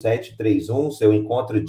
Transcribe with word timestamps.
731, 0.00 0.92
seu 0.92 1.12
encontro 1.12 1.60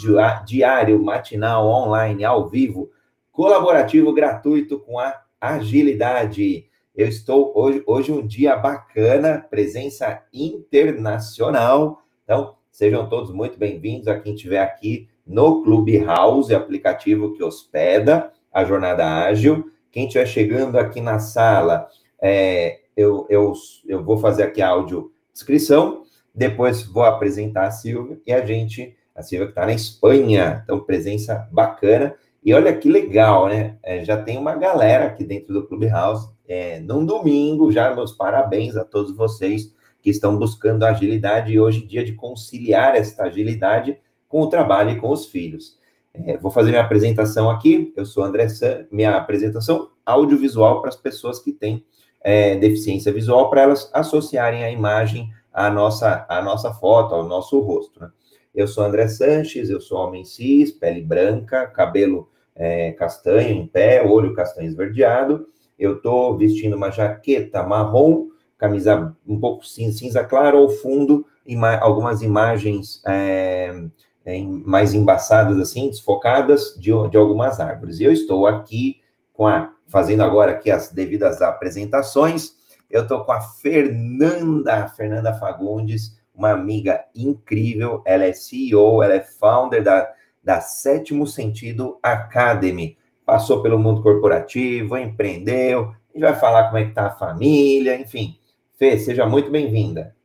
diário, 0.45 1.01
matinal, 1.01 1.65
online, 1.65 2.23
ao 2.23 2.47
vivo, 2.47 2.91
colaborativo, 3.31 4.13
gratuito 4.13 4.77
com 4.77 4.99
a 4.99 5.19
agilidade. 5.41 6.67
Eu 6.95 7.07
estou 7.07 7.51
hoje, 7.55 7.81
hoje 7.87 8.11
um 8.11 8.23
dia 8.25 8.55
bacana, 8.55 9.43
presença 9.49 10.21
internacional. 10.31 12.03
Então, 12.23 12.53
sejam 12.71 13.09
todos 13.09 13.31
muito 13.31 13.57
bem-vindos 13.57 14.07
a 14.07 14.19
quem 14.19 14.35
estiver 14.35 14.61
aqui 14.61 15.09
no 15.25 15.63
Clubhouse, 15.63 16.53
aplicativo 16.53 17.33
que 17.33 17.43
hospeda 17.43 18.31
a 18.53 18.63
Jornada 18.63 19.07
Ágil. 19.25 19.71
Quem 19.91 20.05
estiver 20.05 20.27
chegando 20.27 20.77
aqui 20.77 21.01
na 21.01 21.17
sala, 21.17 21.87
é, 22.21 22.81
eu, 22.95 23.25
eu, 23.27 23.53
eu 23.87 24.03
vou 24.03 24.19
fazer 24.19 24.43
aqui 24.43 24.61
a 24.61 24.67
áudio 24.67 25.11
descrição 25.33 26.03
depois 26.33 26.83
vou 26.83 27.03
apresentar 27.03 27.67
a 27.67 27.71
Silvia 27.71 28.19
e 28.25 28.31
a 28.31 28.45
gente, 28.45 28.95
a 29.15 29.21
Silvia 29.21 29.47
que 29.47 29.51
está 29.51 29.65
na 29.65 29.73
Espanha, 29.73 30.61
então 30.63 30.79
presença 30.79 31.47
bacana. 31.51 32.15
E 32.43 32.53
olha 32.53 32.75
que 32.75 32.89
legal, 32.89 33.47
né? 33.47 33.77
É, 33.83 34.03
já 34.03 34.21
tem 34.21 34.37
uma 34.37 34.55
galera 34.55 35.07
aqui 35.07 35.25
dentro 35.25 35.53
do 35.53 35.67
Clubhouse. 35.67 36.29
É, 36.47 36.79
num 36.79 37.05
domingo, 37.05 37.71
já 37.71 37.93
meus 37.93 38.13
parabéns 38.13 38.75
a 38.75 38.85
todos 38.85 39.15
vocês 39.15 39.73
que 40.01 40.09
estão 40.09 40.37
buscando 40.37 40.85
agilidade 40.85 41.51
e 41.51 41.59
hoje 41.59 41.85
dia 41.85 42.03
de 42.03 42.13
conciliar 42.13 42.95
esta 42.95 43.23
agilidade 43.23 43.97
com 44.27 44.41
o 44.41 44.47
trabalho 44.47 44.91
e 44.91 44.99
com 44.99 45.09
os 45.09 45.25
filhos. 45.25 45.77
É, 46.13 46.37
vou 46.37 46.51
fazer 46.51 46.71
minha 46.71 46.83
apresentação 46.83 47.49
aqui. 47.49 47.93
Eu 47.95 48.05
sou 48.05 48.23
André 48.23 48.47
San, 48.47 48.85
minha 48.91 49.15
apresentação 49.15 49.89
audiovisual 50.05 50.81
para 50.81 50.89
as 50.89 50.95
pessoas 50.95 51.39
que 51.39 51.51
têm 51.51 51.83
é, 52.21 52.55
deficiência 52.55 53.11
visual, 53.11 53.49
para 53.49 53.61
elas 53.61 53.89
associarem 53.93 54.63
a 54.63 54.71
imagem 54.71 55.29
a 55.53 55.69
nossa, 55.69 56.25
a 56.29 56.41
nossa 56.41 56.73
foto, 56.73 57.13
ao 57.15 57.27
nosso 57.27 57.59
rosto. 57.59 57.99
Né? 57.99 58.09
Eu 58.53 58.67
sou 58.67 58.83
André 58.83 59.07
Sanches, 59.07 59.69
eu 59.69 59.79
sou 59.79 59.97
homem 59.99 60.23
cis, 60.23 60.71
pele 60.71 61.01
branca, 61.01 61.67
cabelo 61.67 62.29
é, 62.55 62.91
castanho 62.91 63.49
em 63.49 63.67
pé, 63.67 64.03
olho 64.05 64.33
castanho 64.33 64.67
esverdeado. 64.67 65.47
Eu 65.77 65.97
estou 65.97 66.37
vestindo 66.37 66.75
uma 66.75 66.91
jaqueta 66.91 67.63
marrom, 67.63 68.27
camisa 68.57 69.15
um 69.25 69.39
pouco 69.39 69.65
cinza, 69.65 70.23
claro 70.23 70.57
ao 70.57 70.69
fundo, 70.69 71.25
ima 71.45 71.77
algumas 71.77 72.21
imagens 72.21 73.01
é, 73.07 73.85
é, 74.25 74.41
mais 74.41 74.93
embaçadas, 74.93 75.57
assim, 75.57 75.87
desfocadas 75.89 76.75
de, 76.77 76.91
de 77.09 77.17
algumas 77.17 77.59
árvores. 77.59 77.99
E 77.99 78.03
eu 78.03 78.11
estou 78.11 78.45
aqui 78.45 78.99
com 79.31 79.47
a, 79.47 79.73
fazendo 79.87 80.21
agora 80.21 80.51
aqui 80.51 80.69
as 80.69 80.91
devidas 80.91 81.41
apresentações 81.41 82.58
eu 82.89 83.03
estou 83.03 83.23
com 83.23 83.31
a 83.31 83.41
Fernanda, 83.41 84.87
Fernanda 84.89 85.33
Fagundes, 85.33 86.19
uma 86.33 86.51
amiga 86.51 87.05
incrível. 87.15 88.01
Ela 88.05 88.25
é 88.25 88.33
CEO, 88.33 89.03
ela 89.03 89.13
é 89.13 89.21
founder 89.21 89.83
da, 89.83 90.11
da 90.43 90.61
Sétimo 90.61 91.27
Sentido 91.27 91.99
Academy. 92.01 92.97
Passou 93.25 93.61
pelo 93.61 93.77
mundo 93.77 94.01
corporativo, 94.01 94.97
empreendeu. 94.97 95.93
Gente 96.13 96.21
vai 96.21 96.35
falar 96.35 96.65
como 96.65 96.77
é 96.77 96.85
que 96.85 96.93
tá 96.93 97.07
a 97.07 97.15
família, 97.15 97.95
enfim. 97.95 98.39
Fê, 98.77 98.97
seja 98.97 99.25
muito 99.25 99.51
bem-vinda 99.51 100.15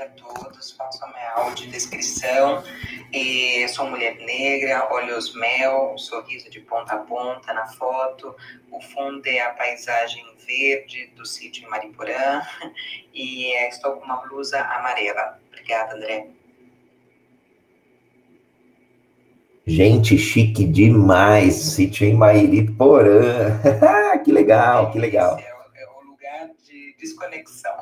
dia 0.00 0.04
a 0.04 0.08
todos. 0.08 0.72
Faço 0.72 1.04
a 1.04 1.08
minha 1.08 1.30
audiodescrição. 1.32 2.62
E 3.12 3.66
sou 3.68 3.88
mulher 3.88 4.16
negra, 4.18 4.88
olhos 4.90 5.34
mel, 5.34 5.96
sorriso 5.98 6.48
de 6.50 6.60
ponta 6.60 6.94
a 6.94 6.98
ponta 6.98 7.52
na 7.52 7.66
foto. 7.66 8.34
O 8.70 8.80
fundo 8.80 9.26
é 9.26 9.40
a 9.40 9.50
paisagem 9.50 10.24
verde 10.46 11.12
do 11.16 11.26
sítio 11.26 11.66
em 11.66 11.70
Mariporã. 11.70 12.42
E 13.12 13.52
estou 13.68 13.92
com 13.96 14.04
uma 14.04 14.16
blusa 14.16 14.60
amarela. 14.60 15.38
Obrigada, 15.48 15.96
André. 15.96 16.28
Gente, 19.66 20.16
chique 20.16 20.64
demais. 20.64 21.54
Sítio 21.54 22.06
em 22.06 22.14
Mariporã. 22.14 23.60
que 24.24 24.32
legal, 24.32 24.90
que 24.90 24.98
legal. 24.98 25.38
É, 25.38 25.82
é 25.82 25.86
o 25.86 26.10
lugar 26.10 26.48
de 26.64 26.89
desconexão. 27.00 27.72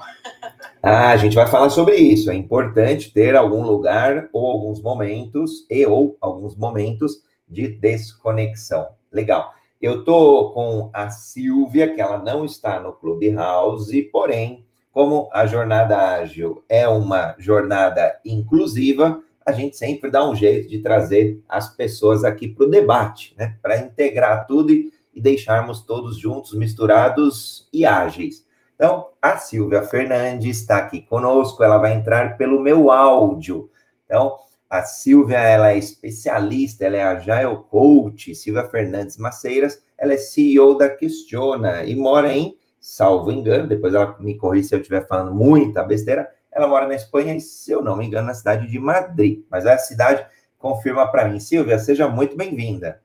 Ah, 0.83 1.11
a 1.11 1.17
gente 1.17 1.35
vai 1.35 1.47
falar 1.47 1.71
sobre 1.71 1.97
isso. 1.97 2.31
É 2.31 2.35
importante 2.35 3.13
ter 3.13 3.35
algum 3.35 3.63
lugar 3.63 4.29
ou 4.33 4.47
alguns 4.47 4.81
momentos 4.81 5.67
e 5.69 5.85
ou 5.85 6.17
alguns 6.21 6.57
momentos 6.57 7.23
de 7.49 7.69
desconexão. 7.69 8.89
Legal. 9.13 9.53
Eu 9.81 10.05
tô 10.05 10.51
com 10.51 10.91
a 10.93 11.11
Silvia, 11.11 11.95
que 11.95 12.01
ela 12.01 12.19
não 12.19 12.45
está 12.45 12.81
no 12.81 12.93
Clubhouse, 12.93 14.03
porém, 14.11 14.65
como 14.91 15.29
a 15.33 15.47
jornada 15.47 15.97
ágil 15.97 16.65
é 16.69 16.89
uma 16.89 17.35
jornada 17.39 18.19
inclusiva, 18.25 19.23
a 19.47 19.53
gente 19.53 19.77
sempre 19.77 20.11
dá 20.11 20.29
um 20.29 20.35
jeito 20.35 20.69
de 20.69 20.81
trazer 20.81 21.41
as 21.49 21.75
pessoas 21.75 22.25
aqui 22.25 22.49
para 22.49 22.67
o 22.67 22.71
debate, 22.71 23.35
né? 23.39 23.57
Para 23.63 23.79
integrar 23.79 24.47
tudo 24.47 24.73
e, 24.73 24.93
e 25.15 25.21
deixarmos 25.21 25.83
todos 25.83 26.19
juntos, 26.19 26.53
misturados 26.55 27.69
e 27.73 27.87
ágeis. 27.87 28.45
Então, 28.79 29.09
a 29.21 29.37
Silvia 29.37 29.83
Fernandes 29.83 30.61
está 30.61 30.77
aqui 30.79 31.03
conosco, 31.03 31.65
ela 31.65 31.79
vai 31.79 31.95
entrar 31.95 32.37
pelo 32.37 32.61
meu 32.61 32.93
áudio. 32.93 33.69
Então, 34.05 34.39
a 34.71 34.85
Silvia, 34.85 35.39
ela 35.39 35.73
é 35.73 35.77
especialista, 35.77 36.85
ela 36.85 36.97
é 36.97 37.03
Agile 37.03 37.57
Coach, 37.69 38.37
Silvia 38.37 38.69
Fernandes 38.69 39.17
Maceiras, 39.17 39.83
ela 39.99 40.13
é 40.13 40.17
CEO 40.17 40.79
da 40.79 40.89
Questiona 40.89 41.83
e 41.83 41.97
mora 41.97 42.33
em, 42.33 42.57
salvo 42.79 43.33
engano, 43.33 43.67
depois 43.67 43.95
ela 43.95 44.17
me 44.21 44.37
corrige 44.37 44.69
se 44.69 44.77
eu 44.77 44.79
estiver 44.79 45.05
falando 45.09 45.35
muita 45.35 45.83
besteira, 45.83 46.31
ela 46.53 46.69
mora 46.69 46.87
na 46.87 46.95
Espanha 46.95 47.35
e, 47.35 47.41
se 47.41 47.73
eu 47.73 47.83
não 47.83 47.97
me 47.97 48.07
engano, 48.07 48.29
na 48.29 48.35
cidade 48.35 48.71
de 48.71 48.79
Madrid. 48.79 49.45
Mas 49.51 49.67
a 49.67 49.77
cidade 49.77 50.25
confirma 50.57 51.11
para 51.11 51.29
mim. 51.29 51.41
Silvia, 51.41 51.81
seja 51.81 52.07
muito 52.07 52.37
bem-vinda. 52.37 53.01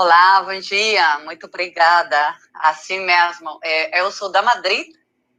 Olá, 0.00 0.44
bom 0.44 0.60
dia, 0.60 1.18
muito 1.24 1.46
obrigada. 1.46 2.16
Assim 2.54 3.00
mesmo, 3.00 3.58
é, 3.64 4.00
eu 4.00 4.12
sou 4.12 4.30
da 4.30 4.40
Madrid, 4.40 4.86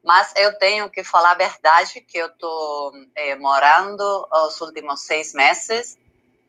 mas 0.04 0.34
eu 0.36 0.54
tenho 0.60 0.90
que 0.90 1.02
falar 1.02 1.32
a 1.32 1.36
verdade 1.36 2.02
que 2.02 2.18
eu 2.18 2.28
estou 2.28 2.92
é, 3.16 3.38
morando 3.38 4.04
os 4.48 4.60
últimos 4.60 5.00
seis 5.06 5.34
meses 5.34 5.98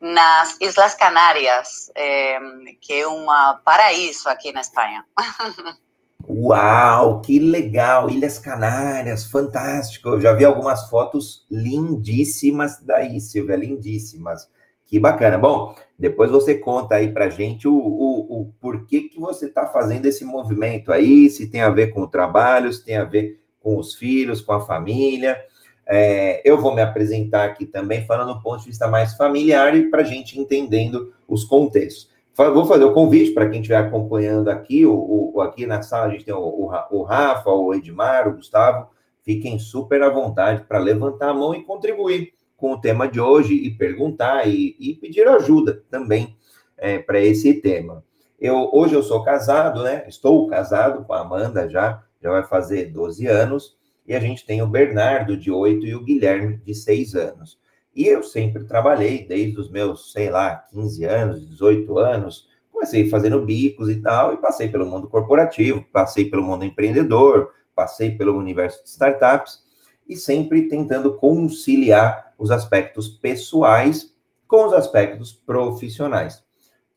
nas 0.01 0.57
Islas 0.59 0.93
Canárias, 0.93 1.89
é, 1.95 2.37
que 2.81 2.99
é 2.99 3.07
um 3.07 3.27
paraíso 3.63 4.27
aqui 4.27 4.51
na 4.51 4.59
Espanha. 4.59 5.05
Uau, 6.27 7.21
que 7.21 7.39
legal! 7.39 8.09
Ilhas 8.09 8.37
Canárias, 8.37 9.23
fantástico! 9.23 10.09
Eu 10.09 10.19
já 10.19 10.33
vi 10.33 10.43
algumas 10.43 10.89
fotos 10.89 11.45
lindíssimas 11.49 12.77
daí, 12.81 13.21
Silvia, 13.21 13.55
lindíssimas. 13.55 14.49
Que 14.91 14.99
bacana. 14.99 15.37
Bom, 15.37 15.73
depois 15.97 16.29
você 16.29 16.55
conta 16.55 16.95
aí 16.95 17.13
para 17.13 17.29
gente 17.29 17.65
o, 17.65 17.73
o, 17.73 18.41
o 18.41 18.53
porquê 18.59 19.03
que 19.03 19.17
você 19.17 19.45
está 19.45 19.65
fazendo 19.65 20.05
esse 20.05 20.25
movimento 20.25 20.91
aí, 20.91 21.29
se 21.29 21.47
tem 21.47 21.61
a 21.61 21.69
ver 21.69 21.93
com 21.93 22.01
o 22.01 22.07
trabalho, 22.07 22.73
se 22.73 22.83
tem 22.83 22.97
a 22.97 23.05
ver 23.05 23.39
com 23.61 23.77
os 23.77 23.95
filhos, 23.95 24.41
com 24.41 24.51
a 24.51 24.59
família. 24.59 25.41
É, 25.87 26.41
eu 26.43 26.59
vou 26.59 26.75
me 26.75 26.81
apresentar 26.81 27.45
aqui 27.45 27.65
também, 27.65 28.05
falando 28.05 28.33
do 28.33 28.41
ponto 28.41 28.59
de 28.59 28.67
vista 28.67 28.85
mais 28.85 29.13
familiar 29.13 29.73
e 29.77 29.89
para 29.89 30.01
a 30.01 30.05
gente 30.05 30.37
entendendo 30.37 31.13
os 31.25 31.45
contextos. 31.45 32.11
Vou 32.35 32.65
fazer 32.65 32.83
o 32.83 32.93
convite 32.93 33.31
para 33.31 33.49
quem 33.49 33.61
estiver 33.61 33.77
acompanhando 33.77 34.49
aqui, 34.49 34.85
o, 34.85 35.31
o, 35.35 35.39
aqui 35.39 35.65
na 35.65 35.81
sala 35.81 36.07
a 36.07 36.09
gente 36.09 36.25
tem 36.25 36.33
o, 36.33 36.69
o 36.91 37.03
Rafa, 37.03 37.49
o 37.49 37.73
Edmar, 37.73 38.27
o 38.27 38.33
Gustavo. 38.33 38.89
Fiquem 39.23 39.57
super 39.57 40.03
à 40.03 40.09
vontade 40.09 40.65
para 40.67 40.79
levantar 40.79 41.29
a 41.29 41.33
mão 41.33 41.55
e 41.55 41.63
contribuir 41.63 42.33
com 42.61 42.73
o 42.73 42.79
tema 42.79 43.07
de 43.07 43.19
hoje 43.19 43.55
e 43.55 43.71
perguntar 43.71 44.47
e, 44.47 44.75
e 44.79 44.93
pedir 44.93 45.27
ajuda 45.27 45.83
também 45.89 46.37
é, 46.77 46.99
para 46.99 47.19
esse 47.19 47.55
tema. 47.55 48.03
Eu, 48.39 48.69
hoje 48.71 48.93
eu 48.93 49.01
sou 49.01 49.23
casado, 49.23 49.81
né? 49.81 50.05
Estou 50.07 50.47
casado 50.47 51.03
com 51.03 51.11
a 51.11 51.21
Amanda 51.21 51.67
já, 51.67 52.03
já 52.21 52.29
vai 52.29 52.43
fazer 52.43 52.91
12 52.91 53.25
anos, 53.25 53.75
e 54.07 54.15
a 54.15 54.19
gente 54.19 54.45
tem 54.45 54.61
o 54.61 54.67
Bernardo, 54.67 55.35
de 55.35 55.51
8, 55.51 55.85
e 55.85 55.95
o 55.95 56.03
Guilherme, 56.03 56.57
de 56.57 56.75
6 56.75 57.15
anos. 57.15 57.59
E 57.95 58.07
eu 58.07 58.21
sempre 58.21 58.63
trabalhei, 58.63 59.25
desde 59.27 59.59
os 59.59 59.69
meus, 59.69 60.11
sei 60.11 60.29
lá, 60.29 60.55
15 60.71 61.03
anos, 61.05 61.49
18 61.49 61.97
anos, 61.97 62.47
comecei 62.71 63.09
fazendo 63.09 63.43
bicos 63.43 63.89
e 63.89 64.01
tal, 64.01 64.33
e 64.33 64.37
passei 64.37 64.69
pelo 64.69 64.85
mundo 64.85 65.07
corporativo, 65.07 65.83
passei 65.91 66.29
pelo 66.29 66.43
mundo 66.43 66.63
empreendedor, 66.63 67.51
passei 67.75 68.11
pelo 68.11 68.37
universo 68.37 68.83
de 68.83 68.89
startups, 68.89 69.63
e 70.07 70.15
sempre 70.15 70.67
tentando 70.67 71.15
conciliar 71.15 72.30
os 72.41 72.49
aspectos 72.49 73.07
pessoais 73.07 74.13
com 74.47 74.65
os 74.65 74.73
aspectos 74.73 75.31
profissionais. 75.31 76.43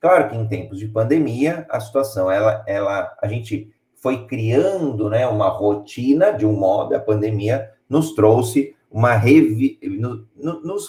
Claro 0.01 0.31
que 0.31 0.37
em 0.37 0.49
tempos 0.49 0.79
de 0.79 0.89
pandemia, 0.89 1.67
a 1.71 1.79
situação, 1.79 2.31
ela, 2.31 2.65
ela, 2.67 3.15
a 3.23 3.29
gente 3.29 3.71
foi 3.97 4.27
criando, 4.27 5.09
né, 5.09 5.27
uma 5.27 5.49
rotina 5.49 6.33
de 6.33 6.47
um 6.47 6.55
modo, 6.55 6.95
a 6.95 7.01
pandemia 7.01 7.71
nos 7.89 8.15
trouxe 8.15 8.75
uma 8.91 9.15
revi, 9.15 9.79
no, 9.83 10.27
no, 10.35 10.61
nos, 10.63 10.89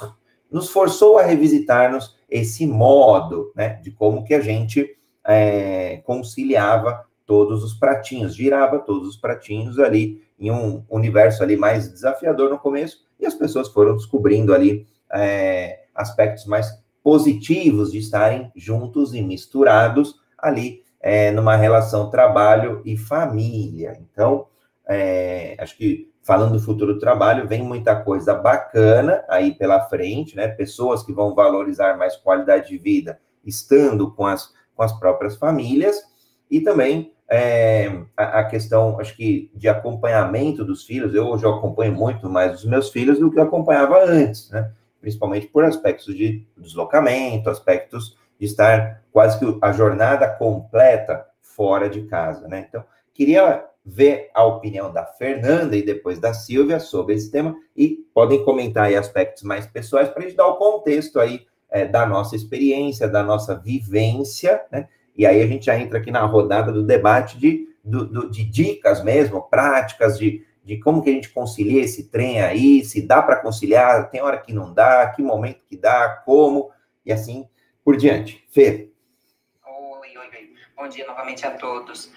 nos 0.50 0.70
forçou 0.70 1.18
a 1.18 1.24
revisitarmos 1.24 2.16
esse 2.30 2.66
modo, 2.66 3.52
né, 3.56 3.80
de 3.84 3.92
como 3.92 4.24
que 4.24 4.34
a 4.34 4.42
gente 4.42 4.98
é, 5.28 5.98
conciliava 6.06 7.06
todos 7.26 7.64
os 7.64 7.74
pratinhos, 7.74 8.36
girava 8.36 8.80
todos 8.80 9.10
os 9.10 9.18
pratinhos 9.18 9.80
ali 9.80 10.25
em 10.40 10.52
um 10.52 10.84
universo 10.90 11.44
ali 11.44 11.56
mais 11.56 11.92
desafiador 11.92 12.50
no 12.50 12.60
começo, 12.60 13.06
e 13.20 13.26
as 13.26 13.34
pessoas 13.34 13.70
foram 13.70 13.96
descobrindo 13.96 14.54
ali 14.54 14.86
é, 15.14 15.86
aspectos 15.94 16.46
mais 16.46 16.68
positivos 17.04 17.92
de 17.92 18.00
estarem 18.00 18.52
juntos 18.56 19.14
e 19.14 19.22
misturados 19.22 20.16
ali 20.38 20.84
é, 21.00 21.32
numa 21.32 21.56
relação 21.56 22.10
trabalho 22.10 22.82
e 22.84 22.98
família. 22.98 23.98
Então, 24.02 24.48
é, 24.88 25.56
acho 25.60 25.78
que 25.78 26.12
falando 26.26 26.54
do 26.54 26.60
futuro 26.60 26.96
do 26.96 27.00
trabalho, 27.00 27.48
vem 27.48 27.62
muita 27.62 27.96
coisa 27.96 28.34
bacana 28.34 29.24
aí 29.30 29.54
pela 29.54 29.80
frente, 29.82 30.36
né? 30.36 30.48
Pessoas 30.48 31.04
que 31.04 31.14
vão 31.14 31.36
valorizar 31.36 31.96
mais 31.96 32.16
qualidade 32.16 32.70
de 32.70 32.80
vida 32.80 33.20
estando 33.46 34.12
com 34.12 34.26
as, 34.26 34.52
com 34.76 34.82
as 34.82 34.92
próprias 35.00 35.36
famílias, 35.36 36.02
e 36.50 36.60
também 36.60 37.14
é, 37.30 38.04
a, 38.16 38.40
a, 38.40 38.44
questão, 38.46 39.00
acho 39.00 39.16
que, 39.16 39.50
de 39.54 39.68
acompanhamento 39.68 40.64
dos 40.64 40.84
filhos. 40.84 41.14
Eu 41.14 41.28
hoje 41.28 41.46
acompanho 41.46 41.94
muito 41.94 42.30
mais 42.30 42.60
os 42.60 42.66
meus 42.66 42.90
filhos 42.90 43.20
do 43.20 43.32
que 43.32 43.40
eu 43.40 43.44
acompanhava 43.44 44.04
antes, 44.04 44.50
né? 44.50 44.72
Principalmente 45.02 45.48
por 45.48 45.64
aspectos 45.64 46.16
de 46.16 46.46
deslocamento, 46.58 47.50
aspectos 47.50 48.18
de 48.40 48.46
estar 48.46 49.02
quase 49.12 49.40
que 49.40 49.58
a 49.62 49.72
jornada 49.72 50.28
completa 50.28 51.26
fora 51.42 51.90
de 51.90 52.04
casa, 52.04 52.48
né? 52.48 52.66
Então, 52.68 52.84
queria 53.14 53.66
ver 53.86 54.30
a 54.34 54.44
opinião 54.44 54.92
da 54.92 55.06
Fernanda 55.06 55.78
e 55.78 55.84
depois 55.84 56.20
da 56.20 56.34
Silvia 56.34 56.80
sobre 56.80 57.14
esse 57.14 57.32
tema 57.32 57.56
e 57.78 58.04
podem 58.14 58.44
comentar 58.44 58.86
aí 58.86 58.96
aspectos 58.96 59.44
mais 59.44 59.68
pessoais 59.68 60.10
para 60.10 60.24
a 60.24 60.26
gente 60.26 60.36
dar 60.36 60.48
o 60.48 60.56
contexto 60.56 61.20
aí 61.20 61.46
é, 61.70 61.86
da 61.86 62.06
nossa 62.06 62.36
experiência, 62.36 63.08
da 63.08 63.24
nossa 63.24 63.56
vivência, 63.56 64.64
né? 64.72 64.88
E 65.16 65.26
aí 65.26 65.42
a 65.42 65.48
gente 65.48 65.66
já 65.66 65.78
entra 65.78 66.00
aqui 66.00 66.12
na 66.12 66.26
rodada 66.26 66.72
do 66.72 66.84
debate 66.84 67.38
de, 67.38 67.70
do, 67.84 68.06
do, 68.06 68.30
de 68.30 68.44
dicas 68.44 69.04
mesmo, 69.04 69.42
práticas 69.44 70.18
de, 70.20 70.46
de 70.64 70.78
como 70.80 71.02
que 71.02 71.10
a 71.10 71.14
gente 71.14 71.30
concilia 71.30 71.84
esse 71.84 72.10
trem 72.10 72.42
aí, 72.42 72.84
se 72.84 73.02
dá 73.02 73.22
para 73.22 73.38
conciliar, 73.38 74.10
tem 74.10 74.22
hora 74.22 74.38
que 74.38 74.52
não 74.52 74.74
dá, 74.74 75.08
que 75.10 75.22
momento 75.22 75.62
que 75.68 75.78
dá, 75.78 76.22
como, 76.26 76.72
e 77.06 77.14
assim 77.14 77.48
por 77.84 77.96
diante. 77.96 78.44
Fê. 78.52 78.90
Oi, 79.66 80.18
oi, 80.18 80.28
oi. 80.28 80.54
Bom 80.76 80.88
dia 80.88 81.06
novamente 81.06 81.46
a 81.46 81.52
todos. 81.52 82.12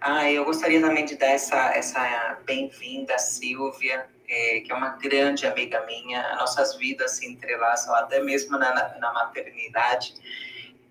Ah, 0.00 0.30
eu 0.30 0.44
gostaria 0.44 0.82
também 0.82 1.06
de 1.06 1.16
dar 1.16 1.30
essa, 1.30 1.74
essa 1.74 2.38
bem-vinda, 2.44 3.18
Silvia, 3.18 4.06
é, 4.28 4.60
que 4.60 4.70
é 4.70 4.74
uma 4.74 4.98
grande 4.98 5.46
amiga 5.46 5.84
minha. 5.86 6.36
Nossas 6.36 6.76
vidas 6.76 7.12
se 7.12 7.26
entrelaçam 7.26 7.94
até 7.94 8.22
mesmo 8.22 8.58
na, 8.58 8.98
na 8.98 9.12
maternidade. 9.14 10.12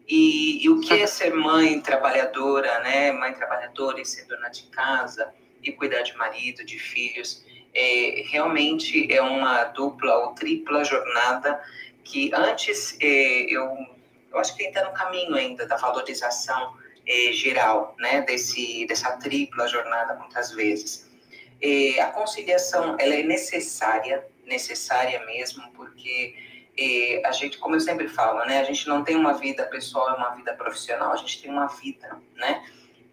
E, 0.07 0.65
e, 0.65 0.69
o 0.69 0.81
que 0.81 1.01
é 1.01 1.07
ser 1.07 1.33
mãe 1.33 1.79
trabalhadora, 1.79 2.79
né? 2.79 3.11
Mãe 3.11 3.33
trabalhadora 3.33 4.01
e 4.01 4.05
ser 4.05 4.25
dona 4.25 4.49
de 4.49 4.63
casa 4.63 5.33
e 5.61 5.71
cuidar 5.71 6.01
de 6.01 6.15
marido, 6.17 6.65
de 6.65 6.77
filhos, 6.77 7.45
é, 7.73 8.23
realmente 8.27 9.11
é 9.11 9.21
uma 9.21 9.63
dupla 9.65 10.15
ou 10.17 10.33
tripla 10.33 10.83
jornada 10.83 11.61
que 12.03 12.29
antes 12.33 12.97
é, 12.99 13.45
eu, 13.49 13.65
eu 14.31 14.39
acho 14.39 14.55
que 14.55 14.63
está 14.63 14.83
no 14.83 14.93
caminho 14.93 15.35
ainda 15.35 15.65
da 15.65 15.77
valorização 15.77 16.73
eh, 17.05 17.33
geral, 17.33 17.95
né, 17.99 18.21
desse, 18.21 18.85
dessa 18.87 19.17
tripla 19.17 19.67
jornada, 19.67 20.15
muitas 20.15 20.51
vezes. 20.51 21.09
Eh, 21.61 21.99
a 21.99 22.07
conciliação, 22.11 22.95
ela 22.97 23.15
é 23.15 23.23
necessária, 23.23 24.25
necessária 24.45 25.25
mesmo, 25.25 25.69
porque 25.73 26.35
a 27.25 27.31
gente, 27.31 27.57
como 27.57 27.75
eu 27.75 27.79
sempre 27.79 28.07
falo, 28.07 28.45
né, 28.45 28.59
a 28.59 28.63
gente 28.63 28.87
não 28.87 29.03
tem 29.03 29.15
uma 29.15 29.33
vida 29.33 29.63
pessoal 29.65 30.11
e 30.11 30.17
uma 30.17 30.29
vida 30.31 30.53
profissional, 30.53 31.11
a 31.11 31.15
gente 31.17 31.41
tem 31.41 31.51
uma 31.51 31.67
vida, 31.67 32.17
né, 32.35 32.63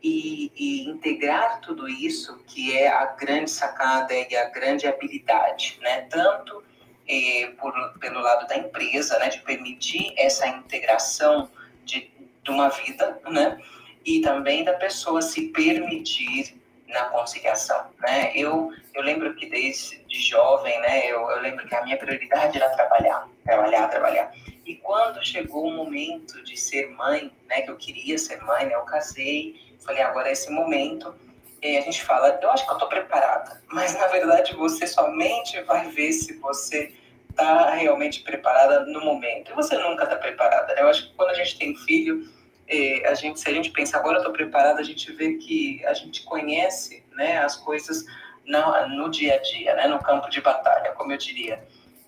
e, 0.02 0.50
e, 0.56 0.88
integrar 0.88 1.60
tudo 1.60 1.88
isso, 1.88 2.38
que 2.46 2.76
é 2.76 2.88
a 2.88 3.04
grande 3.04 3.50
sacada 3.50 4.14
e 4.14 4.34
a 4.34 4.48
grande 4.48 4.86
habilidade, 4.86 5.78
né? 5.82 6.06
Tanto 6.08 6.64
eh, 7.06 7.52
por, 7.60 7.74
pelo 8.00 8.20
lado 8.20 8.46
da 8.46 8.56
empresa, 8.56 9.18
né? 9.18 9.28
De 9.28 9.40
permitir 9.40 10.14
essa 10.16 10.48
integração 10.48 11.50
de, 11.84 12.10
de 12.42 12.50
uma 12.50 12.70
vida, 12.70 13.20
né? 13.28 13.58
e 14.04 14.20
também 14.20 14.64
da 14.64 14.74
pessoa 14.74 15.20
se 15.22 15.48
permitir 15.48 16.59
na 16.90 17.04
conciliação, 17.04 17.87
né? 18.00 18.32
Eu 18.34 18.72
eu 18.94 19.02
lembro 19.02 19.34
que 19.34 19.46
desde 19.46 19.98
de 20.04 20.20
jovem, 20.20 20.78
né? 20.81 21.06
Eu, 21.06 21.20
eu 21.31 21.40
lembro 21.40 21.66
que 21.66 21.75
a 21.75 21.82
minha 21.82 21.96
prioridade 21.96 22.58
era 22.58 22.69
trabalhar, 22.70 23.28
trabalhar, 23.44 23.88
trabalhar. 23.88 24.32
E 24.66 24.76
quando 24.76 25.25
chegou 25.25 25.66
o 25.66 25.72
momento 25.72 26.42
de 26.44 26.56
ser 26.56 26.90
mãe, 26.90 27.32
né? 27.48 27.62
Que 27.62 27.70
eu 27.70 27.76
queria 27.76 28.19
ser 28.19 28.42
mãe, 28.42 28.66
né? 28.66 28.75
Eu 28.75 28.82
casei, 28.82 29.54
falei 29.84 30.02
agora 30.02 30.28
é 30.28 30.32
esse 30.32 30.50
momento. 30.50 31.14
E 31.62 31.76
a 31.76 31.81
gente 31.82 32.02
fala, 32.02 32.38
eu 32.40 32.50
acho 32.50 32.64
que 32.64 32.70
eu 32.70 32.75
estou 32.75 32.88
preparada, 32.88 33.62
mas 33.69 33.94
na 33.94 34.06
verdade 34.06 34.54
você 34.54 34.87
somente 34.87 35.60
vai 35.62 35.88
ver 35.90 36.12
se 36.12 36.38
você 36.38 36.92
está 37.28 37.75
realmente 37.75 38.22
preparada 38.22 38.81
no 38.87 39.00
momento. 39.04 39.52
E 39.52 39.54
você 39.54 39.76
nunca 39.78 40.04
está 40.04 40.16
preparada. 40.16 40.72
Eu 40.75 40.88
acho 40.88 41.08
que 41.08 41.14
quando 41.14 41.31
a 41.31 41.34
gente 41.34 41.58
tem 41.58 41.76
filho 41.76 42.28
é, 42.70 43.08
a 43.08 43.14
gente, 43.14 43.40
se 43.40 43.50
a 43.50 43.52
gente 43.52 43.70
pensa 43.70 43.96
agora 43.96 44.17
eu 44.17 44.20
estou 44.20 44.32
preparada, 44.32 44.81
a 44.81 44.84
gente 44.84 45.12
vê 45.12 45.34
que 45.34 45.84
a 45.84 45.93
gente 45.93 46.22
conhece 46.22 47.05
né, 47.12 47.38
as 47.38 47.56
coisas 47.56 48.06
no, 48.46 48.88
no 48.96 49.11
dia 49.11 49.34
a 49.34 49.38
dia, 49.38 49.75
né, 49.75 49.88
no 49.88 49.99
campo 49.99 50.31
de 50.31 50.40
batalha, 50.40 50.93
como 50.93 51.12
eu 51.12 51.19
diria. 51.19 51.61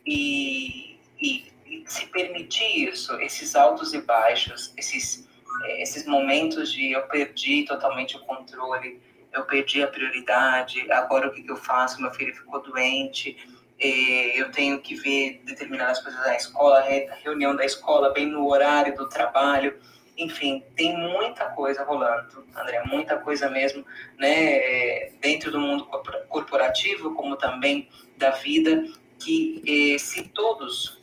E, 0.07 1.01
e, 1.21 1.53
e 1.67 1.85
se 1.87 2.07
permitir 2.07 2.89
isso, 2.89 3.13
esses 3.21 3.57
altos 3.57 3.93
e 3.93 4.01
baixos, 4.03 4.73
esses, 4.77 5.29
é, 5.65 5.83
esses 5.83 6.07
momentos 6.07 6.73
de 6.73 6.93
eu 6.93 7.03
perdi 7.09 7.65
totalmente 7.65 8.17
o 8.17 8.21
controle, 8.21 9.01
eu 9.33 9.45
perdi 9.45 9.83
a 9.83 9.89
prioridade, 9.89 10.91
agora 10.93 11.27
o 11.27 11.33
que, 11.33 11.43
que 11.43 11.51
eu 11.51 11.57
faço? 11.57 12.01
Meu 12.01 12.13
filho 12.13 12.37
ficou 12.37 12.63
doente, 12.63 13.37
é, 13.81 14.41
eu 14.41 14.53
tenho 14.53 14.81
que 14.81 14.95
ver 14.95 15.43
determinadas 15.45 16.01
coisas 16.01 16.23
da 16.23 16.37
escola, 16.37 16.85
reunião 17.25 17.57
da 17.57 17.65
escola 17.65 18.13
bem 18.13 18.27
no 18.27 18.47
horário 18.49 18.95
do 18.95 19.09
trabalho 19.09 19.77
enfim, 20.17 20.63
tem 20.77 20.97
muita 20.97 21.47
coisa 21.47 21.85
rolando, 21.85 22.45
André, 22.55 22.83
muita 22.87 23.19
coisa 23.19 23.49
mesmo, 23.49 23.85
né, 24.19 25.11
dentro 25.21 25.51
do 25.51 25.59
mundo 25.59 25.87
corporativo, 26.29 27.15
como 27.15 27.37
também 27.37 27.89
da 28.17 28.31
vida, 28.31 28.85
que 29.19 29.63
eh, 29.67 29.99
se 29.99 30.25
todos 30.29 31.01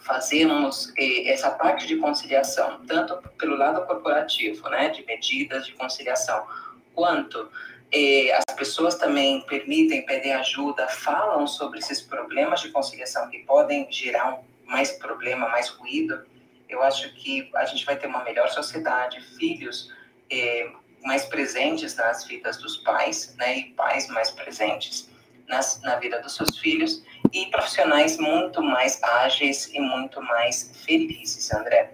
fazemos 0.00 0.92
eh, 0.96 1.28
essa 1.32 1.50
parte 1.50 1.86
de 1.86 1.96
conciliação, 1.96 2.80
tanto 2.86 3.16
pelo 3.36 3.56
lado 3.56 3.84
corporativo, 3.86 4.68
né, 4.68 4.90
de 4.90 5.04
medidas 5.04 5.66
de 5.66 5.72
conciliação, 5.72 6.46
quanto 6.94 7.50
eh, 7.90 8.30
as 8.32 8.54
pessoas 8.56 8.94
também 8.94 9.40
permitem, 9.42 10.04
pedem 10.06 10.32
ajuda, 10.34 10.86
falam 10.88 11.46
sobre 11.46 11.78
esses 11.78 12.00
problemas 12.00 12.60
de 12.60 12.70
conciliação 12.70 13.28
que 13.28 13.38
podem 13.40 13.90
gerar 13.90 14.34
um, 14.34 14.44
mais 14.64 14.92
problema, 14.92 15.48
mais 15.48 15.68
ruído, 15.68 16.24
eu 16.68 16.82
acho 16.82 17.12
que 17.14 17.50
a 17.54 17.64
gente 17.64 17.84
vai 17.84 17.96
ter 17.96 18.06
uma 18.06 18.24
melhor 18.24 18.48
sociedade, 18.48 19.20
filhos 19.38 19.92
é, 20.30 20.70
mais 21.04 21.24
presentes 21.24 21.96
nas 21.96 22.24
vidas 22.24 22.56
dos 22.58 22.78
pais, 22.78 23.34
né, 23.38 23.58
e 23.58 23.64
pais 23.74 24.08
mais 24.08 24.30
presentes 24.30 25.08
nas, 25.48 25.80
na 25.82 25.96
vida 25.96 26.20
dos 26.20 26.34
seus 26.34 26.58
filhos, 26.58 27.04
e 27.32 27.46
profissionais 27.46 28.18
muito 28.18 28.62
mais 28.62 29.00
ágeis 29.02 29.68
e 29.72 29.80
muito 29.80 30.20
mais 30.20 30.72
felizes, 30.84 31.52
André. 31.52 31.92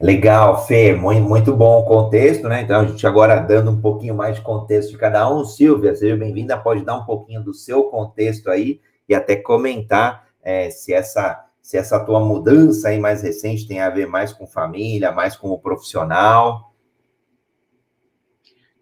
Legal, 0.00 0.66
Fê, 0.66 0.96
muito, 0.96 1.22
muito 1.22 1.54
bom 1.54 1.78
o 1.78 1.84
contexto, 1.84 2.48
né? 2.48 2.62
Então, 2.62 2.80
a 2.80 2.84
gente 2.84 3.06
agora 3.06 3.38
dando 3.38 3.70
um 3.70 3.80
pouquinho 3.80 4.16
mais 4.16 4.34
de 4.34 4.42
contexto 4.42 4.90
de 4.90 4.98
cada 4.98 5.30
um. 5.30 5.44
Silvia, 5.44 5.94
seja 5.94 6.16
bem-vinda, 6.16 6.58
pode 6.58 6.84
dar 6.84 6.96
um 6.96 7.04
pouquinho 7.04 7.40
do 7.40 7.54
seu 7.54 7.84
contexto 7.84 8.50
aí 8.50 8.80
e 9.08 9.14
até 9.14 9.36
comentar 9.36 10.26
é, 10.42 10.70
se 10.70 10.92
essa 10.92 11.46
se 11.72 11.78
essa 11.78 12.04
tua 12.04 12.20
mudança 12.20 12.88
aí 12.88 13.00
mais 13.00 13.22
recente 13.22 13.66
tem 13.66 13.80
a 13.80 13.88
ver 13.88 14.06
mais 14.06 14.30
com 14.30 14.46
família, 14.46 15.10
mais 15.10 15.34
com 15.34 15.48
o 15.48 15.58
profissional. 15.58 16.70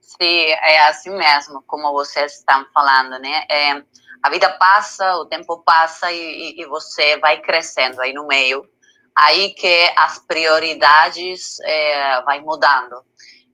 Sim, 0.00 0.46
é 0.48 0.88
assim 0.88 1.10
mesmo, 1.10 1.62
como 1.68 1.92
vocês 1.92 2.38
estão 2.38 2.66
falando, 2.74 3.16
né? 3.20 3.44
É, 3.48 3.80
a 4.20 4.28
vida 4.28 4.50
passa, 4.54 5.18
o 5.18 5.26
tempo 5.26 5.62
passa 5.62 6.10
e, 6.10 6.60
e, 6.60 6.66
você 6.66 7.16
vai 7.18 7.40
crescendo 7.40 8.00
aí 8.00 8.12
no 8.12 8.26
meio. 8.26 8.68
Aí 9.16 9.54
que 9.54 9.92
as 9.94 10.18
prioridades 10.18 11.60
é, 11.60 12.20
vai 12.22 12.40
mudando. 12.40 13.04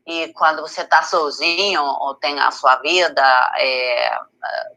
E 0.06 0.32
quando 0.32 0.62
você 0.62 0.80
está 0.80 1.02
sozinho 1.02 1.82
ou 1.82 2.14
tem 2.14 2.40
a 2.40 2.50
sua 2.50 2.76
vida 2.76 3.52
é, 3.58 4.18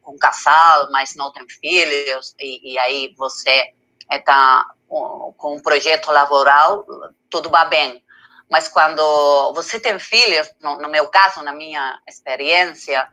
com 0.02 0.18
casal, 0.18 0.92
mas 0.92 1.16
não 1.16 1.32
tem 1.32 1.48
filhos, 1.48 2.36
e, 2.38 2.74
e 2.74 2.78
aí 2.78 3.14
você 3.18 3.74
está 4.10 4.66
com 4.88 5.56
um 5.56 5.62
projeto 5.62 6.12
laboral, 6.12 6.86
tudo 7.30 7.50
vai 7.50 7.70
bem. 7.70 8.04
Mas 8.50 8.68
quando 8.68 9.54
você 9.54 9.80
tem 9.80 10.00
filhos, 10.00 10.50
no, 10.60 10.78
no 10.82 10.90
meu 10.90 11.08
caso, 11.08 11.44
na 11.44 11.54
minha 11.54 12.00
experiência, 12.08 13.08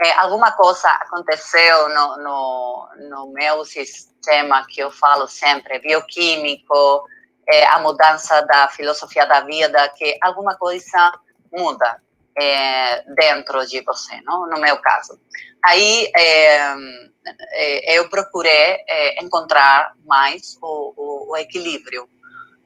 é, 0.00 0.12
alguma 0.18 0.50
coisa 0.50 0.88
aconteceu 0.88 1.88
no, 1.88 2.16
no, 2.16 2.88
no, 3.08 3.32
meu 3.32 3.64
sistema 3.64 4.66
que 4.66 4.80
eu 4.80 4.90
falo 4.90 5.28
sempre, 5.28 5.78
bioquímico, 5.78 7.08
é, 7.46 7.64
a 7.66 7.78
mudança 7.78 8.40
da 8.42 8.68
filosofia 8.68 9.24
da 9.26 9.42
vida, 9.42 9.88
que 9.90 10.18
alguma 10.20 10.56
coisa 10.56 11.12
muda. 11.52 12.02
É, 12.36 13.02
dentro 13.14 13.66
de 13.66 13.80
você, 13.82 14.20
não? 14.22 14.48
no 14.48 14.60
meu 14.60 14.76
caso. 14.78 15.18
Aí 15.64 16.10
é, 16.16 16.74
é, 17.52 17.98
eu 17.98 18.08
procurei 18.08 18.52
é, 18.88 19.22
encontrar 19.22 19.94
mais 20.04 20.58
o, 20.60 20.94
o, 20.96 21.32
o 21.32 21.36
equilíbrio. 21.36 22.08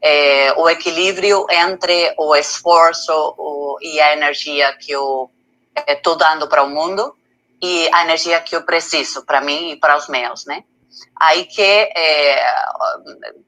É, 0.00 0.52
o 0.56 0.68
equilíbrio 0.68 1.46
entre 1.50 2.14
o 2.18 2.34
esforço 2.36 3.12
o, 3.38 3.78
e 3.80 4.00
a 4.00 4.12
energia 4.12 4.76
que 4.76 4.92
eu 4.92 5.30
estou 5.88 6.14
é, 6.14 6.18
dando 6.18 6.48
para 6.48 6.62
o 6.62 6.70
mundo 6.70 7.16
e 7.60 7.88
a 7.92 8.04
energia 8.04 8.40
que 8.40 8.54
eu 8.54 8.62
preciso 8.62 9.24
para 9.24 9.40
mim 9.40 9.72
e 9.72 9.76
para 9.76 9.96
os 9.96 10.08
meus, 10.08 10.44
né? 10.46 10.64
Aí 11.18 11.44
que, 11.44 11.62
é, 11.62 12.54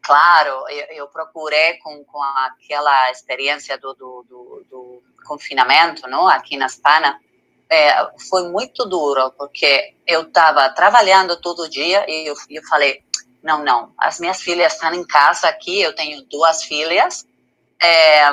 claro, 0.02 0.64
eu, 0.68 0.86
eu, 0.96 1.08
procurei 1.08 1.74
com, 1.78 2.04
com 2.04 2.22
aquela 2.22 3.10
experiência 3.10 3.78
do, 3.78 3.94
do, 3.94 4.24
do 4.28 4.57
confinamento, 5.28 6.08
não, 6.08 6.26
aqui 6.26 6.56
na 6.56 6.66
Espanha, 6.66 7.18
é, 7.70 7.92
foi 8.28 8.48
muito 8.48 8.86
duro, 8.86 9.30
porque 9.36 9.94
eu 10.06 10.22
estava 10.22 10.68
trabalhando 10.70 11.40
todo 11.40 11.68
dia 11.68 12.04
e 12.08 12.26
eu, 12.26 12.34
eu 12.48 12.62
falei, 12.64 13.04
não, 13.42 13.62
não, 13.62 13.92
as 13.98 14.18
minhas 14.18 14.40
filhas 14.40 14.72
estão 14.72 14.92
em 14.94 15.06
casa 15.06 15.48
aqui, 15.48 15.80
eu 15.80 15.94
tenho 15.94 16.22
duas 16.24 16.64
filhas, 16.64 17.26
é, 17.80 18.26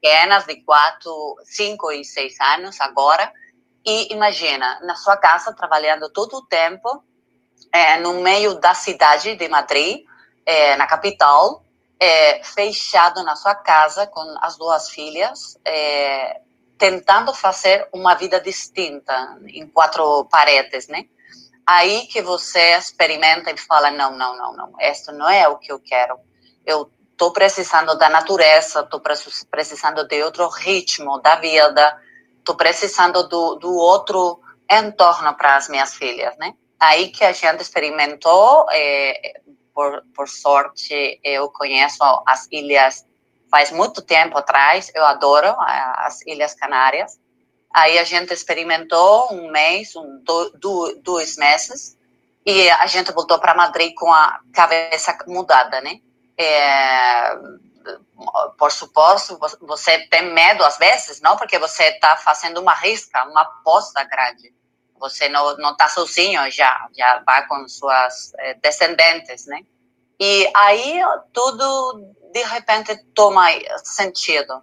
pequenas, 0.00 0.44
de 0.46 0.56
quatro, 0.62 1.36
cinco 1.44 1.92
e 1.92 2.04
seis 2.04 2.34
anos 2.40 2.80
agora, 2.80 3.30
e 3.84 4.12
imagina, 4.12 4.80
na 4.82 4.96
sua 4.96 5.16
casa, 5.16 5.52
trabalhando 5.52 6.10
todo 6.10 6.38
o 6.38 6.46
tempo, 6.46 7.04
é, 7.72 7.98
no 7.98 8.14
meio 8.14 8.54
da 8.54 8.74
cidade 8.74 9.36
de 9.36 9.48
Madrid, 9.48 10.04
é, 10.44 10.76
na 10.76 10.86
capital, 10.86 11.64
é, 11.98 12.42
fechado 12.42 13.22
na 13.22 13.36
sua 13.36 13.54
casa 13.54 14.06
com 14.06 14.22
as 14.40 14.56
duas 14.56 14.90
filhas, 14.90 15.58
é, 15.64 16.40
tentando 16.78 17.32
fazer 17.32 17.88
uma 17.92 18.14
vida 18.14 18.40
distinta 18.40 19.38
em 19.46 19.66
quatro 19.66 20.24
paredes, 20.26 20.88
né? 20.88 21.04
Aí 21.66 22.06
que 22.06 22.22
você 22.22 22.76
experimenta 22.76 23.50
e 23.50 23.56
fala 23.56 23.90
não, 23.90 24.16
não, 24.16 24.36
não, 24.36 24.52
não, 24.54 24.72
isso 24.80 25.10
não 25.12 25.28
é 25.28 25.48
o 25.48 25.58
que 25.58 25.72
eu 25.72 25.80
quero. 25.80 26.18
Eu 26.64 26.90
estou 27.10 27.32
precisando 27.32 27.96
da 27.96 28.08
natureza, 28.08 28.80
estou 28.80 29.00
precisando 29.50 30.06
de 30.06 30.22
outro 30.22 30.48
ritmo 30.48 31.18
da 31.20 31.36
vida, 31.36 32.00
estou 32.38 32.54
precisando 32.54 33.26
do, 33.26 33.54
do 33.56 33.74
outro 33.74 34.38
entorno 34.70 35.34
para 35.34 35.56
as 35.56 35.68
minhas 35.68 35.94
filhas, 35.94 36.36
né? 36.36 36.54
Aí 36.78 37.08
que 37.08 37.24
a 37.24 37.32
gente 37.32 37.62
experimentou, 37.62 38.66
é, 38.70 39.40
por, 39.76 40.02
por 40.14 40.26
sorte, 40.26 41.20
eu 41.22 41.50
conheço 41.50 42.02
as 42.26 42.48
ilhas 42.50 43.04
faz 43.50 43.70
muito 43.70 44.02
tempo 44.02 44.36
atrás, 44.36 44.90
eu 44.94 45.04
adoro 45.04 45.54
as 45.58 46.20
Ilhas 46.26 46.54
Canárias. 46.54 47.18
Aí 47.72 47.98
a 47.98 48.04
gente 48.04 48.32
experimentou 48.32 49.32
um 49.32 49.50
mês, 49.50 49.94
um, 49.94 50.22
do, 50.58 50.96
dois 51.02 51.36
meses, 51.36 51.96
e 52.44 52.70
a 52.70 52.86
gente 52.86 53.12
voltou 53.12 53.38
para 53.38 53.54
Madrid 53.54 53.92
com 53.94 54.12
a 54.12 54.40
cabeça 54.52 55.16
mudada, 55.26 55.80
né? 55.80 56.00
É, 56.38 57.34
por 58.58 58.72
suposto, 58.72 59.38
você 59.60 60.06
tem 60.08 60.32
medo 60.32 60.64
às 60.64 60.78
vezes, 60.78 61.20
não? 61.20 61.36
Porque 61.36 61.58
você 61.58 61.84
está 61.84 62.16
fazendo 62.16 62.60
uma 62.60 62.74
risca, 62.74 63.24
uma 63.24 63.42
aposta 63.42 64.02
grande. 64.04 64.54
Você 64.98 65.28
não 65.28 65.56
não 65.58 65.72
está 65.72 65.88
sozinho 65.88 66.50
já, 66.50 66.88
já 66.96 67.22
vai 67.24 67.46
com 67.46 67.68
suas 67.68 68.32
eh, 68.38 68.54
descendentes, 68.54 69.46
né? 69.46 69.60
E 70.18 70.50
aí 70.54 71.00
tudo 71.32 72.14
de 72.32 72.42
repente 72.42 72.96
toma 73.14 73.46
sentido, 73.84 74.62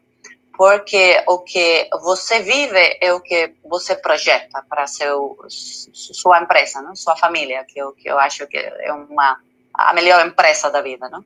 porque 0.56 1.24
o 1.28 1.40
que 1.40 1.90
você 2.02 2.40
vive 2.42 2.98
é 3.02 3.14
o 3.14 3.22
que 3.22 3.56
você 3.64 3.96
projeta 3.96 4.64
para 4.70 4.88
seu 4.88 5.38
sua 5.50 6.42
empresa, 6.42 6.82
não? 6.82 6.96
Sua 6.96 7.16
família, 7.16 7.66
que 7.66 7.80
eu 7.80 7.94
que 7.94 8.10
eu 8.10 8.20
acho 8.20 8.48
que 8.48 8.58
é 8.58 8.94
uma 8.94 9.40
a 9.74 9.94
melhor 9.94 10.26
empresa 10.26 10.70
da 10.70 10.82
vida, 10.82 11.10
não? 11.10 11.24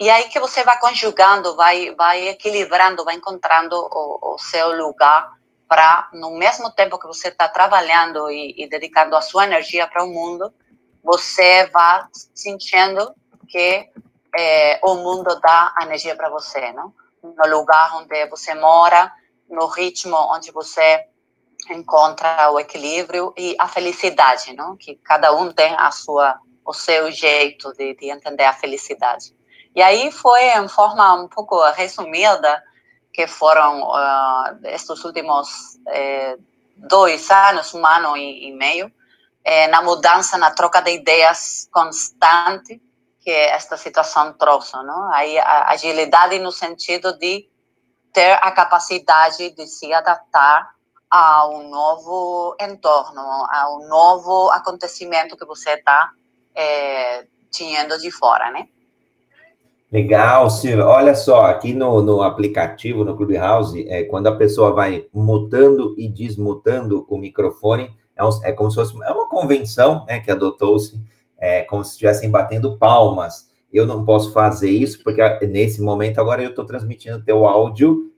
E 0.00 0.10
aí 0.10 0.24
que 0.28 0.40
você 0.40 0.64
vai 0.64 0.78
conjugando, 0.78 1.54
vai 1.54 1.94
vai 1.94 2.28
equilibrando, 2.28 3.04
vai 3.04 3.14
encontrando 3.14 3.76
o, 3.76 4.34
o 4.34 4.38
seu 4.38 4.76
lugar 4.76 5.30
para, 5.72 6.10
no 6.12 6.32
mesmo 6.32 6.70
tempo 6.70 6.98
que 6.98 7.06
você 7.06 7.28
está 7.28 7.48
trabalhando 7.48 8.30
e, 8.30 8.54
e, 8.58 8.68
dedicando 8.68 9.16
a 9.16 9.22
sua 9.22 9.44
energia 9.44 9.86
para 9.86 10.04
o 10.04 10.06
mundo, 10.06 10.52
você 11.02 11.64
vai 11.68 12.04
sentindo 12.34 13.14
que 13.48 13.88
é, 14.36 14.78
o 14.82 14.96
mundo 14.96 15.34
dá 15.40 15.74
energia 15.80 16.14
para 16.14 16.28
você, 16.28 16.74
não? 16.74 16.92
No 17.22 17.56
lugar 17.56 17.96
onde 17.96 18.26
você 18.26 18.54
mora, 18.54 19.10
no 19.48 19.64
ritmo 19.64 20.14
onde 20.14 20.52
você 20.52 21.06
encontra 21.70 22.50
o 22.50 22.60
equilíbrio 22.60 23.32
e 23.34 23.56
a 23.58 23.66
felicidade, 23.66 24.52
não? 24.52 24.76
Que 24.76 24.96
cada 24.96 25.34
um 25.34 25.50
tem 25.50 25.74
a 25.78 25.90
sua, 25.90 26.38
o 26.66 26.74
seu 26.74 27.10
jeito 27.10 27.72
de, 27.72 27.94
de 27.94 28.10
entender 28.10 28.44
a 28.44 28.52
felicidade. 28.52 29.34
E 29.74 29.80
aí 29.80 30.12
foi 30.12 30.42
em 30.54 30.68
forma 30.68 31.14
um 31.14 31.28
pouco 31.28 31.58
resumida 31.70 32.62
que 33.12 33.26
foram 33.26 33.82
uh, 33.82 34.58
estes 34.64 35.04
últimos 35.04 35.78
eh, 35.88 36.36
dois 36.76 37.30
anos, 37.30 37.74
um 37.74 37.86
ano 37.86 38.16
e, 38.16 38.48
e 38.48 38.52
meio, 38.52 38.90
eh, 39.44 39.68
na 39.68 39.82
mudança, 39.82 40.38
na 40.38 40.50
troca 40.50 40.80
de 40.80 40.92
ideias 40.92 41.68
constante 41.70 42.80
que 43.20 43.30
esta 43.30 43.76
situação 43.76 44.32
trouxe, 44.32 44.74
não? 44.82 45.12
Aí 45.12 45.38
a 45.38 45.68
agilidade 45.70 46.38
no 46.38 46.50
sentido 46.50 47.16
de 47.18 47.48
ter 48.12 48.32
a 48.42 48.50
capacidade 48.50 49.50
de 49.50 49.66
se 49.66 49.92
adaptar 49.92 50.74
a 51.08 51.46
um 51.46 51.68
novo 51.68 52.56
entorno, 52.60 53.20
a 53.20 53.68
um 53.76 53.86
novo 53.86 54.50
acontecimento 54.50 55.36
que 55.36 55.44
você 55.44 55.74
está 55.74 56.10
é, 56.54 57.26
tendo 57.56 57.98
de 57.98 58.10
fora, 58.10 58.50
né? 58.50 58.68
Legal, 59.92 60.48
Silvia. 60.48 60.86
Olha 60.86 61.14
só, 61.14 61.44
aqui 61.44 61.74
no, 61.74 62.00
no 62.00 62.22
aplicativo, 62.22 63.04
no 63.04 63.14
Clubhouse, 63.14 63.86
é, 63.86 64.04
quando 64.04 64.26
a 64.26 64.34
pessoa 64.34 64.72
vai 64.72 65.06
mutando 65.12 65.94
e 65.98 66.08
desmutando 66.08 67.04
o 67.10 67.18
microfone, 67.18 67.90
é, 68.16 68.24
um, 68.24 68.30
é 68.42 68.52
como 68.52 68.70
se 68.70 68.76
fosse 68.76 68.94
é 69.02 69.10
uma 69.10 69.28
convenção 69.28 70.06
né, 70.06 70.18
que 70.20 70.30
adotou-se, 70.30 70.98
é, 71.38 71.60
como 71.64 71.84
se 71.84 71.90
estivessem 71.90 72.30
batendo 72.30 72.78
palmas. 72.78 73.50
Eu 73.70 73.84
não 73.84 74.02
posso 74.02 74.32
fazer 74.32 74.70
isso, 74.70 75.02
porque 75.04 75.20
nesse 75.46 75.82
momento 75.82 76.18
agora 76.18 76.42
eu 76.42 76.50
estou 76.50 76.64
transmitindo 76.64 77.22
teu 77.22 77.44
áudio 77.44 78.10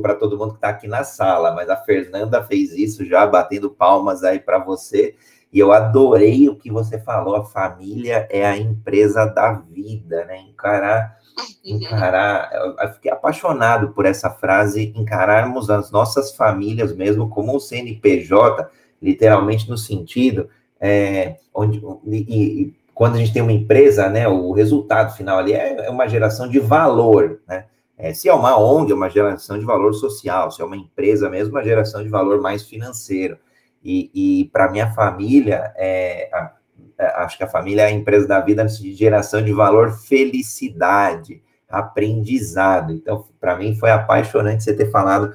para 0.00 0.14
todo 0.14 0.38
mundo 0.38 0.52
que 0.52 0.58
está 0.58 0.68
aqui 0.68 0.86
na 0.86 1.02
sala, 1.02 1.52
mas 1.52 1.68
a 1.68 1.76
Fernanda 1.76 2.44
fez 2.44 2.72
isso 2.72 3.04
já, 3.04 3.26
batendo 3.26 3.68
palmas 3.68 4.22
aí 4.22 4.38
para 4.38 4.58
você. 4.58 5.16
E 5.54 5.60
eu 5.60 5.72
adorei 5.72 6.48
o 6.48 6.56
que 6.56 6.68
você 6.68 6.98
falou, 6.98 7.36
a 7.36 7.44
família 7.44 8.26
é 8.28 8.44
a 8.44 8.58
empresa 8.58 9.24
da 9.24 9.52
vida, 9.52 10.24
né? 10.24 10.40
Encarar, 10.40 11.16
encarar, 11.64 12.50
eu 12.52 12.88
fiquei 12.94 13.12
apaixonado 13.12 13.90
por 13.90 14.04
essa 14.04 14.28
frase, 14.30 14.92
encararmos 14.96 15.70
as 15.70 15.92
nossas 15.92 16.34
famílias 16.34 16.92
mesmo 16.92 17.30
como 17.30 17.54
um 17.54 17.60
CNPJ, 17.60 18.68
literalmente 19.00 19.70
no 19.70 19.78
sentido, 19.78 20.48
é, 20.80 21.36
onde, 21.54 21.80
e, 22.04 22.62
e, 22.62 22.74
quando 22.92 23.14
a 23.14 23.18
gente 23.18 23.32
tem 23.32 23.42
uma 23.42 23.52
empresa, 23.52 24.08
né, 24.08 24.26
o 24.26 24.50
resultado 24.50 25.14
final 25.16 25.38
ali 25.38 25.52
é, 25.52 25.86
é 25.86 25.90
uma 25.90 26.08
geração 26.08 26.48
de 26.48 26.58
valor, 26.58 27.38
né? 27.46 27.66
É, 27.96 28.12
se 28.12 28.28
é 28.28 28.34
uma 28.34 28.58
ONG, 28.58 28.90
é 28.90 28.94
uma 28.96 29.08
geração 29.08 29.56
de 29.56 29.64
valor 29.64 29.94
social, 29.94 30.50
se 30.50 30.60
é 30.60 30.64
uma 30.64 30.76
empresa 30.76 31.30
mesmo, 31.30 31.54
uma 31.54 31.62
geração 31.62 32.02
de 32.02 32.08
valor 32.08 32.40
mais 32.40 32.64
financeiro. 32.64 33.38
E, 33.84 34.10
e 34.14 34.44
para 34.46 34.70
minha 34.70 34.90
família, 34.92 35.72
é, 35.76 36.30
a, 36.32 36.52
a, 36.98 37.24
acho 37.24 37.36
que 37.36 37.44
a 37.44 37.48
família 37.48 37.82
é 37.82 37.86
a 37.86 37.90
empresa 37.90 38.26
da 38.26 38.40
vida 38.40 38.64
de 38.64 38.94
geração 38.94 39.42
de 39.42 39.52
valor, 39.52 39.92
felicidade, 39.92 41.42
aprendizado. 41.68 42.92
Então, 42.92 43.26
para 43.38 43.56
mim 43.56 43.74
foi 43.76 43.90
apaixonante 43.90 44.64
você 44.64 44.74
ter 44.74 44.90
falado 44.90 45.34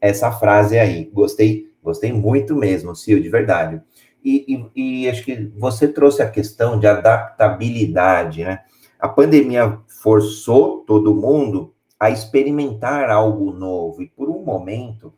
essa 0.00 0.32
frase 0.32 0.78
aí. 0.78 1.10
Gostei, 1.12 1.66
gostei 1.82 2.12
muito 2.12 2.56
mesmo, 2.56 2.96
Sil, 2.96 3.20
de 3.20 3.28
verdade. 3.28 3.82
E, 4.24 4.70
e, 4.74 5.04
e 5.04 5.10
acho 5.10 5.24
que 5.24 5.52
você 5.58 5.86
trouxe 5.86 6.22
a 6.22 6.30
questão 6.30 6.78
de 6.78 6.86
adaptabilidade, 6.86 8.44
né? 8.44 8.60
A 8.98 9.08
pandemia 9.08 9.78
forçou 10.02 10.84
todo 10.86 11.14
mundo 11.14 11.74
a 11.98 12.10
experimentar 12.10 13.10
algo 13.10 13.52
novo, 13.52 14.02
e 14.02 14.08
por 14.08 14.28
um 14.28 14.42
momento 14.42 15.12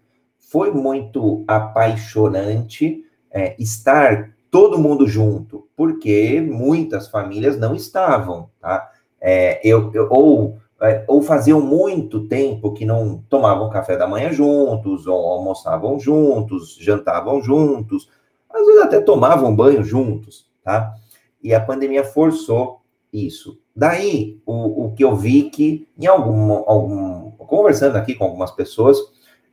foi 0.52 0.70
muito 0.70 1.44
apaixonante 1.48 3.02
é, 3.30 3.56
estar 3.58 4.34
todo 4.50 4.78
mundo 4.78 5.08
junto, 5.08 5.66
porque 5.74 6.42
muitas 6.42 7.08
famílias 7.08 7.58
não 7.58 7.74
estavam, 7.74 8.50
tá? 8.60 8.90
É, 9.18 9.66
eu, 9.66 9.90
eu, 9.94 10.08
ou, 10.10 10.58
é, 10.82 11.04
ou 11.08 11.22
faziam 11.22 11.58
muito 11.58 12.28
tempo 12.28 12.74
que 12.74 12.84
não 12.84 13.24
tomavam 13.30 13.70
café 13.70 13.96
da 13.96 14.06
manhã 14.06 14.30
juntos, 14.30 15.06
ou 15.06 15.16
almoçavam 15.16 15.98
juntos, 15.98 16.76
jantavam 16.78 17.40
juntos, 17.40 18.10
às 18.50 18.66
vezes 18.66 18.82
até 18.82 19.00
tomavam 19.00 19.56
banho 19.56 19.82
juntos, 19.82 20.46
tá? 20.62 20.94
E 21.42 21.54
a 21.54 21.60
pandemia 21.60 22.04
forçou 22.04 22.82
isso. 23.10 23.58
Daí, 23.74 24.38
o, 24.44 24.84
o 24.84 24.92
que 24.92 25.02
eu 25.02 25.16
vi 25.16 25.44
que, 25.48 25.88
em 25.98 26.06
algum, 26.06 26.52
algum 26.68 27.30
conversando 27.30 27.96
aqui 27.96 28.14
com 28.14 28.24
algumas 28.24 28.50
pessoas, 28.50 28.98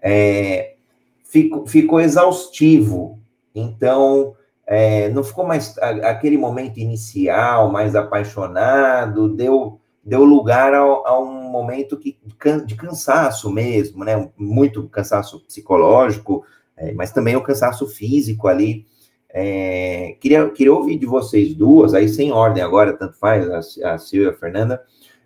é, 0.02 0.76
ficou, 1.30 1.66
ficou 1.66 2.02
exaustivo. 2.02 3.20
Então, 3.54 4.36
é, 4.66 5.10
não 5.10 5.24
ficou 5.24 5.46
mais 5.46 5.78
aquele 5.78 6.38
momento 6.38 6.78
inicial, 6.78 7.72
mais 7.72 7.96
apaixonado, 7.96 9.30
deu, 9.30 9.80
deu 10.04 10.24
lugar 10.24 10.74
a, 10.74 10.80
a 10.80 11.20
um 11.20 11.50
momento 11.50 11.98
que, 11.98 12.18
de 12.66 12.76
cansaço 12.76 13.52
mesmo, 13.52 14.04
né? 14.04 14.30
Muito 14.38 14.88
cansaço 14.90 15.40
psicológico, 15.46 16.44
é, 16.76 16.92
mas 16.94 17.12
também 17.12 17.36
o 17.36 17.44
cansaço 17.44 17.88
físico 17.88 18.48
ali. 18.48 18.86
É, 19.32 20.16
queria, 20.20 20.50
queria 20.50 20.74
ouvir 20.74 20.98
de 20.98 21.06
vocês 21.06 21.54
duas, 21.54 21.94
aí 21.94 22.10
sem 22.10 22.32
ordem 22.32 22.64
agora, 22.64 22.94
tanto 22.94 23.16
faz, 23.18 23.48
a, 23.50 23.94
a 23.94 23.98
Silvia 24.00 24.30
e 24.30 24.32
a 24.32 24.38
Fernanda, 24.38 24.84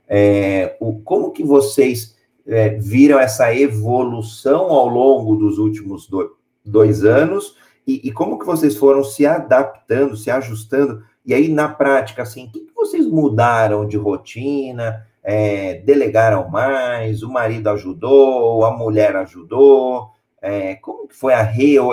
é, 0.07 0.75
o, 0.81 0.99
como 0.99 1.31
que 1.31 1.43
vocês 1.43 2.12
é, 2.47 2.69
viram 2.69 3.19
essa 3.19 3.53
evolução 3.53 4.65
ao 4.65 4.87
longo 4.87 5.35
dos 5.35 5.57
últimos 5.57 6.07
do, 6.07 6.35
dois 6.63 7.03
anos 7.03 7.55
e, 7.85 8.07
e, 8.07 8.11
como 8.11 8.39
que 8.39 8.45
vocês 8.45 8.77
foram 8.77 9.03
se 9.03 9.25
adaptando, 9.25 10.15
se 10.15 10.31
ajustando, 10.31 11.03
e 11.25 11.33
aí 11.33 11.49
na 11.49 11.67
prática, 11.67 12.23
assim, 12.23 12.47
o 12.47 12.51
que, 12.51 12.67
vocês 12.73 13.05
mudaram 13.07 13.87
de 13.87 13.95
rotina, 13.97 15.05
é, 15.23 15.75
delegaram 15.85 16.49
mais, 16.49 17.23
o 17.23 17.31
marido 17.31 17.69
ajudou, 17.69 18.65
a 18.65 18.71
mulher 18.75 19.15
ajudou, 19.15 20.11
é, 20.41 20.75
como 20.75 21.07
que 21.07 21.15
foi 21.15 21.33
a 21.33 21.49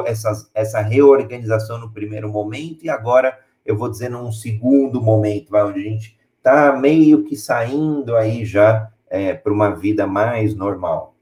essa, 0.06 0.48
essa 0.52 0.80
reorganização 0.80 1.78
no 1.78 1.92
primeiro 1.92 2.28
momento 2.28 2.84
e 2.84 2.90
agora, 2.90 3.38
eu 3.64 3.76
vou 3.76 3.88
dizer, 3.88 4.10
num 4.10 4.32
segundo 4.32 5.00
momento, 5.00 5.50
vai, 5.50 5.64
onde 5.64 5.80
a 5.80 5.84
gente 5.84 6.18
está 6.36 6.72
meio 6.72 7.22
que 7.24 7.36
saindo 7.36 8.16
aí 8.16 8.44
já 8.44 8.90
é, 9.10 9.34
para 9.34 9.52
uma 9.52 9.74
vida 9.74 10.06
mais 10.06 10.54
normal? 10.54 11.14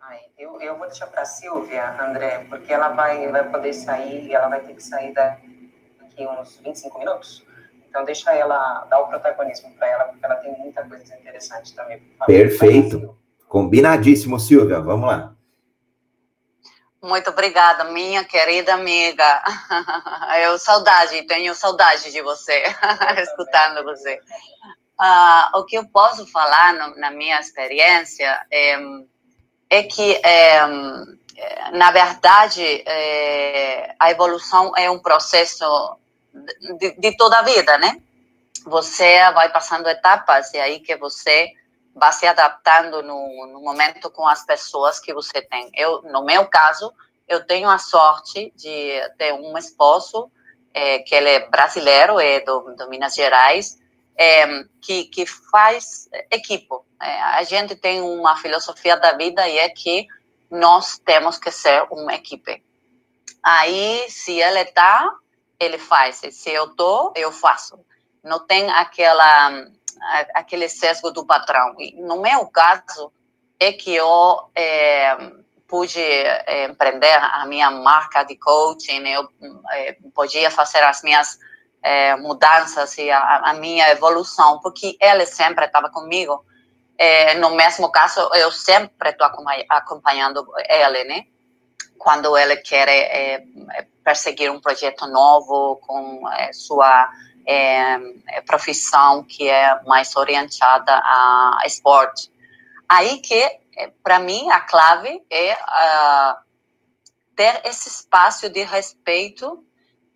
Ai, 0.00 0.20
eu, 0.38 0.60
eu 0.60 0.78
vou 0.78 0.86
deixar 0.86 1.08
para 1.08 1.22
a 1.22 1.26
Silvia, 1.26 2.00
André, 2.00 2.46
porque 2.48 2.72
ela 2.72 2.90
vai, 2.90 3.28
vai 3.28 3.50
poder 3.50 3.72
sair, 3.72 4.32
ela 4.32 4.48
vai 4.48 4.60
ter 4.60 4.74
que 4.74 4.82
sair 4.82 5.12
daqui 5.12 6.24
uns 6.24 6.56
25 6.58 6.98
minutos. 7.00 7.44
Então, 7.88 8.04
deixa 8.04 8.32
ela 8.32 8.84
dar 8.84 9.00
o 9.00 9.08
protagonismo 9.08 9.74
para 9.74 9.88
ela, 9.88 10.04
porque 10.04 10.24
ela 10.24 10.36
tem 10.36 10.56
muita 10.56 10.84
coisa 10.84 11.16
interessante 11.16 11.74
também. 11.74 12.00
Perfeito. 12.26 13.18
Combinadíssimo, 13.48 14.38
Silvia. 14.38 14.80
Vamos 14.80 15.08
lá. 15.08 15.34
Muito 17.02 17.30
obrigada, 17.30 17.84
minha 17.84 18.24
querida 18.24 18.74
amiga. 18.74 19.42
Eu 20.42 20.58
saudade, 20.58 21.22
tenho 21.22 21.54
saudade 21.54 22.10
de 22.10 22.20
você, 22.20 22.64
escutando 23.22 23.84
você. 23.84 24.20
Uh, 24.98 25.58
o 25.58 25.64
que 25.64 25.76
eu 25.76 25.86
posso 25.88 26.26
falar 26.26 26.72
no, 26.72 26.96
na 26.96 27.10
minha 27.10 27.38
experiência 27.38 28.46
é, 28.50 28.78
é 29.68 29.82
que, 29.82 30.14
é, 30.24 30.60
na 31.72 31.90
verdade, 31.90 32.82
é, 32.86 33.94
a 33.98 34.10
evolução 34.10 34.72
é 34.76 34.90
um 34.90 34.98
processo 34.98 35.98
de, 36.78 36.92
de 36.92 37.16
toda 37.16 37.38
a 37.38 37.42
vida, 37.42 37.76
né? 37.78 38.00
Você 38.64 39.30
vai 39.32 39.50
passando 39.52 39.88
etapas 39.88 40.52
e 40.54 40.58
aí 40.58 40.80
que 40.80 40.96
você 40.96 41.52
vai 41.94 42.12
se 42.12 42.26
adaptando 42.26 43.02
no, 43.02 43.46
no, 43.46 43.60
momento 43.60 44.10
com 44.10 44.26
as 44.26 44.44
pessoas 44.44 44.98
que 44.98 45.14
você 45.14 45.40
tem. 45.42 45.70
Eu, 45.74 46.02
no 46.02 46.24
meu 46.24 46.46
caso, 46.46 46.92
eu 47.28 47.44
tenho 47.46 47.68
a 47.68 47.78
sorte 47.78 48.52
de 48.54 49.00
ter 49.16 49.32
um 49.32 49.56
esposo 49.56 50.30
é, 50.74 50.98
que 50.98 51.14
ele 51.14 51.30
é 51.30 51.48
brasileiro, 51.48 52.20
é 52.20 52.40
do, 52.40 52.74
do 52.76 52.88
Minas 52.90 53.14
Gerais, 53.14 53.78
é, 54.18 54.64
que, 54.80 55.04
que 55.04 55.26
faz 55.26 56.08
equipe. 56.30 56.74
É, 57.02 57.22
a 57.22 57.42
gente 57.42 57.76
tem 57.76 58.00
uma 58.00 58.36
filosofia 58.36 58.96
da 58.96 59.12
vida 59.12 59.46
e 59.48 59.58
é 59.58 59.68
que 59.68 60.06
nós 60.50 60.98
temos 60.98 61.38
que 61.38 61.50
ser 61.50 61.86
uma 61.90 62.14
equipe. 62.14 62.64
Aí, 63.42 64.06
se 64.08 64.40
ele 64.40 64.60
está, 64.60 65.10
ele 65.58 65.78
faz. 65.78 66.22
Se 66.30 66.50
eu 66.50 66.66
estou, 66.66 67.12
eu 67.14 67.30
faço. 67.30 67.78
Não 68.22 68.44
tem 68.44 68.70
aquela 68.70 69.66
aquele 70.34 70.68
sesgo 70.68 71.10
do 71.10 71.24
patrão. 71.24 71.74
E 71.78 71.94
no 72.02 72.20
meu 72.20 72.46
caso, 72.48 73.10
é 73.58 73.72
que 73.72 73.94
eu 73.94 74.50
é, 74.54 75.16
pude 75.66 76.00
é, 76.00 76.66
empreender 76.66 77.14
a 77.14 77.44
minha 77.46 77.70
marca 77.70 78.22
de 78.22 78.36
coaching, 78.36 79.06
eu 79.08 79.28
é, 79.72 79.96
podia 80.14 80.50
fazer 80.50 80.82
as 80.82 81.02
minhas 81.02 81.38
é, 81.86 82.16
mudanças 82.16 82.98
e 82.98 83.08
a, 83.12 83.50
a, 83.50 83.54
minha 83.54 83.88
evolução, 83.90 84.58
porque 84.58 84.96
ele 85.00 85.24
sempre 85.24 85.66
estava 85.66 85.88
comigo. 85.88 86.44
É, 86.98 87.34
no 87.34 87.50
mesmo 87.50 87.92
caso, 87.92 88.20
eu 88.34 88.50
sempre 88.50 89.10
estou 89.10 89.28
acompanhando 89.68 90.44
ele, 90.68 91.04
né? 91.04 91.26
Quando 91.96 92.36
ele 92.36 92.56
quer 92.56 92.88
é, 92.88 93.44
perseguir 94.02 94.50
um 94.50 94.60
projeto 94.60 95.06
novo 95.06 95.76
com 95.76 96.22
sua 96.52 97.08
é, 97.46 97.94
é, 98.30 98.40
profissão 98.40 99.22
que 99.22 99.48
é 99.48 99.80
mais 99.84 100.16
orientada 100.16 100.92
a 100.92 101.60
esporte. 101.66 102.32
Aí 102.88 103.18
que, 103.18 103.40
é, 103.76 103.92
para 104.02 104.18
mim, 104.18 104.50
a 104.50 104.60
clave 104.60 105.22
é 105.30 105.52
uh, 105.52 106.36
ter 107.36 107.60
esse 107.64 107.88
espaço 107.88 108.50
de 108.50 108.64
respeito 108.64 109.64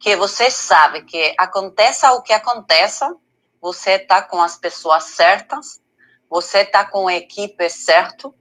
que 0.01 0.17
você 0.17 0.51
sabe 0.51 1.03
que 1.03 1.35
aconteça 1.37 2.13
o 2.15 2.23
que 2.23 2.33
aconteça, 2.33 3.15
você 3.61 3.93
está 3.93 4.23
com 4.23 4.41
as 4.41 4.57
pessoas 4.57 5.05
certas, 5.05 5.79
você 6.29 6.61
está 6.61 6.87
com 6.87 7.07
a 7.07 7.15
equipe 7.15 7.69
certo, 7.69 8.35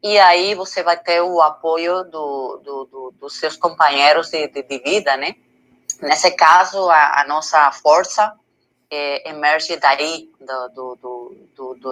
e 0.00 0.18
aí 0.20 0.54
você 0.54 0.84
vai 0.84 0.96
ter 0.96 1.20
o 1.20 1.42
apoio 1.42 2.04
do, 2.04 2.56
do, 2.58 2.84
do, 2.84 3.14
dos 3.18 3.34
seus 3.34 3.56
companheiros 3.56 4.30
de, 4.30 4.46
de, 4.48 4.62
de 4.62 4.78
vida, 4.78 5.16
né? 5.16 5.34
Nesse 6.00 6.30
caso, 6.30 6.88
a, 6.88 7.20
a 7.20 7.24
nossa 7.26 7.70
força 7.72 8.32
é, 8.88 9.28
emerge 9.28 9.76
daí, 9.76 10.30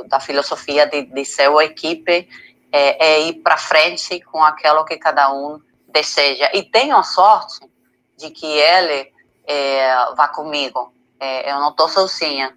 da 0.06 0.20
filosofia 0.20 0.86
de, 0.86 1.02
de 1.02 1.24
ser 1.24 1.50
uma 1.50 1.64
equipe, 1.64 2.28
é, 2.70 3.06
é 3.06 3.20
ir 3.22 3.42
para 3.42 3.58
frente 3.58 4.20
com 4.20 4.42
aquilo 4.42 4.84
que 4.84 4.96
cada 4.96 5.30
um 5.32 5.60
deseja. 5.88 6.50
E 6.54 6.62
tenho 6.62 6.96
a 6.96 7.02
sorte 7.02 7.68
de 8.18 8.30
que 8.30 8.46
ele 8.46 9.12
é, 9.46 10.14
vá 10.14 10.28
comigo. 10.28 10.92
É, 11.18 11.50
eu 11.50 11.58
não 11.60 11.70
estou 11.70 11.88
sozinha. 11.88 12.54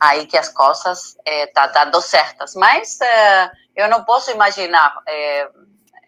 Aí 0.00 0.26
que 0.26 0.36
as 0.36 0.48
coisas 0.48 1.16
estão 1.24 1.70
tá 1.72 1.84
dando 1.84 2.00
certas. 2.00 2.54
Mas 2.56 3.00
é, 3.00 3.52
eu 3.76 3.88
não 3.88 4.04
posso 4.04 4.30
imaginar 4.30 5.00
é, 5.06 5.48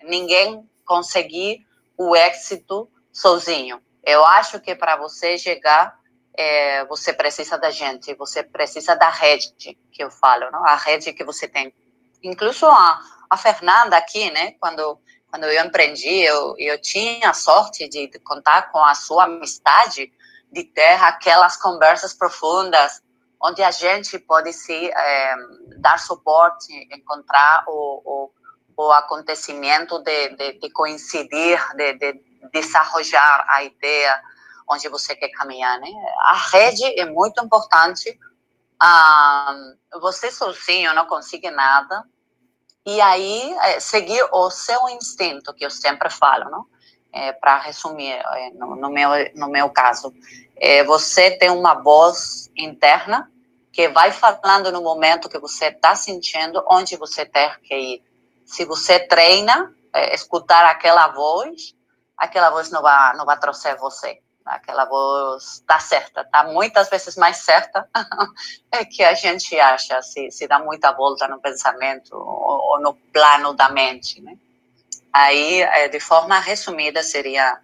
ninguém 0.03 0.69
conseguir 0.85 1.65
o 1.97 2.17
êxito 2.17 2.91
sozinho. 3.13 3.81
Eu 4.03 4.25
acho 4.25 4.59
que 4.61 4.75
para 4.75 4.97
você 4.97 5.39
chegar, 5.39 5.97
é, 6.37 6.85
você 6.87 7.13
precisa 7.13 7.57
da 7.57 7.71
gente, 7.71 8.13
você 8.15 8.43
precisa 8.43 8.97
da 8.97 9.09
rede 9.09 9.55
que 9.93 10.03
eu 10.03 10.11
falo, 10.11 10.51
não? 10.51 10.67
a 10.67 10.75
rede 10.75 11.13
que 11.13 11.23
você 11.23 11.47
tem. 11.47 11.73
Incluso 12.23 12.67
a, 12.67 13.01
a 13.31 13.37
Fernanda 13.37 13.97
aqui, 13.97 14.31
né? 14.31 14.53
Quando 14.59 14.99
quando 15.35 15.47
eu 15.47 15.65
empreendi, 15.65 16.23
eu, 16.23 16.55
eu 16.59 16.81
tinha 16.81 17.31
a 17.31 17.35
sorte 17.35 17.89
de, 17.89 18.09
contar 18.21 18.71
com 18.71 18.79
a 18.79 18.95
sua 18.95 19.25
amistade, 19.25 20.13
de 20.53 20.63
ter 20.63 21.03
aquelas 21.03 21.57
conversas 21.57 22.15
profundas, 22.15 23.03
onde 23.43 23.61
a 23.61 23.73
gente 23.73 24.17
pode 24.17 24.53
se 24.53 24.93
é, 24.93 25.35
dar 25.79 25.99
suporte, 25.99 26.73
encontrar 26.93 27.65
o, 27.67 28.01
o, 28.05 28.31
o 28.77 28.93
acontecimento 28.93 29.99
de, 30.05 30.37
de, 30.37 30.53
de 30.61 30.71
coincidir, 30.71 31.59
de, 31.75 31.95
de 31.95 32.21
desarrollar 32.53 33.45
a 33.49 33.65
ideia, 33.65 34.23
onde 34.71 34.89
você 34.89 35.17
quer 35.17 35.31
caminhar, 35.31 35.81
né? 35.81 35.91
A 36.27 36.49
rede 36.53 36.85
é 36.97 37.07
muito 37.07 37.45
importante. 37.45 38.17
Ah, 38.79 39.53
você 40.01 40.31
sozinho 40.31 40.95
não 40.95 41.07
consegue 41.07 41.51
nada. 41.51 42.05
E 42.87 43.01
aí, 43.01 43.57
é, 43.63 43.81
seguir 43.81 44.23
o 44.31 44.51
seu 44.51 44.89
instinto, 44.91 45.55
que 45.55 45.65
eu 45.65 45.71
sempre 45.71 46.11
falo, 46.11 46.51
não? 46.51 46.67
É, 47.13 47.33
Para 47.33 47.59
resumir, 47.59 48.13
é, 48.13 48.51
no, 48.51 48.77
no, 48.77 48.91
meu, 48.91 49.11
no 49.35 49.49
meu 49.49 49.71
caso, 49.71 50.13
é, 50.57 50.85
você 50.85 51.31
tem 51.31 51.51
uma 51.51 51.75
voz 51.75 52.51
interna 52.57 53.31
que 53.73 53.89
vai 53.89 54.13
falando 54.13 54.71
no 54.71 54.83
momento 54.83 55.29
que 55.29 55.39
você 55.39 55.67
está 55.67 55.97
sentindo 55.97 56.63
onde 56.69 56.97
você 56.97 57.25
tem 57.25 57.51
que 57.63 57.75
ir. 57.75 58.03
Se 58.45 58.65
você 58.65 59.01
treina, 59.01 59.75
é, 59.93 60.15
escutar 60.15 60.67
aquela 60.67 61.09
voz, 61.09 61.75
aquela 62.17 62.51
voz 62.51 62.71
não 62.71 62.83
vai, 62.83 63.17
não 63.17 63.25
vai 63.25 63.39
trouxer 63.39 63.79
você 63.79 64.21
aquela 64.45 64.85
voz 64.85 65.61
está 65.61 65.79
certa, 65.79 66.21
está 66.21 66.45
muitas 66.45 66.91
vezes 66.91 67.17
mais 67.17 67.39
certa 67.39 67.89
é 68.71 68.85
que 68.85 69.03
a 69.03 69.15
gente 69.15 69.59
acha, 69.59 70.03
se, 70.03 70.31
se 70.31 70.47
dá 70.47 70.59
muita 70.59 70.93
volta 70.93 71.27
no 71.27 71.41
pensamento 71.41 72.15
ou, 72.15 72.73
ou 72.73 72.81
no 72.81 72.95
plano 72.95 73.55
da 73.55 73.71
mente, 73.71 74.21
né? 74.21 74.37
Aí, 75.13 75.63
é, 75.63 75.89
de 75.89 76.01
forma 76.01 76.41
resumida, 76.41 77.03
seria 77.03 77.57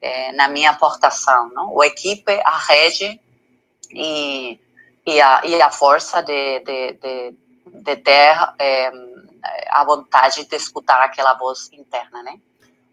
é, 0.00 0.32
na 0.32 0.48
minha 0.48 0.70
aportação, 0.70 1.50
não? 1.50 1.74
o 1.74 1.84
equipe, 1.84 2.32
a 2.44 2.58
rede 2.58 3.20
e, 3.90 4.58
e, 5.06 5.20
a, 5.20 5.42
e 5.44 5.60
a 5.60 5.70
força 5.70 6.22
de, 6.22 6.60
de, 6.60 6.92
de, 6.94 7.36
de 7.66 7.96
ter 7.96 8.54
é, 8.58 8.90
a 9.68 9.84
vontade 9.84 10.46
de 10.46 10.56
escutar 10.56 11.02
aquela 11.02 11.34
voz 11.34 11.70
interna, 11.72 12.22
né? 12.22 12.40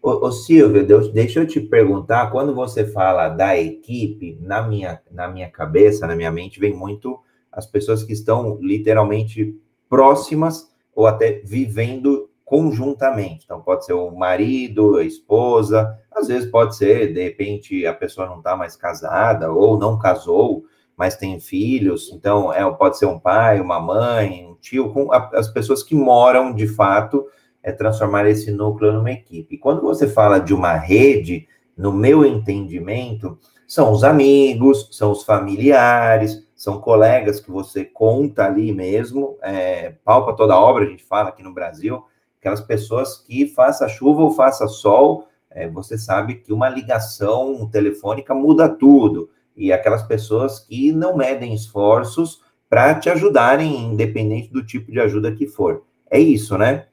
Ô, 0.02 0.26
ô 0.26 0.32
Silvio, 0.32 0.84
deixa 1.12 1.38
eu 1.38 1.46
te 1.46 1.60
perguntar, 1.60 2.32
quando 2.32 2.52
você 2.52 2.84
fala 2.84 3.28
da 3.28 3.56
equipe, 3.56 4.36
na 4.40 4.60
minha, 4.60 5.00
na 5.08 5.28
minha 5.28 5.48
cabeça, 5.48 6.08
na 6.08 6.16
minha 6.16 6.32
mente, 6.32 6.58
vem 6.58 6.74
muito 6.74 7.20
as 7.52 7.66
pessoas 7.66 8.02
que 8.02 8.12
estão 8.12 8.58
literalmente 8.60 9.56
próximas 9.88 10.68
ou 10.92 11.06
até 11.06 11.40
vivendo 11.44 12.28
conjuntamente. 12.44 13.44
Então, 13.44 13.60
pode 13.60 13.84
ser 13.86 13.92
o 13.92 14.10
marido, 14.10 14.96
a 14.96 15.04
esposa, 15.04 15.96
às 16.10 16.26
vezes 16.26 16.50
pode 16.50 16.74
ser, 16.74 17.12
de 17.12 17.22
repente, 17.22 17.86
a 17.86 17.94
pessoa 17.94 18.26
não 18.26 18.38
está 18.38 18.56
mais 18.56 18.74
casada 18.74 19.52
ou 19.52 19.78
não 19.78 20.00
casou, 20.00 20.64
mas 20.96 21.16
tem 21.16 21.38
filhos. 21.38 22.10
Então, 22.12 22.52
é, 22.52 22.68
pode 22.72 22.98
ser 22.98 23.06
um 23.06 23.20
pai, 23.20 23.60
uma 23.60 23.78
mãe, 23.78 24.48
um 24.48 24.56
tio, 24.56 24.92
com 24.92 25.12
a, 25.12 25.30
as 25.34 25.46
pessoas 25.46 25.80
que 25.80 25.94
moram 25.94 26.52
de 26.52 26.66
fato 26.66 27.24
é 27.62 27.70
transformar 27.72 28.26
esse 28.26 28.50
núcleo 28.50 28.92
numa 28.92 29.12
equipe. 29.12 29.58
Quando 29.58 29.82
você 29.82 30.08
fala 30.08 30.38
de 30.38 30.52
uma 30.52 30.74
rede, 30.74 31.46
no 31.76 31.92
meu 31.92 32.24
entendimento, 32.24 33.38
são 33.66 33.92
os 33.92 34.04
amigos, 34.04 34.88
são 34.92 35.12
os 35.12 35.24
familiares, 35.24 36.46
são 36.54 36.80
colegas 36.80 37.40
que 37.40 37.50
você 37.50 37.84
conta 37.84 38.44
ali 38.44 38.72
mesmo, 38.72 39.36
é, 39.42 39.94
palpa 40.04 40.34
toda 40.34 40.54
a 40.54 40.60
obra, 40.60 40.84
a 40.84 40.88
gente 40.88 41.04
fala 41.04 41.30
aqui 41.30 41.42
no 41.42 41.54
Brasil, 41.54 42.04
aquelas 42.38 42.60
pessoas 42.60 43.16
que 43.16 43.46
faça 43.46 43.88
chuva 43.88 44.22
ou 44.22 44.30
faça 44.30 44.68
sol, 44.68 45.26
é, 45.50 45.68
você 45.68 45.96
sabe 45.96 46.36
que 46.36 46.52
uma 46.52 46.68
ligação 46.68 47.68
telefônica 47.70 48.34
muda 48.34 48.68
tudo, 48.68 49.30
e 49.56 49.72
aquelas 49.72 50.02
pessoas 50.02 50.58
que 50.58 50.92
não 50.92 51.16
medem 51.16 51.54
esforços 51.54 52.40
para 52.68 52.94
te 52.94 53.10
ajudarem, 53.10 53.92
independente 53.92 54.48
do 54.48 54.64
tipo 54.64 54.90
de 54.90 54.98
ajuda 54.98 55.32
que 55.32 55.46
for. 55.46 55.82
É 56.10 56.18
isso, 56.18 56.56
né? 56.56 56.86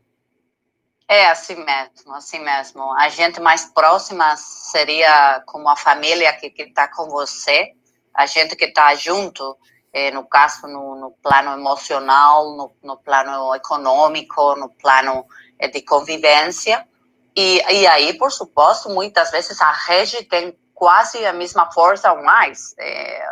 É 1.11 1.25
assim 1.25 1.55
mesmo, 1.55 2.13
assim 2.13 2.37
mesmo. 2.37 2.93
A 2.93 3.09
gente 3.09 3.41
mais 3.41 3.65
próxima 3.65 4.37
seria 4.37 5.41
como 5.47 5.67
a 5.67 5.75
família 5.75 6.31
que 6.33 6.53
está 6.61 6.87
com 6.87 7.09
você, 7.09 7.73
a 8.13 8.27
gente 8.27 8.55
que 8.55 8.65
está 8.65 8.93
junto, 8.93 9.57
eh, 9.91 10.11
no 10.11 10.23
caso, 10.27 10.67
no, 10.67 10.95
no 10.95 11.11
plano 11.23 11.53
emocional, 11.53 12.55
no, 12.55 12.71
no, 12.83 12.95
plano 12.97 13.55
econômico, 13.55 14.55
no 14.55 14.69
plano 14.69 15.25
eh, 15.57 15.67
de 15.67 15.81
convivência. 15.81 16.87
E, 17.35 17.57
e 17.57 17.87
aí, 17.87 18.15
por 18.15 18.31
suposto, 18.31 18.87
muitas 18.91 19.31
vezes 19.31 19.59
a 19.61 19.71
rede 19.71 20.25
tem 20.25 20.55
quase 20.75 21.25
a 21.25 21.33
mesma 21.33 21.71
força 21.71 22.13
ou 22.13 22.21
mais. 22.21 22.75
É, 22.77 23.23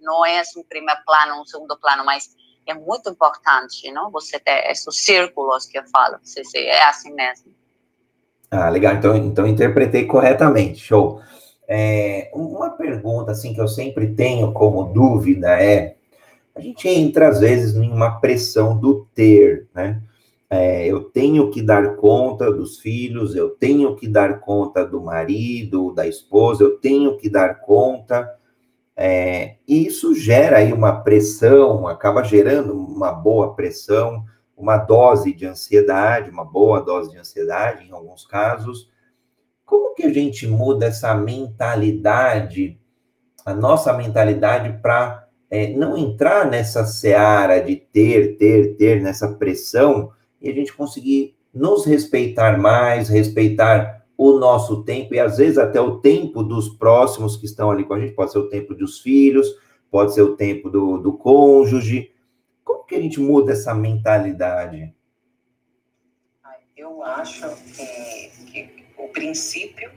não 0.00 0.26
é 0.26 0.42
um 0.56 0.64
primeiro 0.64 1.00
plano, 1.06 1.40
um 1.40 1.44
segundo 1.44 1.78
plano, 1.78 2.04
mas 2.04 2.30
é 2.70 2.74
muito 2.74 3.10
importante, 3.10 3.90
não? 3.92 4.10
Você 4.10 4.38
ter 4.38 4.70
esses 4.70 4.96
círculos 4.96 5.66
que 5.66 5.78
eu 5.78 5.84
falo, 5.84 6.16
é 6.56 6.84
assim 6.84 7.12
mesmo. 7.12 7.52
Ah, 8.50 8.68
legal, 8.68 8.94
então, 8.94 9.16
então 9.16 9.46
interpretei 9.46 10.06
corretamente, 10.06 10.78
show. 10.78 11.20
É, 11.66 12.30
uma 12.34 12.70
pergunta, 12.70 13.32
assim, 13.32 13.52
que 13.52 13.60
eu 13.60 13.66
sempre 13.68 14.14
tenho 14.14 14.52
como 14.52 14.84
dúvida 14.84 15.60
é, 15.60 15.96
a 16.54 16.60
gente 16.60 16.88
entra, 16.88 17.28
às 17.28 17.40
vezes, 17.40 17.74
em 17.74 17.90
uma 17.90 18.20
pressão 18.20 18.78
do 18.78 19.06
ter, 19.14 19.66
né? 19.74 20.00
É, 20.48 20.86
eu 20.86 21.00
tenho 21.04 21.50
que 21.50 21.60
dar 21.60 21.96
conta 21.96 22.52
dos 22.52 22.78
filhos, 22.78 23.34
eu 23.34 23.50
tenho 23.50 23.96
que 23.96 24.06
dar 24.06 24.38
conta 24.38 24.86
do 24.86 25.00
marido, 25.00 25.92
da 25.92 26.06
esposa, 26.06 26.62
eu 26.62 26.78
tenho 26.78 27.16
que 27.16 27.28
dar 27.28 27.60
conta 27.60 28.30
é, 28.96 29.56
e 29.66 29.86
isso 29.86 30.14
gera 30.14 30.58
aí 30.58 30.72
uma 30.72 31.02
pressão, 31.02 31.88
acaba 31.88 32.22
gerando 32.22 32.74
uma 32.74 33.12
boa 33.12 33.54
pressão, 33.54 34.24
uma 34.56 34.76
dose 34.76 35.32
de 35.32 35.46
ansiedade, 35.46 36.30
uma 36.30 36.44
boa 36.44 36.80
dose 36.80 37.10
de 37.10 37.18
ansiedade 37.18 37.88
em 37.88 37.92
alguns 37.92 38.24
casos. 38.24 38.88
Como 39.64 39.94
que 39.94 40.04
a 40.04 40.12
gente 40.12 40.46
muda 40.46 40.86
essa 40.86 41.14
mentalidade, 41.14 42.78
a 43.44 43.52
nossa 43.52 43.92
mentalidade 43.92 44.80
para 44.80 45.26
é, 45.50 45.72
não 45.72 45.96
entrar 45.96 46.48
nessa 46.48 46.84
seara 46.84 47.60
de 47.60 47.76
ter, 47.76 48.36
ter, 48.36 48.76
ter, 48.76 49.02
nessa 49.02 49.34
pressão, 49.34 50.12
e 50.40 50.48
a 50.48 50.52
gente 50.52 50.72
conseguir 50.72 51.36
nos 51.52 51.84
respeitar 51.84 52.58
mais, 52.58 53.08
respeitar 53.08 54.03
o 54.16 54.38
nosso 54.38 54.84
tempo 54.84 55.14
e 55.14 55.20
às 55.20 55.38
vezes 55.38 55.58
até 55.58 55.80
o 55.80 56.00
tempo 56.00 56.42
dos 56.42 56.68
próximos 56.68 57.36
que 57.36 57.46
estão 57.46 57.70
ali 57.70 57.84
com 57.84 57.94
a 57.94 58.00
gente, 58.00 58.14
pode 58.14 58.32
ser 58.32 58.38
o 58.38 58.48
tempo 58.48 58.74
dos 58.74 59.00
filhos, 59.00 59.48
pode 59.90 60.14
ser 60.14 60.22
o 60.22 60.36
tempo 60.36 60.70
do, 60.70 60.98
do 60.98 61.16
cônjuge. 61.16 62.12
Como 62.64 62.84
que 62.84 62.94
a 62.94 63.00
gente 63.00 63.20
muda 63.20 63.52
essa 63.52 63.74
mentalidade? 63.74 64.94
Eu 66.76 67.02
acho 67.02 67.48
que, 67.74 68.30
que 68.50 68.84
o 68.98 69.08
princípio 69.08 69.90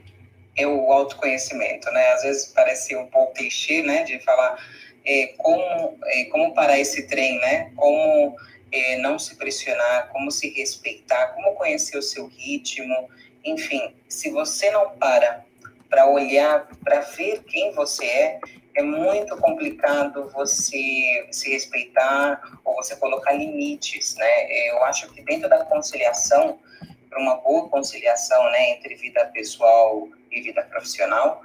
é 0.56 0.66
o 0.66 0.92
autoconhecimento, 0.92 1.90
né? 1.92 2.08
Às 2.12 2.22
vezes 2.22 2.46
parece 2.46 2.96
um 2.96 3.06
pouco 3.06 3.34
clichê, 3.34 3.82
né, 3.82 4.02
de 4.02 4.18
falar 4.24 4.58
é, 5.04 5.28
como, 5.38 5.98
é, 6.04 6.24
como 6.24 6.52
parar 6.54 6.78
esse 6.78 7.06
trem, 7.06 7.38
né? 7.38 7.72
Como 7.76 8.36
é, 8.72 8.98
não 8.98 9.18
se 9.18 9.36
pressionar, 9.36 10.08
como 10.08 10.30
se 10.30 10.50
respeitar, 10.50 11.28
como 11.28 11.54
conhecer 11.54 11.96
o 11.96 12.02
seu 12.02 12.26
ritmo, 12.26 13.08
enfim, 13.50 13.94
se 14.08 14.30
você 14.30 14.70
não 14.70 14.90
para 14.98 15.46
para 15.88 16.06
olhar, 16.06 16.68
para 16.84 17.00
ver 17.00 17.42
quem 17.44 17.72
você 17.72 18.04
é, 18.04 18.40
é 18.74 18.82
muito 18.82 19.36
complicado 19.38 20.30
você 20.30 21.26
se 21.30 21.50
respeitar 21.50 22.58
ou 22.64 22.74
você 22.76 22.94
colocar 22.96 23.32
limites, 23.32 24.14
né? 24.16 24.68
Eu 24.68 24.84
acho 24.84 25.10
que 25.12 25.22
dentro 25.22 25.48
da 25.48 25.64
conciliação, 25.64 26.60
para 27.08 27.18
uma 27.18 27.36
boa 27.36 27.68
conciliação, 27.68 28.50
né, 28.50 28.72
entre 28.72 28.94
vida 28.94 29.24
pessoal 29.32 30.08
e 30.30 30.42
vida 30.42 30.62
profissional, 30.62 31.42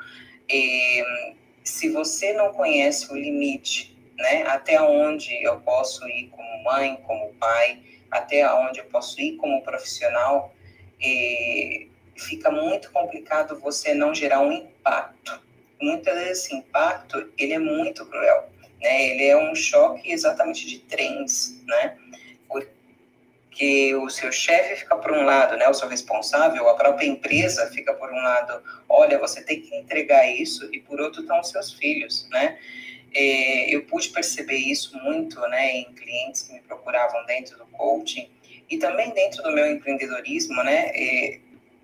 eh, 0.52 1.34
se 1.64 1.90
você 1.90 2.34
não 2.34 2.52
conhece 2.54 3.12
o 3.12 3.16
limite, 3.16 3.98
né, 4.18 4.44
até 4.46 4.80
onde 4.82 5.42
eu 5.42 5.60
posso 5.62 6.08
ir 6.10 6.28
como 6.30 6.64
mãe, 6.64 6.98
como 7.08 7.34
pai, 7.36 7.80
até 8.12 8.48
onde 8.54 8.80
eu 8.80 8.86
posso 8.86 9.20
ir 9.22 9.38
como 9.38 9.64
profissional, 9.64 10.54
eh, 11.02 11.88
fica 12.16 12.50
muito 12.52 12.92
complicado 12.92 13.60
você 13.60 13.94
não 13.94 14.14
gerar 14.14 14.42
um 14.42 14.52
impacto. 14.52 15.40
Muitas 15.82 16.16
vezes 16.16 16.46
esse 16.46 16.56
impacto, 16.56 17.32
ele 17.38 17.54
é 17.54 17.60
muito 17.60 18.06
cruel, 18.06 18.50
né? 18.82 19.10
Ele 19.10 19.26
é 19.26 19.38
um 19.38 19.56
choque 19.56 20.12
exatamente 20.12 20.66
de 20.66 20.80
trens, 20.80 21.62
né? 21.66 21.98
Porque 22.48 23.94
o 23.96 24.10
seu 24.10 24.32
chefe 24.32 24.78
fica 24.78 24.96
por 24.96 25.12
um 25.12 25.24
lado, 25.24 25.58
né? 25.58 25.68
O 25.68 25.74
seu 25.74 25.88
responsável, 25.88 26.70
a 26.70 26.76
própria 26.76 27.06
empresa 27.06 27.70
fica 27.72 27.94
por 27.94 28.12
um 28.12 28.22
lado, 28.22 28.64
olha, 28.88 29.20
você 29.20 29.44
tem 29.44 29.62
que 29.62 29.76
entregar 29.76 30.26
isso, 30.28 30.70
e 30.74 30.80
por 30.80 31.00
outro 31.02 31.22
estão 31.22 31.40
os 31.40 31.50
seus 31.50 31.74
filhos, 31.74 32.28
né? 32.32 32.58
É, 33.14 33.76
eu 33.76 33.86
pude 33.86 34.10
perceber 34.10 34.56
isso 34.56 34.98
muito, 34.98 35.40
né, 35.42 35.72
em 35.72 35.94
clientes 35.94 36.42
que 36.42 36.54
me 36.54 36.62
procuravam 36.62 37.24
dentro 37.28 37.56
do 37.60 37.66
coaching 37.68 38.28
e 38.68 38.78
também 38.78 39.12
dentro 39.12 39.44
do 39.44 39.52
meu 39.52 39.72
empreendedorismo, 39.72 40.64
né? 40.64 40.92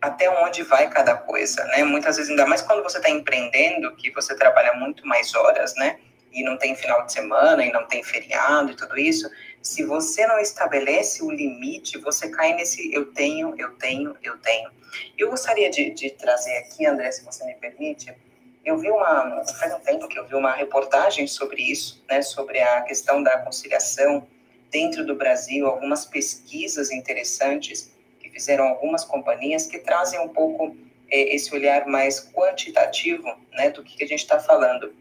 Até 0.01 0.29
onde 0.29 0.63
vai 0.63 0.89
cada 0.89 1.15
coisa, 1.15 1.63
né? 1.65 1.83
Muitas 1.83 2.15
vezes, 2.15 2.29
ainda 2.29 2.45
mais 2.45 2.61
quando 2.61 2.81
você 2.83 2.97
está 2.97 3.09
empreendendo, 3.09 3.95
que 3.95 4.11
você 4.11 4.35
trabalha 4.35 4.73
muito 4.73 5.05
mais 5.05 5.33
horas, 5.35 5.75
né? 5.75 5.99
E 6.31 6.43
não 6.43 6.57
tem 6.57 6.75
final 6.75 7.05
de 7.05 7.11
semana, 7.11 7.65
e 7.65 7.71
não 7.71 7.85
tem 7.87 8.03
feriado 8.03 8.71
e 8.71 8.75
tudo 8.75 8.97
isso. 8.97 9.29
Se 9.61 9.83
você 9.83 10.25
não 10.25 10.39
estabelece 10.39 11.23
o 11.23 11.29
limite, 11.29 11.97
você 11.97 12.29
cai 12.29 12.53
nesse 12.53 12.93
eu 12.93 13.11
tenho, 13.11 13.55
eu 13.57 13.71
tenho, 13.75 14.15
eu 14.23 14.37
tenho. 14.37 14.71
Eu 15.17 15.29
gostaria 15.29 15.69
de, 15.69 15.89
de 15.89 16.11
trazer 16.11 16.57
aqui, 16.57 16.85
André, 16.85 17.11
se 17.11 17.25
você 17.25 17.45
me 17.45 17.55
permite, 17.55 18.15
eu 18.63 18.77
vi 18.77 18.89
uma, 18.89 19.43
faz 19.59 19.73
um 19.73 19.79
tempo 19.79 20.07
que 20.07 20.17
eu 20.17 20.27
vi 20.27 20.35
uma 20.35 20.51
reportagem 20.51 21.27
sobre 21.27 21.61
isso, 21.61 22.03
né? 22.09 22.21
Sobre 22.21 22.61
a 22.61 22.81
questão 22.81 23.21
da 23.21 23.39
conciliação 23.39 24.27
dentro 24.71 25.05
do 25.05 25.15
Brasil, 25.15 25.67
algumas 25.67 26.05
pesquisas 26.05 26.91
interessantes 26.91 27.91
fizeram 28.39 28.65
algumas 28.65 29.03
companhias 29.03 29.65
que 29.65 29.79
trazem 29.79 30.19
um 30.19 30.29
pouco 30.29 30.75
é, 31.11 31.35
esse 31.35 31.53
olhar 31.53 31.85
mais 31.85 32.19
quantitativo 32.31 33.27
né, 33.53 33.69
do 33.69 33.83
que, 33.83 33.97
que 33.97 34.03
a 34.03 34.07
gente 34.07 34.21
está 34.21 34.39
falando. 34.39 34.93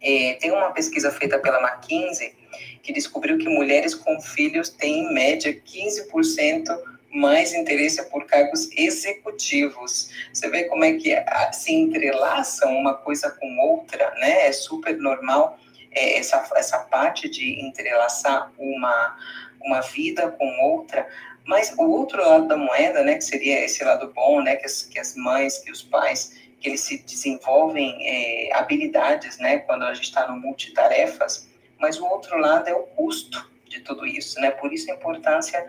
É, 0.00 0.34
tem 0.34 0.52
uma 0.52 0.70
pesquisa 0.70 1.10
feita 1.10 1.38
pela 1.38 1.60
McKinsey 1.60 2.34
que 2.82 2.92
descobriu 2.92 3.38
que 3.38 3.48
mulheres 3.48 3.94
com 3.94 4.20
filhos 4.20 4.68
têm, 4.68 5.00
em 5.00 5.12
média, 5.12 5.52
15% 5.52 6.78
mais 7.10 7.54
interesse 7.54 8.02
por 8.10 8.26
cargos 8.26 8.70
executivos. 8.76 10.10
Você 10.32 10.48
vê 10.50 10.64
como 10.64 10.84
é 10.84 10.92
que 10.92 11.14
se 11.52 11.72
entrelaçam 11.72 12.76
uma 12.76 12.94
coisa 12.94 13.30
com 13.30 13.58
outra, 13.60 14.12
né? 14.16 14.46
É 14.46 14.52
super 14.52 14.96
normal 14.98 15.58
é, 15.90 16.18
essa, 16.18 16.48
essa 16.54 16.78
parte 16.80 17.28
de 17.28 17.60
entrelaçar 17.60 18.52
uma, 18.58 19.16
uma 19.60 19.80
vida 19.80 20.30
com 20.30 20.46
outra. 20.60 21.08
Mas 21.48 21.72
o 21.78 21.90
outro 21.90 22.20
lado 22.20 22.46
da 22.46 22.58
moeda, 22.58 23.02
né, 23.02 23.14
que 23.14 23.24
seria 23.24 23.64
esse 23.64 23.82
lado 23.82 24.12
bom, 24.14 24.42
né, 24.42 24.56
que 24.56 24.66
as, 24.66 24.82
que 24.82 24.98
as 24.98 25.16
mães, 25.16 25.56
que 25.56 25.72
os 25.72 25.82
pais, 25.82 26.38
que 26.60 26.68
eles 26.68 26.82
se 26.82 26.98
desenvolvem 26.98 27.96
é, 28.06 28.54
habilidades, 28.54 29.38
né, 29.38 29.60
quando 29.60 29.84
a 29.84 29.94
gente 29.94 30.04
está 30.04 30.28
no 30.28 30.38
multitarefas, 30.38 31.48
mas 31.78 31.98
o 31.98 32.04
outro 32.04 32.36
lado 32.36 32.68
é 32.68 32.74
o 32.74 32.82
custo 32.82 33.50
de 33.66 33.80
tudo 33.80 34.06
isso, 34.06 34.38
né, 34.38 34.50
por 34.50 34.70
isso 34.74 34.92
a 34.92 34.94
importância 34.94 35.66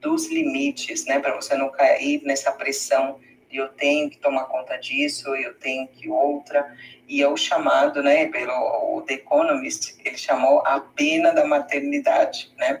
dos 0.00 0.28
limites, 0.28 1.06
né, 1.06 1.20
para 1.20 1.36
você 1.36 1.54
não 1.54 1.70
cair 1.70 2.20
nessa 2.24 2.50
pressão 2.50 3.20
eu 3.52 3.68
tenho 3.68 4.08
que 4.08 4.18
tomar 4.18 4.44
conta 4.44 4.76
disso, 4.76 5.34
eu 5.34 5.54
tenho 5.54 5.88
que 5.88 6.08
outra, 6.08 6.72
e 7.08 7.20
é 7.20 7.28
o 7.28 7.36
chamado, 7.36 8.02
né, 8.02 8.26
pelo 8.26 8.96
o 8.96 9.02
The 9.02 9.14
Economist, 9.14 9.96
ele 10.04 10.16
chamou 10.16 10.60
a 10.64 10.80
pena 10.80 11.32
da 11.32 11.44
maternidade, 11.44 12.52
né, 12.56 12.80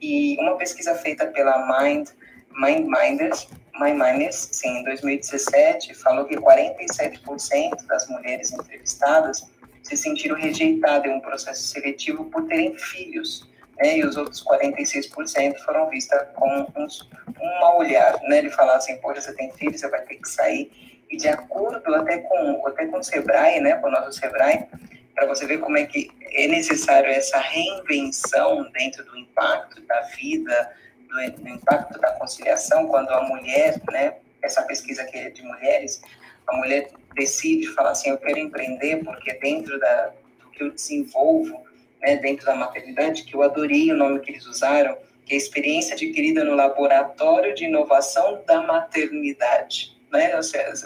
e 0.00 0.36
uma 0.38 0.56
pesquisa 0.56 0.94
feita 0.94 1.26
pela 1.26 1.58
Mind, 1.82 2.08
Mind 2.52 2.86
Minders, 2.86 3.48
Mind 3.78 3.98
Minders, 3.98 4.48
sim, 4.52 4.80
em 4.80 4.84
2017, 4.84 5.94
falou 5.94 6.24
que 6.24 6.36
47% 6.36 7.86
das 7.86 8.08
mulheres 8.08 8.52
entrevistadas 8.52 9.48
se 9.82 9.96
sentiram 9.96 10.36
rejeitadas 10.36 11.10
em 11.10 11.14
um 11.14 11.20
processo 11.20 11.62
seletivo 11.62 12.26
por 12.26 12.46
terem 12.46 12.76
filhos, 12.76 13.48
né, 13.78 13.98
e 13.98 14.04
os 14.04 14.16
outros 14.16 14.44
46% 14.44 15.58
foram 15.64 15.88
vistas 15.88 16.28
com 16.34 16.48
um, 16.48 16.86
um 16.86 17.60
mau 17.60 17.78
olhar, 17.78 18.20
né, 18.24 18.38
ele 18.38 18.50
falar 18.50 18.76
assim, 18.76 18.96
poxa, 18.98 19.22
você 19.22 19.34
tem 19.34 19.50
filho, 19.52 19.76
você 19.76 19.88
vai 19.88 20.02
ter 20.02 20.16
que 20.16 20.28
sair, 20.28 20.70
e 21.10 21.16
de 21.16 21.28
acordo 21.28 21.94
até 21.94 22.18
com, 22.18 22.66
até 22.66 22.86
com 22.86 22.98
o 22.98 23.02
Sebrae, 23.02 23.60
né, 23.60 23.76
com 23.76 23.88
o 23.88 23.90
nosso 23.90 24.12
Sebrae, 24.12 24.66
para 25.14 25.26
você 25.26 25.46
ver 25.46 25.58
como 25.58 25.76
é 25.76 25.86
que 25.86 26.10
é 26.32 26.46
necessário 26.46 27.10
essa 27.10 27.38
reinvenção 27.38 28.70
dentro 28.72 29.04
do 29.04 29.16
impacto 29.16 29.80
da 29.82 30.00
vida, 30.02 30.72
do, 31.08 31.42
do 31.42 31.48
impacto 31.48 31.98
da 31.98 32.12
conciliação, 32.12 32.86
quando 32.86 33.10
a 33.10 33.22
mulher, 33.22 33.80
né, 33.90 34.14
essa 34.42 34.62
pesquisa 34.62 35.02
aqui 35.02 35.18
é 35.18 35.30
de 35.30 35.42
mulheres, 35.42 36.00
a 36.46 36.56
mulher 36.56 36.90
decide 37.14 37.68
falar 37.68 37.90
assim, 37.90 38.10
eu 38.10 38.18
quero 38.18 38.38
empreender 38.38 39.04
porque 39.04 39.34
dentro 39.34 39.78
da, 39.78 40.12
do 40.40 40.50
que 40.50 40.62
eu 40.62 40.70
desenvolvo, 40.70 41.64
né, 42.00 42.16
dentro 42.16 42.46
da 42.46 42.54
maternidade, 42.54 43.24
que 43.24 43.34
eu 43.34 43.42
adorei 43.42 43.90
o 43.92 43.96
nome 43.96 44.20
que 44.20 44.30
eles 44.30 44.46
usaram, 44.46 44.96
que 45.24 45.32
é 45.32 45.34
a 45.34 45.38
experiência 45.38 45.94
adquirida 45.94 46.44
no 46.44 46.54
laboratório 46.54 47.54
de 47.54 47.64
inovação 47.64 48.42
da 48.46 48.62
maternidade. 48.62 49.99
Né? 50.10 50.32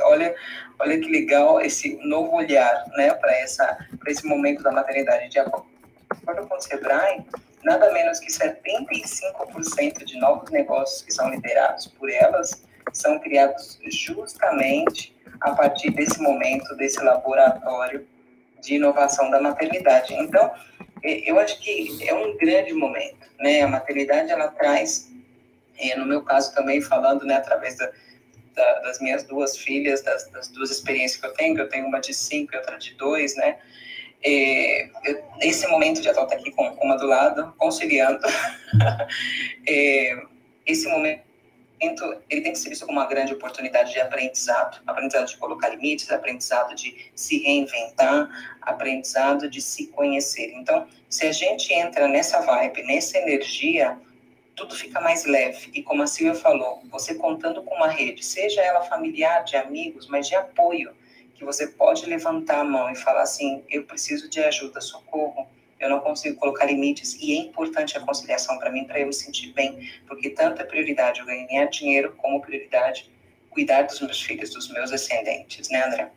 olha, 0.02 0.34
olha 0.78 1.00
que 1.00 1.10
legal 1.10 1.60
esse 1.60 1.96
novo 2.04 2.36
olhar 2.36 2.84
né, 2.96 3.12
para 3.14 3.42
esse 3.42 4.26
momento 4.26 4.62
da 4.62 4.70
maternidade. 4.70 5.28
De 5.30 5.38
acordo 5.38 5.66
com 6.48 6.56
o 6.56 6.60
Sebrae, 6.60 7.24
nada 7.62 7.92
menos 7.92 8.20
que 8.20 8.30
75% 8.30 10.04
de 10.04 10.18
novos 10.18 10.50
negócios 10.50 11.02
que 11.02 11.12
são 11.12 11.30
liderados 11.30 11.86
por 11.86 12.10
elas 12.10 12.64
são 12.92 13.18
criados 13.18 13.78
justamente 13.90 15.14
a 15.40 15.52
partir 15.52 15.90
desse 15.90 16.20
momento, 16.20 16.76
desse 16.76 17.02
laboratório 17.02 18.06
de 18.60 18.76
inovação 18.76 19.30
da 19.30 19.40
maternidade. 19.40 20.14
Então, 20.14 20.50
eu 21.02 21.38
acho 21.38 21.60
que 21.60 21.98
é 22.06 22.14
um 22.14 22.36
grande 22.36 22.72
momento, 22.72 23.26
né? 23.38 23.62
A 23.62 23.68
maternidade, 23.68 24.30
ela 24.30 24.48
traz, 24.48 25.10
é, 25.78 25.96
no 25.96 26.06
meu 26.06 26.22
caso 26.22 26.54
também, 26.54 26.80
falando, 26.80 27.26
né, 27.26 27.34
através 27.34 27.76
da, 27.76 27.90
da, 28.54 28.80
das 28.80 29.00
minhas 29.00 29.22
duas 29.24 29.56
filhas, 29.56 30.02
das, 30.02 30.30
das, 30.30 30.48
duas 30.48 30.70
experiências 30.70 31.20
que 31.20 31.26
eu 31.26 31.32
tenho, 31.34 31.54
que 31.54 31.60
eu 31.60 31.68
tenho 31.68 31.86
uma 31.86 32.00
de 32.00 32.14
cinco 32.14 32.54
e 32.54 32.56
outra 32.56 32.78
de 32.78 32.94
dois, 32.94 33.36
né? 33.36 33.58
Eu, 34.22 35.22
nesse 35.36 35.66
momento, 35.66 36.02
já 36.02 36.10
estou 36.10 36.24
aqui 36.24 36.50
com, 36.52 36.66
uma 36.82 36.96
do 36.96 37.06
lado, 37.06 37.52
conciliando. 37.58 38.20
esse 40.66 40.88
momento 40.88 41.22
ele 42.30 42.40
tem 42.40 42.52
que 42.52 42.58
ser 42.58 42.70
visto 42.70 42.86
como 42.86 42.98
uma 42.98 43.06
grande 43.06 43.34
oportunidade 43.34 43.92
de 43.92 44.00
aprendizado, 44.00 44.80
aprendizado 44.86 45.26
de 45.26 45.36
colocar 45.36 45.68
limites, 45.68 46.10
aprendizado 46.10 46.74
de 46.74 47.10
se 47.14 47.42
reinventar, 47.42 48.56
aprendizado 48.62 49.48
de 49.50 49.60
se 49.60 49.88
conhecer. 49.88 50.52
Então, 50.54 50.86
se 51.10 51.26
a 51.26 51.32
gente 51.32 51.72
entra 51.72 52.08
nessa 52.08 52.40
vibe, 52.40 52.82
nessa 52.84 53.18
energia, 53.18 53.98
tudo 54.54 54.74
fica 54.74 55.00
mais 55.00 55.24
leve. 55.24 55.70
E 55.74 55.82
como 55.82 56.02
a 56.02 56.06
Silvia 56.06 56.34
falou, 56.34 56.82
você 56.90 57.14
contando 57.14 57.62
com 57.62 57.74
uma 57.74 57.88
rede, 57.88 58.24
seja 58.24 58.60
ela 58.62 58.82
familiar, 58.82 59.44
de 59.44 59.56
amigos, 59.56 60.06
mas 60.06 60.28
de 60.28 60.34
apoio, 60.34 60.92
que 61.34 61.44
você 61.44 61.66
pode 61.66 62.06
levantar 62.06 62.60
a 62.60 62.64
mão 62.64 62.90
e 62.90 62.96
falar 62.96 63.22
assim: 63.22 63.62
eu 63.68 63.84
preciso 63.84 64.28
de 64.28 64.40
ajuda, 64.40 64.80
socorro 64.80 65.46
eu 65.84 65.90
não 65.90 66.00
consigo 66.00 66.36
colocar 66.36 66.64
limites 66.64 67.14
e 67.20 67.32
é 67.32 67.36
importante 67.36 67.96
a 67.96 68.00
conciliação 68.00 68.58
para 68.58 68.70
mim 68.70 68.84
para 68.84 69.00
eu 69.00 69.06
me 69.06 69.12
sentir 69.12 69.52
bem, 69.52 69.86
porque 70.06 70.30
tanto 70.30 70.62
é 70.62 70.64
prioridade 70.64 71.20
eu 71.20 71.26
ganhar 71.26 71.66
dinheiro 71.66 72.14
como 72.16 72.40
prioridade 72.40 73.10
cuidar 73.50 73.82
dos 73.82 74.00
meus 74.00 74.20
filhos, 74.20 74.50
dos 74.50 74.68
meus 74.72 74.90
ascendentes, 74.92 75.68
né, 75.68 75.84
André? 75.84 76.10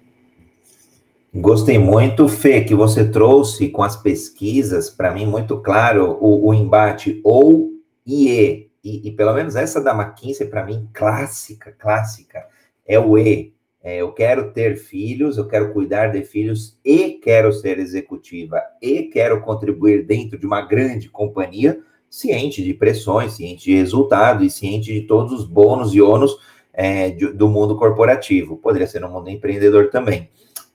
Gostei 1.36 1.78
muito, 1.78 2.28
Fê, 2.28 2.62
que 2.62 2.74
você 2.74 3.12
trouxe 3.12 3.70
com 3.70 3.84
as 3.84 3.96
pesquisas, 3.96 4.90
para 4.90 5.12
mim, 5.12 5.26
muito 5.26 5.62
claro, 5.62 6.18
o, 6.20 6.48
o 6.48 6.54
embate 6.54 7.22
ou 7.24 7.70
IE, 8.08 8.72
e, 8.84 9.10
e 9.10 9.12
pelo 9.12 9.34
menos 9.34 9.56
essa 9.56 9.84
da 9.84 9.94
McKinsey, 9.94 10.48
para 10.48 10.66
mim, 10.66 10.88
clássica, 10.94 11.76
clássica, 11.78 12.46
é 12.86 12.98
o 12.98 13.18
E, 13.18 13.54
é, 13.84 13.98
eu 13.98 14.12
quero 14.14 14.52
ter 14.54 14.78
filhos, 14.78 15.38
eu 15.38 15.48
quero 15.48 15.74
cuidar 15.74 16.08
de 16.08 16.24
filhos 16.24 16.78
e 16.84 17.20
quero 17.24 17.52
ser 17.52 17.80
executiva 17.80 18.62
e 18.82 19.04
quero 19.04 19.42
contribuir 19.42 20.06
dentro 20.06 20.38
de 20.38 20.46
uma 20.46 20.62
grande 20.62 21.10
companhia, 21.10 21.80
ciente 22.10 22.64
de 22.64 22.74
pressões, 22.74 23.34
ciente 23.34 23.66
de 23.66 23.76
resultado 23.76 24.44
e 24.44 24.50
ciente 24.50 24.94
de 24.94 25.02
todos 25.02 25.34
os 25.34 25.46
bônus 25.46 25.94
e 25.94 26.02
ônus 26.02 26.38
é, 26.74 27.12
de, 27.12 27.28
do 27.34 27.50
mundo 27.50 27.78
corporativo. 27.78 28.58
Poderia 28.58 28.88
ser 28.88 29.02
no 29.02 29.10
mundo 29.10 29.30
empreendedor 29.30 29.90
também. 29.90 30.30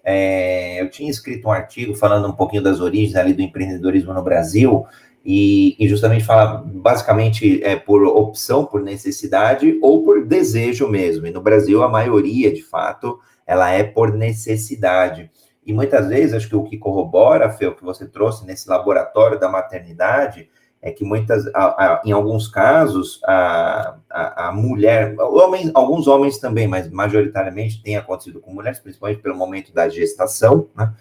É, 0.05 0.81
eu 0.81 0.91
tinha 0.91 1.11
escrito 1.11 1.49
um 1.49 1.53
artigo 1.53 1.95
falando 1.95 2.29
um 2.29 2.33
pouquinho 2.33 2.63
das 2.63 2.81
origens 2.81 3.15
ali 3.15 3.33
do 3.33 3.43
empreendedorismo 3.43 4.13
no 4.13 4.23
Brasil 4.23 4.85
e, 5.25 5.77
e, 5.79 5.89
justamente 5.89 6.25
fala 6.25 6.65
basicamente 6.67 7.63
é 7.63 7.77
por 7.77 8.03
opção, 8.05 8.65
por 8.65 8.83
necessidade 8.83 9.79
ou 9.81 10.03
por 10.03 10.25
desejo 10.25 10.89
mesmo. 10.89 11.27
E 11.27 11.31
no 11.31 11.41
Brasil 11.41 11.83
a 11.83 11.89
maioria, 11.89 12.53
de 12.53 12.63
fato, 12.63 13.21
ela 13.47 13.71
é 13.71 13.85
por 13.85 14.13
necessidade. 14.13 15.31
E 15.65 15.73
muitas 15.73 16.09
vezes 16.09 16.35
acho 16.35 16.49
que 16.49 16.57
o 16.57 16.65
que 16.65 16.77
corrobora, 16.77 17.51
Fê, 17.51 17.67
o 17.67 17.75
que 17.77 17.85
você 17.85 18.07
trouxe 18.07 18.45
nesse 18.45 18.69
laboratório 18.69 19.39
da 19.39 19.49
maternidade, 19.49 20.49
é 20.85 20.91
que 20.91 21.05
muitas, 21.05 21.47
a, 21.55 21.67
a, 21.67 22.03
em 22.05 22.11
alguns 22.11 22.49
casos, 22.49 23.21
a, 23.25 23.95
a, 24.11 24.53
mulher, 24.53 25.15
homens, 25.21 25.71
alguns 25.73 26.09
homens 26.09 26.39
também, 26.39 26.67
mas 26.67 26.91
majoritariamente 26.91 27.81
tem 27.81 27.97
acontecido 27.97 28.41
com 28.41 28.53
mulheres, 28.53 28.81
principalmente 28.81 29.23
pelo 29.23 29.37
momento 29.37 29.73
da 29.73 29.89
gestação, 29.89 30.69
né? 30.77 30.93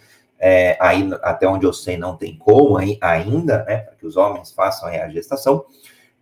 É, 0.43 0.75
aí, 0.80 1.08
até 1.21 1.47
onde 1.47 1.67
eu 1.67 1.71
sei, 1.71 1.97
não 1.97 2.17
tem 2.17 2.36
como 2.36 2.80
ainda, 2.99 3.63
né, 3.63 3.77
para 3.77 3.95
que 3.95 4.08
os 4.08 4.17
homens 4.17 4.51
façam 4.51 4.89
a 4.89 5.08
gestação, 5.08 5.63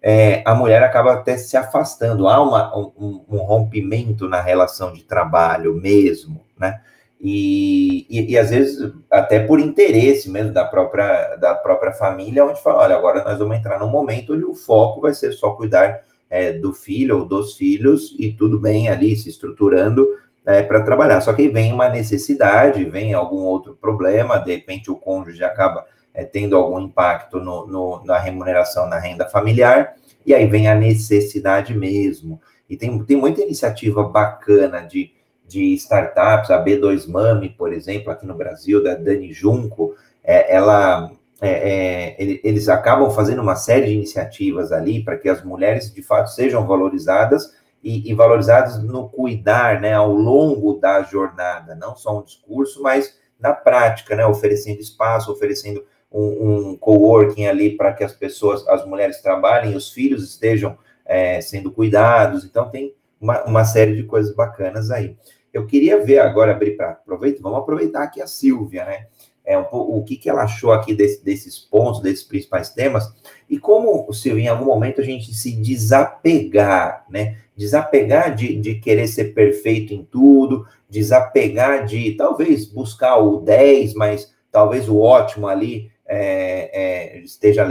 é, 0.02 0.44
a 0.46 0.54
mulher 0.54 0.84
acaba 0.84 1.14
até 1.14 1.38
se 1.38 1.56
afastando, 1.56 2.28
há 2.28 2.42
uma, 2.42 2.78
um, 2.78 3.24
um, 3.30 3.38
rompimento 3.38 4.28
na 4.28 4.42
relação 4.42 4.92
de 4.92 5.04
trabalho 5.04 5.74
mesmo, 5.74 6.46
né, 6.60 6.82
e, 7.22 8.06
e, 8.10 8.32
e, 8.32 8.38
às 8.38 8.50
vezes 8.50 8.94
até 9.10 9.40
por 9.40 9.60
interesse 9.60 10.30
mesmo 10.30 10.52
da 10.52 10.66
própria, 10.66 11.36
da 11.38 11.56
própria 11.56 11.94
família, 11.94 12.46
onde 12.46 12.62
fala, 12.62 12.84
olha, 12.84 12.96
agora 12.98 13.24
nós 13.24 13.40
vamos 13.40 13.58
entrar 13.58 13.80
num 13.80 13.90
momento 13.90 14.34
onde 14.34 14.44
o 14.44 14.54
foco 14.54 15.02
vai 15.02 15.14
ser 15.14 15.32
só 15.32 15.52
cuidar 15.52 16.02
é, 16.30 16.52
do 16.54 16.74
filho 16.74 17.20
ou 17.20 17.26
dos 17.26 17.56
filhos, 17.56 18.14
e 18.20 18.34
tudo 18.34 18.60
bem 18.60 18.90
ali, 18.90 19.16
se 19.16 19.30
estruturando, 19.30 20.06
é, 20.50 20.64
para 20.64 20.82
trabalhar. 20.82 21.22
Só 21.22 21.32
que 21.32 21.48
vem 21.48 21.72
uma 21.72 21.88
necessidade, 21.88 22.84
vem 22.84 23.14
algum 23.14 23.44
outro 23.44 23.78
problema, 23.80 24.40
de 24.40 24.56
repente 24.56 24.90
o 24.90 24.96
cônjuge 24.96 25.44
acaba 25.44 25.86
é, 26.12 26.26
tendo 26.26 26.56
algum 26.56 26.80
impacto 26.80 27.40
no, 27.40 27.68
no, 27.68 28.04
na 28.04 28.18
remuneração, 28.18 28.88
na 28.88 28.98
renda 28.98 29.30
familiar, 29.30 29.94
e 30.26 30.34
aí 30.34 30.48
vem 30.48 30.68
a 30.68 30.74
necessidade 30.74 31.78
mesmo. 31.78 32.42
E 32.68 32.76
tem, 32.76 32.98
tem 33.04 33.16
muita 33.16 33.42
iniciativa 33.42 34.04
bacana 34.04 34.82
de, 34.82 35.12
de 35.48 35.76
startups, 35.76 36.50
a 36.50 36.64
B2 36.64 37.08
Mami, 37.08 37.50
por 37.50 37.72
exemplo, 37.72 38.12
aqui 38.12 38.26
no 38.26 38.34
Brasil, 38.34 38.84
da 38.84 38.96
Dani 38.96 39.32
Junco, 39.32 39.94
é, 40.24 40.56
ela, 40.56 41.12
é, 41.40 42.16
é, 42.18 42.40
eles 42.44 42.68
acabam 42.70 43.12
fazendo 43.12 43.44
uma 43.44 43.56
série 43.56 43.86
de 43.86 43.94
iniciativas 43.94 44.72
ali 44.72 45.04
para 45.04 45.16
que 45.16 45.30
as 45.30 45.44
mulheres 45.44 45.94
de 45.94 46.02
fato 46.02 46.32
sejam 46.32 46.66
valorizadas 46.66 47.54
e, 47.84 48.10
e, 48.10 48.14
valorizados 48.14 48.82
no 48.84 49.10
cuidar, 49.10 49.80
né, 49.80 49.94
ao 49.94 50.12
longo 50.12 50.74
da 50.74 51.02
jornada, 51.02 51.76
não 51.76 51.96
só 51.96 52.20
um 52.20 52.24
discurso, 52.24 52.82
mas 52.82 53.18
na 53.40 53.54
prática, 53.54 54.16
né, 54.16 54.26
oferecendo 54.26 54.82
espaço, 54.82 55.32
oferecendo 55.32 55.84
um, 56.12 56.72
um 56.72 56.78
coworking 56.78 57.48
ali 57.48 57.78
para 57.78 57.94
que 57.94 58.04
as 58.04 58.14
pessoas, 58.14 58.68
as 58.68 58.86
mulheres 58.86 59.22
trabalhem, 59.22 59.76
os 59.76 59.92
filhos 59.92 60.24
estejam 60.24 60.78
é, 61.06 61.40
sendo 61.42 61.72
cuidados, 61.72 62.44
então 62.44 62.70
tem 62.70 62.94
uma, 63.20 63.44
uma, 63.44 63.66
série 63.66 63.96
de 63.96 64.04
coisas 64.04 64.36
bacanas 64.36 64.92
aí. 64.92 65.18
Eu 65.54 65.66
queria 65.66 66.04
ver 66.04 66.20
agora, 66.20 66.52
abrir 66.52 66.78
para 66.78 66.92
aproveitar, 66.92 67.42
vamos 67.42 67.60
aproveitar 67.60 68.04
aqui 68.04 68.22
a 68.22 68.28
Silvia, 68.28 68.86
né? 68.86 69.08
É, 69.50 69.58
um, 69.58 69.66
o 69.72 70.04
que, 70.04 70.16
que 70.16 70.30
ela 70.30 70.44
achou 70.44 70.72
aqui 70.72 70.94
desse, 70.94 71.26
desses 71.26 71.58
pontos, 71.58 72.02
desses 72.02 72.24
principais 72.24 72.70
temas, 72.70 73.12
e 73.50 73.58
como, 73.58 74.14
Silvia, 74.14 74.44
em 74.44 74.48
algum 74.48 74.66
momento 74.66 75.02
a 75.02 75.04
gente 75.04 75.34
se 75.34 75.56
desapegar, 75.56 77.06
né? 77.10 77.38
desapegar 77.58 78.36
de, 78.36 78.56
de 78.56 78.76
querer 78.76 79.08
ser 79.08 79.34
perfeito 79.34 79.94
em 79.94 80.06
tudo, 80.06 80.66
desapegar 80.90 81.86
de 81.86 82.14
talvez 82.14 82.66
buscar 82.66 83.18
o 83.18 83.42
10, 83.42 83.96
mas 83.96 84.34
talvez 84.52 84.88
o 84.88 85.00
ótimo 85.00 85.48
ali 85.48 85.92
é, 86.06 87.18
é, 87.18 87.20
esteja, 87.20 87.68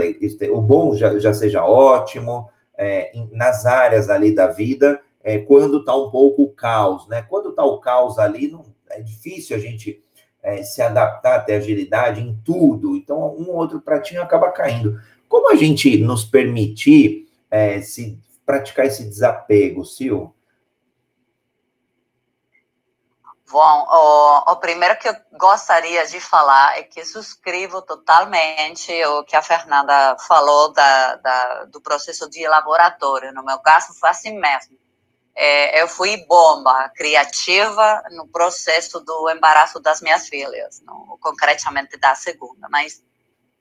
o 0.51 0.61
bom 0.61 0.95
já, 0.95 1.17
já 1.17 1.33
seja 1.33 1.65
ótimo, 1.65 2.49
é, 2.77 3.11
nas 3.31 3.65
áreas 3.65 4.09
ali 4.09 4.33
da 4.33 4.47
vida, 4.47 5.01
é, 5.23 5.39
quando 5.39 5.79
está 5.79 5.95
um 5.95 6.09
pouco 6.09 6.43
o 6.43 6.49
caos, 6.49 7.07
né? 7.07 7.23
Quando 7.23 7.49
está 7.49 7.65
o 7.65 7.79
caos 7.79 8.17
ali, 8.17 8.47
não, 8.47 8.65
é 8.89 9.01
difícil 9.01 9.55
a 9.55 9.59
gente 9.59 10.01
é, 10.41 10.63
se 10.63 10.81
adaptar 10.81 11.35
até 11.35 11.55
agilidade 11.55 12.21
em 12.21 12.39
tudo. 12.43 12.95
Então, 12.95 13.17
um 13.35 13.49
ou 13.49 13.55
outro 13.55 13.81
pratinho 13.81 14.21
acaba 14.21 14.51
caindo. 14.51 14.99
Como 15.27 15.51
a 15.51 15.55
gente 15.55 15.97
nos 15.97 16.23
permitir 16.23 17.27
é, 17.51 17.81
se 17.81 18.19
praticar 18.45 18.85
esse 18.85 19.03
desapego, 19.03 19.85
Sil? 19.85 20.33
Bom, 23.51 23.87
o, 23.89 24.51
o, 24.51 24.55
primeiro 24.57 24.95
que 24.99 25.09
eu 25.09 25.15
gostaria 25.33 26.05
de 26.05 26.19
falar 26.19 26.77
é 26.77 26.83
que 26.83 27.03
subscrevo 27.03 27.81
totalmente 27.81 28.91
o 29.05 29.23
que 29.23 29.35
a 29.35 29.41
Fernanda 29.41 30.15
falou 30.27 30.71
da, 30.71 31.15
da, 31.15 31.63
do 31.65 31.81
processo 31.81 32.29
de 32.29 32.47
laboratório. 32.47 33.33
No 33.33 33.43
meu 33.43 33.57
caso, 33.57 33.93
foi 33.99 34.09
assim 34.09 34.39
mesmo. 34.39 34.77
É, 35.41 35.81
eu 35.81 35.87
fui 35.87 36.17
bomba 36.25 36.89
criativa 36.89 38.03
no 38.11 38.27
processo 38.27 38.99
do 38.99 39.29
embaraço 39.29 39.79
das 39.79 40.01
minhas 40.01 40.27
filhas, 40.27 40.83
concretamente 41.21 41.97
da 41.97 42.13
segunda. 42.13 42.67
Mas 42.69 43.01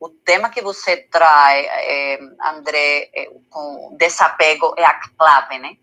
o 0.00 0.08
tema 0.08 0.50
que 0.50 0.60
você 0.60 0.96
traz, 0.96 1.64
é, 1.70 2.18
André, 2.46 3.08
é, 3.14 3.30
com 3.48 3.94
desapego 3.96 4.74
é 4.76 4.84
a 4.84 4.98
clave, 5.16 5.60
né? 5.60 5.76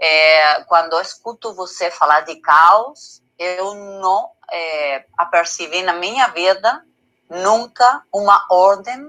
É, 0.00 0.64
quando 0.64 0.94
eu 0.94 1.00
escuto 1.00 1.54
você 1.54 1.88
falar 1.88 2.22
de 2.22 2.34
caos, 2.40 3.22
eu 3.38 3.74
não 3.74 4.32
é, 4.50 5.04
apercebi 5.16 5.82
na 5.82 5.92
minha 5.92 6.26
vida 6.30 6.84
nunca 7.30 8.02
uma 8.12 8.44
ordem 8.50 9.08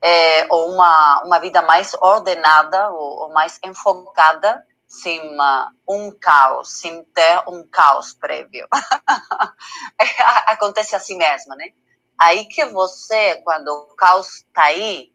é, 0.00 0.46
ou 0.48 0.72
uma, 0.72 1.22
uma 1.22 1.38
vida 1.38 1.60
mais 1.60 1.92
ordenada 2.00 2.88
ou, 2.92 3.24
ou 3.24 3.32
mais 3.34 3.60
enfocada 3.62 4.64
sem 4.90 5.20
um 5.88 6.10
caos, 6.10 6.80
sem 6.80 7.04
ter 7.04 7.44
um 7.48 7.64
caos 7.64 8.12
prévio. 8.12 8.66
Acontece 10.48 10.96
assim 10.96 11.16
mesmo, 11.16 11.54
né? 11.54 11.68
Aí 12.18 12.44
que 12.46 12.64
você, 12.66 13.36
quando 13.36 13.68
o 13.68 13.94
caos 13.94 14.38
está 14.38 14.64
aí, 14.64 15.12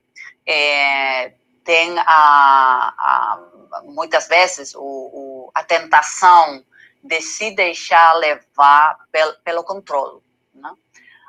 é, 0.47 1.33
tem 1.65 1.99
a, 1.99 2.05
a, 2.07 3.81
muitas 3.83 4.29
vezes 4.29 4.73
o, 4.75 4.79
o, 4.79 5.51
a 5.53 5.61
tentação 5.61 6.63
de 7.03 7.19
se 7.19 7.51
deixar 7.51 8.13
levar 8.13 8.97
pel, 9.11 9.33
pelo 9.43 9.63
controle. 9.65 10.21
Né? 10.53 10.71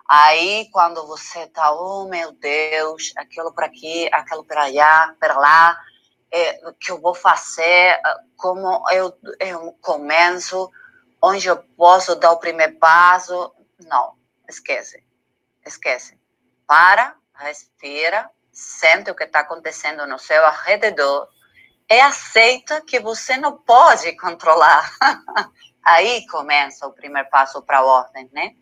Aí, 0.09 0.69
quando 0.71 1.05
você 1.05 1.41
está, 1.41 1.73
oh 1.73 2.07
meu 2.09 2.31
Deus, 2.31 3.13
aquilo 3.17 3.53
para 3.53 3.67
aqui, 3.67 4.09
aquilo 4.13 4.45
para 4.45 4.67
allá, 4.67 5.17
para 5.19 5.37
lá, 5.37 5.77
é, 6.31 6.61
que 6.81 6.91
eu 6.91 7.01
vou 7.01 7.15
fazer, 7.15 8.01
como 8.37 8.85
eu, 8.91 9.17
eu 9.41 9.73
começo, 9.81 10.71
onde 11.23 11.47
eu 11.47 11.57
posso 11.77 12.15
dar 12.17 12.33
o 12.33 12.39
primeiro 12.39 12.77
passo. 12.77 13.53
Não, 13.87 14.15
esquece, 14.49 15.05
esquece. 15.65 16.19
Para, 16.67 17.15
respira, 17.35 18.31
sente 18.53 19.11
o 19.11 19.15
que 19.15 19.25
está 19.25 19.41
acontecendo 19.41 20.07
no 20.07 20.19
seu 20.19 20.45
arredor 20.45 21.29
e 21.89 22.01
aceita 22.01 22.81
que 22.81 22.99
você 22.99 23.37
não 23.37 23.57
pode 23.59 24.17
controlar. 24.17 24.91
Aí 25.85 26.27
começa 26.27 26.87
o 26.87 26.93
primeiro 26.93 27.29
passo 27.31 27.63
para 27.63 27.79
a 27.79 27.85
ordem, 27.85 28.29
né? 28.33 28.55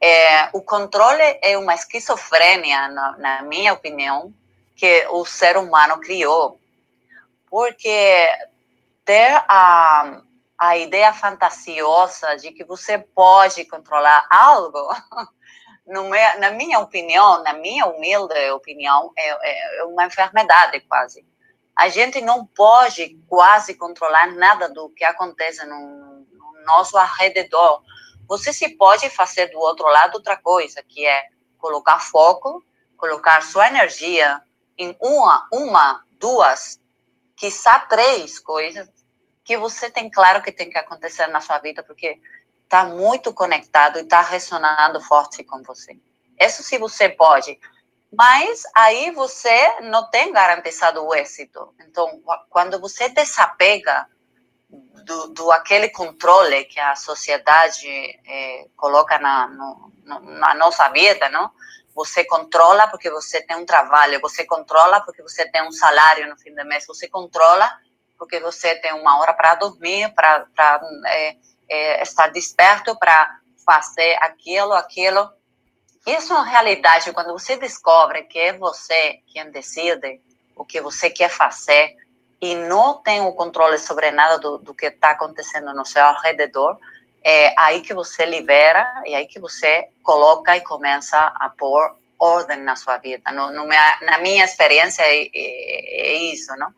É, 0.00 0.48
o 0.52 0.62
controle 0.62 1.22
é 1.42 1.56
uma 1.58 1.74
esquizofrênia, 1.74 2.88
na, 2.88 3.16
na, 3.18 3.42
minha 3.42 3.72
opinião, 3.72 4.34
que 4.74 5.06
o 5.10 5.24
ser 5.24 5.56
humano 5.56 6.00
criou. 6.00 6.58
Porque 7.54 8.28
ter 9.04 9.44
a, 9.46 10.20
a 10.58 10.76
ideia 10.76 11.12
fantasiosa 11.12 12.36
de 12.36 12.50
que 12.50 12.64
você 12.64 12.98
pode 12.98 13.64
controlar 13.66 14.26
algo, 14.28 14.76
é, 16.16 16.38
na 16.38 16.50
minha 16.50 16.80
opinião, 16.80 17.44
na 17.44 17.52
minha 17.52 17.86
humilde 17.86 18.50
opinião, 18.50 19.12
é, 19.16 19.78
é 19.78 19.84
uma 19.84 20.04
enfermidade 20.04 20.80
quase. 20.88 21.24
A 21.76 21.88
gente 21.88 22.20
não 22.20 22.44
pode 22.44 23.16
quase 23.28 23.76
controlar 23.76 24.34
nada 24.34 24.68
do 24.68 24.90
que 24.90 25.04
acontece 25.04 25.64
no 25.64 26.26
nosso 26.66 26.98
arredor. 26.98 27.82
Você 28.26 28.52
se 28.52 28.70
pode 28.70 29.08
fazer 29.10 29.46
do 29.52 29.60
outro 29.60 29.86
lado 29.86 30.16
outra 30.16 30.36
coisa, 30.36 30.82
que 30.82 31.06
é 31.06 31.28
colocar 31.58 32.00
foco, 32.00 32.64
colocar 32.96 33.40
sua 33.44 33.68
energia 33.68 34.42
em 34.76 34.96
uma, 35.00 35.46
uma, 35.52 36.04
duas, 36.18 36.82
quiçá 37.36 37.78
três 37.80 38.38
coisas 38.38 38.88
que 39.44 39.56
você 39.56 39.90
tem 39.90 40.10
claro 40.10 40.42
que 40.42 40.52
tem 40.52 40.70
que 40.70 40.78
acontecer 40.78 41.26
na 41.26 41.40
sua 41.40 41.58
vida, 41.58 41.82
porque 41.82 42.18
está 42.62 42.84
muito 42.84 43.32
conectado 43.32 43.98
e 43.98 44.02
está 44.02 44.20
ressonando 44.22 45.00
forte 45.00 45.44
com 45.44 45.62
você. 45.62 45.96
Isso 46.40 46.62
se 46.62 46.78
você 46.78 47.08
pode. 47.08 47.58
Mas 48.16 48.62
aí 48.74 49.10
você 49.10 49.80
não 49.82 50.08
tem 50.08 50.32
garantido 50.32 51.04
o 51.04 51.14
êxito. 51.14 51.74
Então, 51.80 52.22
quando 52.48 52.80
você 52.80 53.08
desapega 53.08 54.08
do, 55.04 55.28
do 55.28 55.52
aquele 55.52 55.88
controle 55.88 56.64
que 56.64 56.80
a 56.80 56.96
sociedade 56.96 57.88
é, 58.26 58.66
coloca 58.76 59.18
na, 59.18 59.48
no, 59.48 59.92
na 60.04 60.54
nossa 60.54 60.88
vida, 60.88 61.28
não? 61.28 61.50
Você 61.94 62.24
controla 62.24 62.88
porque 62.88 63.10
você 63.10 63.40
tem 63.40 63.56
um 63.56 63.64
trabalho, 63.64 64.20
você 64.20 64.44
controla 64.44 65.00
porque 65.00 65.22
você 65.22 65.48
tem 65.48 65.62
um 65.62 65.72
salário 65.72 66.28
no 66.28 66.36
fim 66.36 66.54
do 66.54 66.64
mês, 66.64 66.86
você 66.86 67.08
controla 67.08 67.70
porque 68.18 68.40
você 68.40 68.74
tem 68.76 68.92
uma 68.92 69.20
hora 69.20 69.32
para 69.32 69.54
dormir, 69.54 70.12
para 70.14 70.46
é, 71.06 71.36
é, 71.68 72.02
estar 72.02 72.28
desperto, 72.28 72.98
para 72.98 73.38
fazer 73.64 74.16
aquilo, 74.20 74.72
aquilo. 74.72 75.30
Isso 76.06 76.32
é 76.32 76.36
uma 76.36 76.44
realidade 76.44 77.12
quando 77.12 77.32
você 77.32 77.56
descobre 77.56 78.24
que 78.24 78.38
é 78.38 78.52
você 78.52 79.20
quem 79.26 79.50
decide 79.50 80.20
o 80.56 80.64
que 80.64 80.80
você 80.80 81.10
quer 81.10 81.28
fazer, 81.28 81.96
e 82.44 82.54
não 82.54 83.02
tem 83.02 83.22
o 83.22 83.32
controle 83.32 83.78
sobre 83.78 84.10
nada 84.10 84.38
do, 84.38 84.58
do 84.58 84.74
que 84.74 84.86
está 84.86 85.12
acontecendo 85.12 85.72
no 85.72 85.84
seu 85.86 86.04
redor, 86.22 86.78
é 87.24 87.54
aí 87.58 87.80
que 87.80 87.94
você 87.94 88.26
libera 88.26 89.02
e 89.06 89.14
aí 89.14 89.26
que 89.26 89.40
você 89.40 89.88
coloca 90.02 90.56
e 90.56 90.60
começa 90.60 91.18
a 91.18 91.48
pôr 91.48 91.96
ordem 92.18 92.58
na 92.58 92.76
sua 92.76 92.98
vida. 92.98 93.32
No, 93.32 93.50
no 93.50 93.66
minha, 93.66 93.98
na 94.02 94.18
minha 94.18 94.44
experiência 94.44 95.02
é, 95.02 95.22
é, 95.22 95.30
é 95.34 96.14
isso, 96.32 96.54
não? 96.56 96.72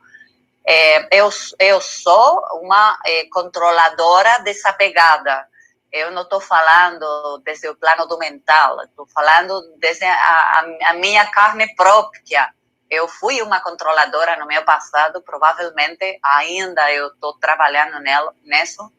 É, 0.64 1.18
eu, 1.18 1.28
eu 1.58 1.80
sou 1.80 2.42
uma 2.62 2.98
é, 3.04 3.24
controladora 3.30 4.38
desapegada. 4.38 5.46
Eu 5.92 6.10
não 6.10 6.22
estou 6.22 6.40
falando 6.40 7.40
desde 7.44 7.68
o 7.68 7.76
plano 7.76 8.06
do 8.06 8.18
mental, 8.18 8.82
estou 8.82 9.06
falando 9.06 9.60
desde 9.78 10.04
a, 10.04 10.14
a, 10.14 10.90
a 10.90 10.94
minha 10.94 11.24
carne 11.26 11.74
própria 11.74 12.52
eu 12.88 13.08
fui 13.08 13.42
uma 13.42 13.60
controladora 13.60 14.36
no 14.36 14.46
meu 14.46 14.64
passado, 14.64 15.20
provavelmente 15.22 16.18
ainda 16.22 16.92
eu 16.92 17.08
estou 17.08 17.36
trabalhando 17.38 17.98
nela, 18.00 18.32
nisso, 18.44 18.92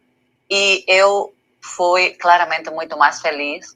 e 0.50 0.84
eu 0.88 1.34
fui 1.68 2.12
claramente 2.12 2.70
muito 2.70 2.98
mais 2.98 3.22
feliz 3.22 3.76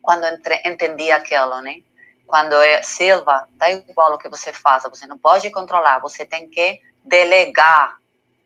quando 0.00 0.24
entre, 0.24 0.60
entendi 0.64 1.10
aquilo, 1.10 1.60
né? 1.60 1.76
Quando 2.26 2.54
é 2.54 2.82
Silva, 2.82 3.46
tá 3.58 3.70
igual 3.70 4.14
o 4.14 4.18
que 4.18 4.28
você 4.28 4.52
faz, 4.52 4.82
você 4.84 5.06
não 5.06 5.18
pode 5.18 5.50
controlar, 5.50 6.00
você 6.00 6.24
tem 6.24 6.48
que 6.48 6.80
delegar, 7.04 7.96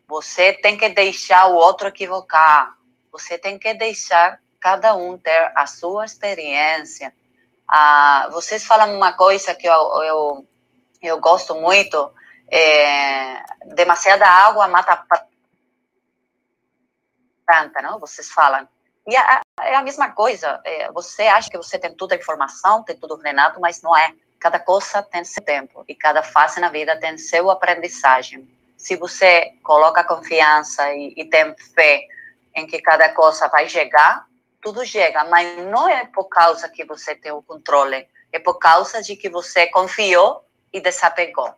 você 0.09 0.53
tem 0.53 0.77
que 0.77 0.89
deixar 0.89 1.47
o 1.47 1.55
outro 1.55 1.89
equivocar, 1.89 2.75
você 3.11 3.39
tem 3.39 3.59
que 3.59 3.73
deixar 3.75 4.41
cada 4.61 4.95
um 4.95 5.17
ter 5.17 5.53
a 5.55 5.67
sua 5.67 6.05
experiência. 6.05 7.13
Ah, 7.69 8.29
vocês 8.33 8.65
falam 8.65 8.95
uma 8.95 9.13
coisa 9.13 9.55
que 9.55 9.67
eu, 9.69 10.03
eu 10.03 10.47
eu 11.03 11.21
gosto 11.21 11.55
muito. 11.55 12.11
É, 12.49 13.43
demasiada 13.75 14.25
água 14.27 14.69
mata 14.69 15.05
planta, 17.47 17.81
não? 17.81 17.99
Vocês 17.99 18.29
falam. 18.31 18.69
E 19.07 19.17
a, 19.17 19.41
é 19.63 19.75
a 19.77 19.83
mesma 19.83 20.11
coisa. 20.11 20.61
É, 20.65 20.91
você 20.93 21.23
acha 21.23 21.49
que 21.49 21.57
você 21.57 21.79
tem 21.79 21.95
toda 21.95 22.15
a 22.15 22.19
informação, 22.19 22.83
tem 22.83 22.97
tudo 22.97 23.15
ordenado, 23.15 23.61
mas 23.61 23.81
não 23.83 23.97
é. 23.97 24.13
Cada 24.39 24.59
coisa 24.59 25.03
tem 25.03 25.25
seu 25.25 25.43
tempo 25.43 25.85
e 25.89 25.95
cada 25.95 26.23
fase 26.23 26.61
na 26.61 26.69
vida 26.69 26.99
tem 26.99 27.17
seu 27.17 27.51
aprendizagem. 27.51 28.49
Se 28.77 28.97
você 28.97 29.53
coloca 29.63 30.05
confiança 30.05 30.93
e, 30.93 31.15
e 31.17 31.25
tem 31.25 31.57
fé 31.75 32.03
em 32.55 32.67
que 32.67 32.81
cada 32.81 33.09
coisa 33.11 33.49
vai 33.49 33.69
chegar, 33.69 34.27
tudo 34.61 34.85
chega, 34.85 35.25
mas 35.25 35.65
não 35.67 35.89
é 35.89 36.07
por 36.07 36.29
causa 36.29 36.69
que 36.69 36.85
você 36.85 37.15
tem 37.15 37.33
o 37.33 37.43
controle, 37.43 38.07
é 38.33 38.39
por 38.39 38.59
causa 38.59 39.03
de 39.03 39.17
que 39.17 39.29
você 39.29 39.67
confiou 39.69 40.45
e 40.73 40.81
desapegou. 40.81 41.55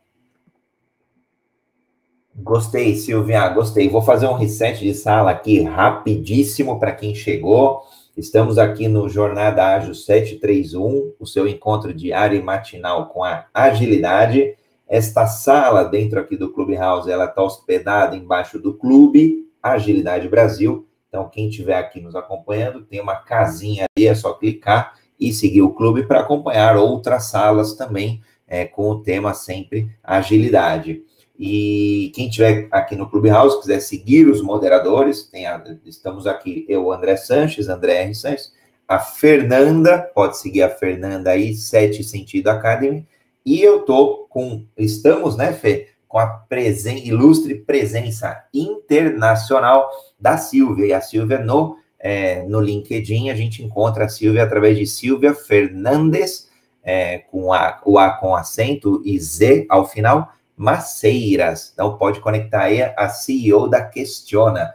Gostei, 2.41 2.95
Silvia, 2.95 3.49
gostei. 3.49 3.89
Vou 3.89 4.01
fazer 4.01 4.29
um 4.29 4.35
reset 4.35 4.79
de 4.79 4.95
sala 4.95 5.33
aqui 5.33 5.61
rapidíssimo 5.63 6.79
para 6.79 6.93
quem 6.93 7.13
chegou. 7.13 7.83
Estamos 8.17 8.59
aqui 8.59 8.87
no 8.87 9.09
Jornada 9.09 9.67
Ágil 9.67 9.93
731, 9.93 11.15
o 11.19 11.27
seu 11.27 11.49
encontro 11.49 11.93
diário 11.93 12.39
e 12.39 12.43
matinal 12.43 13.09
com 13.09 13.25
a 13.25 13.47
agilidade. 13.53 14.55
Esta 14.87 15.27
sala 15.27 15.83
dentro 15.83 16.21
aqui 16.21 16.37
do 16.37 16.53
Clubhouse, 16.53 17.11
ela 17.11 17.25
está 17.25 17.43
hospedada 17.43 18.17
embaixo 18.17 18.57
do 18.61 18.73
clube, 18.73 19.49
Agilidade 19.61 20.29
Brasil. 20.29 20.87
Então, 21.09 21.29
quem 21.29 21.49
estiver 21.49 21.77
aqui 21.77 22.01
nos 22.01 22.15
acompanhando, 22.15 22.83
tem 22.83 23.01
uma 23.01 23.17
casinha 23.17 23.87
ali, 23.97 24.07
é 24.07 24.15
só 24.15 24.33
clicar 24.33 24.95
e 25.19 25.33
seguir 25.33 25.63
o 25.63 25.75
clube 25.75 26.07
para 26.07 26.21
acompanhar 26.21 26.77
outras 26.77 27.25
salas 27.25 27.75
também, 27.75 28.23
é, 28.47 28.65
com 28.65 28.89
o 28.89 29.03
tema 29.03 29.35
sempre 29.35 29.91
agilidade. 30.05 31.03
E 31.39 32.11
quem 32.15 32.29
estiver 32.29 32.67
aqui 32.71 32.97
no 32.97 33.09
Clubhouse, 33.09 33.61
quiser 33.61 33.81
seguir 33.81 34.27
os 34.27 34.43
moderadores, 34.43 35.31
a, 35.47 35.63
estamos 35.87 36.27
aqui, 36.27 36.67
eu, 36.69 36.91
André 36.91 37.17
Sanches, 37.17 37.69
André 37.69 38.03
R. 38.03 38.15
Sanches, 38.15 38.53
a 38.89 38.99
Fernanda, 38.99 39.99
pode 40.15 40.37
seguir 40.39 40.63
a 40.63 40.71
Fernanda 40.71 41.31
aí, 41.31 41.55
Sete 41.55 42.03
Sentido 42.03 42.49
Academy, 42.49 43.07
e 43.47 43.63
eu 43.63 43.83
tô 43.83 44.27
com, 44.29 44.65
estamos, 44.77 45.37
né, 45.37 45.53
Fê, 45.53 45.89
com 46.09 46.19
a 46.19 46.27
presen 46.27 47.07
ilustre 47.07 47.55
presença 47.55 48.45
internacional 48.53 49.89
da 50.19 50.39
Silvia, 50.39 50.87
e 50.87 50.93
a 50.93 51.01
Silvia 51.01 51.39
no, 51.39 51.77
é, 52.01 52.43
no 52.45 52.61
LinkedIn, 52.61 53.31
a 53.31 53.35
gente 53.37 53.63
encontra 53.63 54.07
a 54.07 54.09
Silvia 54.09 54.43
através 54.43 54.77
de 54.77 54.87
Silvia 54.87 55.35
Fernandes, 55.35 56.49
é, 56.83 57.19
com 57.19 57.53
a, 57.53 57.81
o 57.85 57.99
A 57.99 58.11
com 58.13 58.35
acento 58.35 59.03
e 59.05 59.21
Z 59.21 59.67
ao 59.69 59.87
final, 59.87 60.33
Maceiras, 60.59 61.71
então 61.73 61.97
pode 61.97 62.21
conectar 62.21 62.65
aí 62.65 62.83
a 62.83 63.09
CEO 63.09 63.69
da 63.69 63.81
Questiona, 63.83 64.75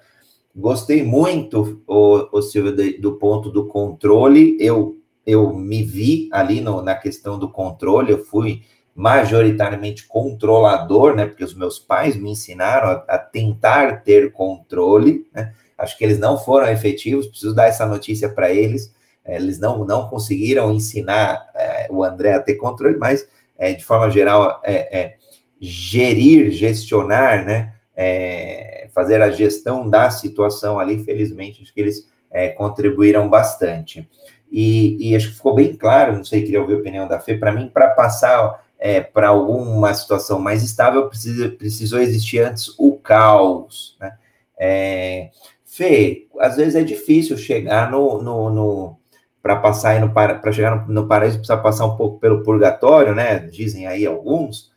Gostei 0.55 1.01
muito, 1.03 1.81
o, 1.87 2.27
o 2.31 2.41
Silvio, 2.41 2.75
do, 2.75 3.01
do 3.01 3.13
ponto 3.17 3.49
do 3.49 3.65
controle. 3.65 4.55
Eu, 4.59 4.95
eu 5.25 5.51
me 5.51 5.81
vi 5.83 6.29
ali 6.31 6.61
no, 6.61 6.79
na 6.83 6.93
questão 6.93 7.39
do 7.39 7.49
controle, 7.49 8.11
eu 8.11 8.23
fui 8.23 8.61
majoritariamente 8.95 10.05
controlador, 10.05 11.15
né? 11.15 11.25
Porque 11.25 11.43
os 11.43 11.55
meus 11.55 11.79
pais 11.79 12.15
me 12.15 12.29
ensinaram 12.29 12.89
a, 12.89 13.15
a 13.15 13.17
tentar 13.17 14.03
ter 14.03 14.31
controle, 14.31 15.25
né? 15.33 15.55
Acho 15.75 15.97
que 15.97 16.03
eles 16.03 16.19
não 16.19 16.37
foram 16.37 16.69
efetivos, 16.69 17.25
preciso 17.25 17.55
dar 17.55 17.65
essa 17.65 17.87
notícia 17.87 18.29
para 18.29 18.51
eles. 18.51 18.93
É, 19.25 19.37
eles 19.37 19.57
não, 19.57 19.83
não 19.83 20.07
conseguiram 20.07 20.71
ensinar 20.71 21.49
é, 21.55 21.87
o 21.89 22.03
André 22.03 22.33
a 22.33 22.39
ter 22.39 22.55
controle, 22.55 22.95
mas, 22.97 23.27
é, 23.57 23.73
de 23.73 23.83
forma 23.83 24.11
geral, 24.11 24.61
é, 24.63 24.99
é 24.99 25.17
gerir, 25.65 26.51
gestionar, 26.51 27.45
né? 27.45 27.73
é, 27.95 28.87
fazer 28.93 29.21
a 29.21 29.31
gestão 29.31 29.89
da 29.89 30.09
situação 30.09 30.79
ali, 30.79 31.03
felizmente, 31.03 31.61
acho 31.61 31.73
que 31.73 31.81
eles 31.81 32.09
é, 32.31 32.49
contribuíram 32.49 33.29
bastante. 33.29 34.07
E, 34.51 34.97
e, 34.99 35.15
acho 35.15 35.29
que 35.29 35.35
ficou 35.35 35.55
bem 35.55 35.75
claro, 35.75 36.15
não 36.15 36.23
sei, 36.23 36.43
queria 36.43 36.61
ouvir 36.61 36.75
a 36.75 36.77
opinião 36.77 37.07
da 37.07 37.19
Fê, 37.19 37.35
para 37.35 37.51
mim, 37.51 37.69
para 37.73 37.89
passar 37.89 38.63
é, 38.77 39.01
para 39.01 39.29
alguma 39.29 39.93
situação 39.93 40.39
mais 40.39 40.63
estável, 40.63 41.07
precisa, 41.07 41.49
precisou 41.49 41.99
existir 41.99 42.39
antes 42.39 42.73
o 42.77 42.93
caos, 42.97 43.95
né? 43.99 44.17
É, 44.57 45.29
Fê, 45.65 46.27
às 46.39 46.55
vezes 46.55 46.75
é 46.75 46.83
difícil 46.83 47.35
chegar 47.35 47.89
no, 47.89 48.21
no, 48.21 48.49
no 48.51 48.97
para 49.41 49.55
passar 49.55 49.99
no 49.99 50.13
para 50.13 50.51
chegar 50.51 50.87
no, 50.87 50.93
no 50.93 51.07
paraíso 51.07 51.37
precisa 51.37 51.57
passar 51.57 51.85
um 51.85 51.97
pouco 51.97 52.19
pelo 52.19 52.43
purgatório, 52.43 53.15
né? 53.15 53.39
Dizem 53.39 53.87
aí 53.87 54.05
alguns. 54.05 54.71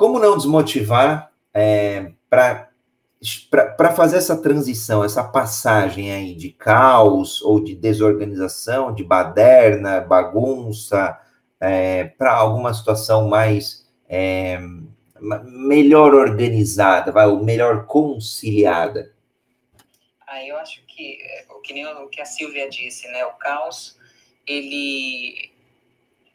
Como 0.00 0.18
não 0.18 0.34
desmotivar 0.34 1.30
é, 1.52 2.12
para 2.30 3.92
fazer 3.94 4.16
essa 4.16 4.40
transição, 4.40 5.04
essa 5.04 5.22
passagem 5.22 6.10
aí 6.10 6.34
de 6.34 6.48
caos 6.48 7.42
ou 7.42 7.62
de 7.62 7.74
desorganização, 7.74 8.94
de 8.94 9.04
baderna, 9.04 10.00
bagunça, 10.00 11.20
é, 11.60 12.04
para 12.04 12.32
alguma 12.32 12.72
situação 12.72 13.28
mais 13.28 13.86
é, 14.08 14.58
melhor 15.44 16.14
organizada, 16.14 17.12
vai, 17.12 17.26
ou 17.26 17.44
melhor 17.44 17.84
conciliada? 17.84 19.14
Aí 20.26 20.48
eu 20.48 20.56
acho 20.56 20.82
que 20.86 21.18
o 21.50 21.60
que, 21.60 21.74
nem 21.74 21.86
o 21.86 22.08
que 22.08 22.22
a 22.22 22.24
Silvia 22.24 22.70
disse, 22.70 23.06
né? 23.08 23.22
O 23.26 23.32
caos 23.32 23.98
ele 24.46 25.49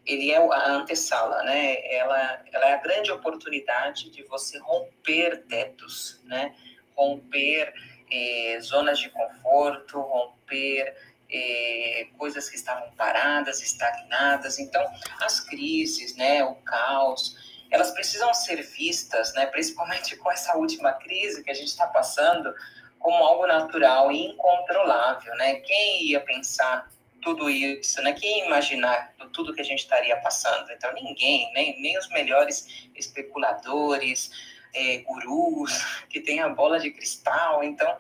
ele 0.06 0.32
é 0.32 0.38
a 0.38 0.70
antessala, 0.70 1.44
né? 1.44 1.78
Ela, 1.92 2.44
ela 2.54 2.70
é 2.70 2.74
a 2.74 2.78
grande 2.78 3.12
oportunidade 3.12 4.10
de 4.12 4.24
você 4.24 4.60
romper 4.60 5.44
tetos, 5.48 6.22
né? 6.26 6.56
Romper 6.96 7.74
eh, 8.12 8.60
zonas 8.62 9.00
de 9.00 9.10
conforto, 9.10 10.00
romper 10.00 10.96
eh, 11.30 12.08
coisas 12.18 12.50
que 12.50 12.56
estavam 12.56 12.92
paradas, 12.92 13.64
estagnadas. 13.64 14.60
Então, 14.60 14.86
as 15.20 15.40
crises, 15.40 16.16
né? 16.16 16.44
O 16.44 16.56
caos, 16.56 17.36
elas 17.72 17.92
precisam 17.92 18.32
ser 18.34 18.62
vistas, 18.62 19.34
né? 19.34 19.48
Principalmente 19.48 20.16
com 20.18 20.32
essa 20.32 20.56
última 20.56 20.94
crise 20.94 21.44
que 21.44 21.50
a 21.50 21.56
gente 21.56 21.70
está 21.70 21.88
passando, 21.88 22.54
como 23.00 23.24
algo 23.24 23.48
natural 23.48 24.12
e 24.12 24.28
incontrolável, 24.28 25.36
né? 25.36 25.56
Quem 25.56 26.06
ia 26.06 26.22
pensar 26.22 26.88
tudo 27.26 27.50
isso, 27.50 28.00
né? 28.04 28.14
Quem 28.14 28.46
imaginar 28.46 29.12
tudo 29.34 29.52
que 29.52 29.60
a 29.60 29.66
gente 29.66 29.80
estaria 29.80 30.16
passando? 30.18 30.72
Então, 30.72 30.94
ninguém, 30.94 31.52
nem, 31.54 31.82
nem 31.82 31.98
os 31.98 32.08
melhores 32.10 32.88
especuladores, 32.96 34.30
é, 34.72 35.00
gurus, 35.00 35.74
que 36.08 36.22
têm 36.22 36.40
a 36.40 36.50
bola 36.50 36.80
de 36.80 36.92
cristal. 36.92 37.64
Então, 37.64 37.98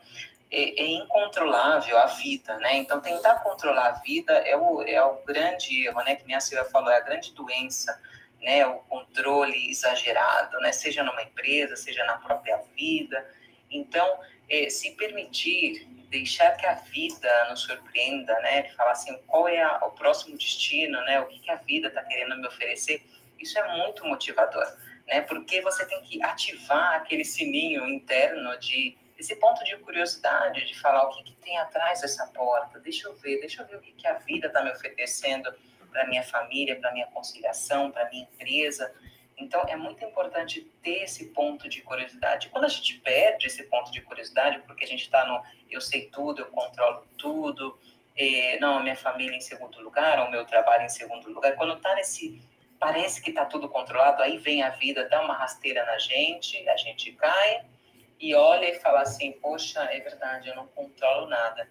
é, 0.51 0.79
é, 0.79 0.85
incontrolável 0.85 1.97
a 1.97 2.05
vida, 2.05 2.55
né? 2.59 2.75
Então, 2.75 3.01
tentar 3.01 3.39
controlar 3.39 3.87
a 3.87 3.91
vida 3.93 4.31
é 4.31 4.55
o, 4.55 4.83
é 4.83 5.03
o 5.03 5.15
grande 5.25 5.87
erro, 5.87 6.03
né? 6.03 6.15
Que 6.15 6.23
minha 6.23 6.39
Silvia 6.39 6.69
falou, 6.69 6.91
é 6.91 6.97
a 6.97 7.01
grande 7.01 7.33
doença, 7.33 7.99
né? 8.39 8.63
O 8.67 8.75
controle 8.81 9.71
exagerado, 9.71 10.59
né? 10.59 10.71
Seja 10.71 11.03
numa 11.03 11.23
empresa, 11.23 11.75
seja 11.75 12.05
na 12.05 12.19
própria 12.19 12.61
vida. 12.75 13.27
Então, 13.71 14.07
é, 14.49 14.69
se 14.69 14.91
permitir 14.91 15.87
deixar 16.09 16.51
que 16.55 16.65
a 16.65 16.75
vida 16.75 17.49
nos 17.49 17.61
surpreenda, 17.61 18.33
né? 18.39 18.63
Falar 18.75 18.91
assim, 18.91 19.17
qual 19.27 19.47
é 19.47 19.61
a, 19.61 19.85
o 19.85 19.91
próximo 19.91 20.37
destino, 20.37 20.99
né? 21.01 21.19
O 21.19 21.25
que, 21.27 21.39
que 21.39 21.51
a 21.51 21.55
vida 21.55 21.87
está 21.87 22.03
querendo 22.03 22.37
me 22.37 22.47
oferecer? 22.47 23.03
Isso 23.39 23.57
é 23.59 23.77
muito 23.77 24.05
motivador, 24.05 24.65
né? 25.07 25.21
Porque 25.21 25.61
você 25.61 25.85
tem 25.85 26.01
que 26.03 26.23
ativar 26.23 26.95
aquele 26.95 27.25
sininho 27.25 27.87
interno 27.87 28.57
de 28.59 28.97
esse 29.17 29.35
ponto 29.37 29.63
de 29.63 29.77
curiosidade, 29.77 30.65
de 30.65 30.77
falar 30.77 31.05
o 31.05 31.09
que, 31.09 31.23
que 31.23 31.33
tem 31.37 31.57
atrás 31.57 32.01
dessa 32.01 32.27
porta. 32.27 32.79
Deixa 32.79 33.07
eu 33.07 33.15
ver, 33.15 33.39
deixa 33.39 33.61
eu 33.61 33.67
ver 33.67 33.77
o 33.77 33.81
que, 33.81 33.93
que 33.93 34.07
a 34.07 34.13
vida 34.13 34.47
está 34.47 34.63
me 34.63 34.71
oferecendo 34.71 35.53
para 35.89 36.05
minha 36.07 36.23
família, 36.23 36.75
para 36.75 36.91
minha 36.91 37.07
conciliação, 37.07 37.91
para 37.91 38.09
minha 38.09 38.23
empresa. 38.23 38.93
Então, 39.37 39.63
é 39.67 39.75
muito 39.75 40.03
importante 40.03 40.61
ter 40.81 41.03
esse 41.03 41.27
ponto 41.27 41.67
de 41.67 41.81
curiosidade. 41.81 42.49
Quando 42.49 42.65
a 42.65 42.69
gente 42.69 42.99
perde 42.99 43.47
esse 43.47 43.63
ponto 43.63 43.91
de 43.91 44.01
curiosidade, 44.01 44.59
porque 44.59 44.85
a 44.85 44.87
gente 44.87 45.01
está 45.01 45.25
no 45.25 45.43
eu 45.69 45.81
sei 45.81 46.09
tudo, 46.09 46.41
eu 46.41 46.45
controlo 46.47 47.05
tudo, 47.17 47.77
e, 48.15 48.57
não, 48.59 48.77
a 48.77 48.79
minha 48.83 48.95
família 48.95 49.35
em 49.35 49.41
segundo 49.41 49.81
lugar, 49.81 50.25
o 50.25 50.31
meu 50.31 50.45
trabalho 50.45 50.83
em 50.85 50.89
segundo 50.89 51.29
lugar, 51.29 51.55
quando 51.55 51.73
está 51.73 51.93
nesse. 51.95 52.41
Parece 52.79 53.21
que 53.21 53.29
está 53.29 53.45
tudo 53.45 53.69
controlado, 53.69 54.21
aí 54.21 54.37
vem 54.37 54.61
a 54.61 54.69
vida, 54.69 55.07
dá 55.09 55.21
uma 55.21 55.33
rasteira 55.33 55.85
na 55.85 55.97
gente, 55.97 56.67
a 56.67 56.77
gente 56.77 57.11
cai 57.13 57.65
e 58.19 58.35
olha 58.35 58.69
e 58.69 58.79
fala 58.79 59.01
assim: 59.01 59.31
Poxa, 59.33 59.81
é 59.83 59.99
verdade, 59.99 60.49
eu 60.49 60.55
não 60.55 60.67
controlo 60.67 61.27
nada. 61.27 61.69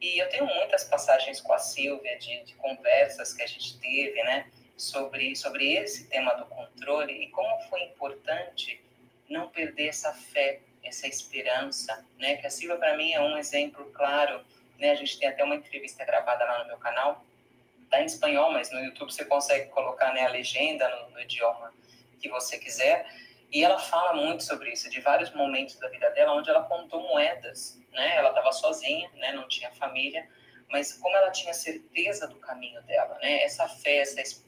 E 0.00 0.18
eu 0.18 0.28
tenho 0.28 0.46
muitas 0.46 0.84
passagens 0.84 1.40
com 1.40 1.52
a 1.52 1.58
Silvia 1.58 2.18
de, 2.18 2.44
de 2.44 2.54
conversas 2.56 3.32
que 3.32 3.42
a 3.42 3.46
gente 3.46 3.78
teve, 3.78 4.22
né? 4.24 4.50
Sobre, 4.76 5.34
sobre 5.34 5.74
esse 5.74 6.08
tema 6.08 6.34
do 6.34 6.44
controle 6.46 7.12
e 7.12 7.30
como 7.30 7.60
foi 7.68 7.82
importante 7.84 8.80
não 9.28 9.48
perder 9.48 9.88
essa 9.88 10.12
fé, 10.12 10.60
essa 10.84 11.08
esperança, 11.08 12.04
né? 12.18 12.36
Que 12.36 12.46
a 12.46 12.50
Silvia, 12.50 12.76
para 12.76 12.96
mim, 12.96 13.12
é 13.12 13.20
um 13.20 13.36
exemplo 13.36 13.90
claro, 13.92 14.44
né? 14.78 14.90
A 14.90 14.94
gente 14.94 15.18
tem 15.18 15.28
até 15.28 15.42
uma 15.42 15.56
entrevista 15.56 16.04
gravada 16.04 16.44
lá 16.44 16.60
no 16.60 16.66
meu 16.66 16.78
canal, 16.78 17.24
tá 17.90 18.00
em 18.00 18.06
espanhol, 18.06 18.52
mas 18.52 18.70
no 18.70 18.80
YouTube 18.80 19.12
você 19.12 19.24
consegue 19.24 19.70
colocar 19.70 20.12
né, 20.12 20.26
a 20.26 20.28
legenda 20.28 20.88
no, 20.88 21.10
no 21.10 21.20
idioma 21.20 21.72
que 22.20 22.28
você 22.28 22.58
quiser. 22.58 23.06
E 23.50 23.64
ela 23.64 23.78
fala 23.78 24.14
muito 24.14 24.42
sobre 24.42 24.72
isso, 24.72 24.90
de 24.90 25.00
vários 25.00 25.32
momentos 25.32 25.76
da 25.76 25.88
vida 25.88 26.10
dela, 26.10 26.34
onde 26.34 26.50
ela 26.50 26.64
contou 26.64 27.00
moedas, 27.00 27.80
né? 27.92 28.16
Ela 28.16 28.30
estava 28.30 28.52
sozinha, 28.52 29.10
né? 29.14 29.32
Não 29.32 29.48
tinha 29.48 29.70
família, 29.72 30.28
mas 30.68 30.92
como 30.94 31.16
ela 31.16 31.30
tinha 31.30 31.54
certeza 31.54 32.26
do 32.26 32.36
caminho 32.36 32.82
dela, 32.82 33.18
né? 33.20 33.42
Essa 33.42 33.68
fé, 33.68 33.98
essa 33.98 34.20
esperança, 34.20 34.46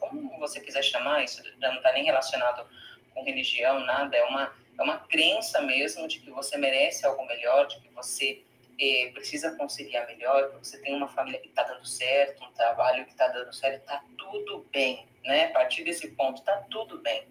como 0.00 0.38
você 0.38 0.60
quiser 0.60 0.82
chamar, 0.82 1.24
isso 1.24 1.42
não 1.58 1.76
está 1.76 1.92
nem 1.92 2.04
relacionado 2.04 2.66
com 3.14 3.24
religião, 3.24 3.80
nada, 3.80 4.16
é 4.16 4.24
uma, 4.24 4.52
é 4.78 4.82
uma 4.82 4.98
crença 4.98 5.60
mesmo 5.60 6.08
de 6.08 6.20
que 6.20 6.30
você 6.30 6.56
merece 6.56 7.06
algo 7.06 7.24
melhor, 7.26 7.66
de 7.66 7.78
que 7.80 7.88
você 7.90 8.42
eh, 8.80 9.10
precisa 9.12 9.56
conciliar 9.56 10.06
melhor, 10.06 10.50
que 10.50 10.58
você 10.58 10.78
tem 10.78 10.94
uma 10.94 11.08
família 11.08 11.40
que 11.40 11.48
está 11.48 11.62
dando 11.62 11.86
certo, 11.86 12.42
um 12.44 12.52
trabalho 12.52 13.04
que 13.04 13.12
está 13.12 13.28
dando 13.28 13.52
certo, 13.52 13.80
está 13.80 14.02
tudo 14.18 14.66
bem, 14.72 15.06
né? 15.24 15.46
A 15.46 15.50
partir 15.50 15.84
desse 15.84 16.08
ponto, 16.12 16.40
está 16.40 16.56
tudo 16.70 16.98
bem. 16.98 17.26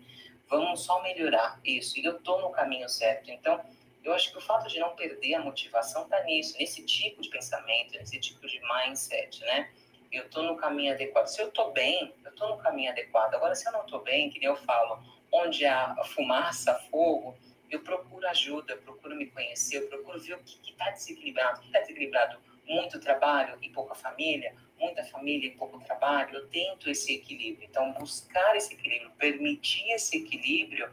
Vamos 0.47 0.83
só 0.83 1.01
melhorar 1.01 1.59
isso, 1.63 1.99
e 1.99 2.05
eu 2.05 2.17
estou 2.17 2.41
no 2.41 2.51
caminho 2.51 2.87
certo. 2.89 3.31
Então, 3.31 3.63
eu 4.03 4.13
acho 4.13 4.31
que 4.31 4.37
o 4.37 4.41
fato 4.41 4.67
de 4.67 4.79
não 4.79 4.95
perder 4.95 5.35
a 5.35 5.39
motivação 5.39 6.03
está 6.03 6.23
nisso, 6.23 6.57
nesse 6.57 6.85
tipo 6.85 7.21
de 7.21 7.29
pensamento, 7.29 7.93
nesse 7.93 8.19
tipo 8.19 8.45
de 8.47 8.59
mindset, 8.61 9.41
né? 9.41 9.71
Eu 10.11 10.25
estou 10.25 10.43
no 10.43 10.57
caminho 10.57 10.93
adequado. 10.93 11.27
Se 11.27 11.41
eu 11.41 11.47
estou 11.47 11.71
bem, 11.71 12.13
eu 12.23 12.31
estou 12.31 12.49
no 12.49 12.57
caminho 12.57 12.91
adequado. 12.91 13.33
Agora, 13.33 13.55
se 13.55 13.67
eu 13.67 13.71
não 13.71 13.81
estou 13.81 14.01
bem, 14.01 14.29
que 14.29 14.39
nem 14.39 14.49
eu 14.49 14.55
falo, 14.57 15.01
onde 15.31 15.65
há 15.65 15.95
fumaça, 16.05 16.73
fogo, 16.91 17.37
eu 17.69 17.79
procuro 17.79 18.27
ajuda, 18.27 18.73
eu 18.73 18.77
procuro 18.81 19.15
me 19.15 19.27
conhecer, 19.27 19.77
eu 19.77 19.87
procuro 19.87 20.19
ver 20.19 20.33
o 20.33 20.39
que 20.39 20.71
está 20.71 20.89
desequilibrado. 20.91 21.59
O 21.59 21.61
que 21.61 21.67
está 21.67 21.79
desequilibrado? 21.79 22.37
Muito 22.65 22.99
trabalho 22.99 23.57
e 23.61 23.69
pouca 23.69 23.95
família? 23.95 24.53
Muita 24.77 25.03
família 25.05 25.47
e 25.47 25.51
pouco 25.51 25.79
trabalho? 25.79 26.35
Eu 26.35 26.47
tento 26.49 26.89
esse 26.89 27.13
equilíbrio. 27.13 27.67
Então, 27.69 27.93
buscar 27.93 28.55
esse 28.55 28.73
equilíbrio, 28.73 29.11
permitir 29.11 29.89
esse 29.91 30.17
equilíbrio 30.17 30.89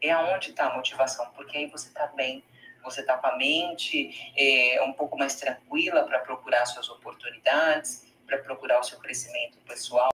é 0.00 0.10
aonde 0.10 0.50
está 0.50 0.66
a 0.66 0.76
motivação, 0.76 1.30
porque 1.32 1.56
aí 1.56 1.66
você 1.66 1.88
está 1.88 2.08
bem, 2.08 2.42
você 2.82 3.02
está 3.02 3.16
com 3.16 3.26
a 3.28 3.36
mente 3.36 4.32
é, 4.36 4.82
um 4.82 4.92
pouco 4.92 5.16
mais 5.16 5.36
tranquila 5.36 6.04
para 6.04 6.18
procurar 6.18 6.66
suas 6.66 6.88
oportunidades, 6.88 8.11
para 8.36 8.44
procurar 8.44 8.80
o 8.80 8.84
seu 8.84 8.98
crescimento 8.98 9.58
pessoal, 9.66 10.10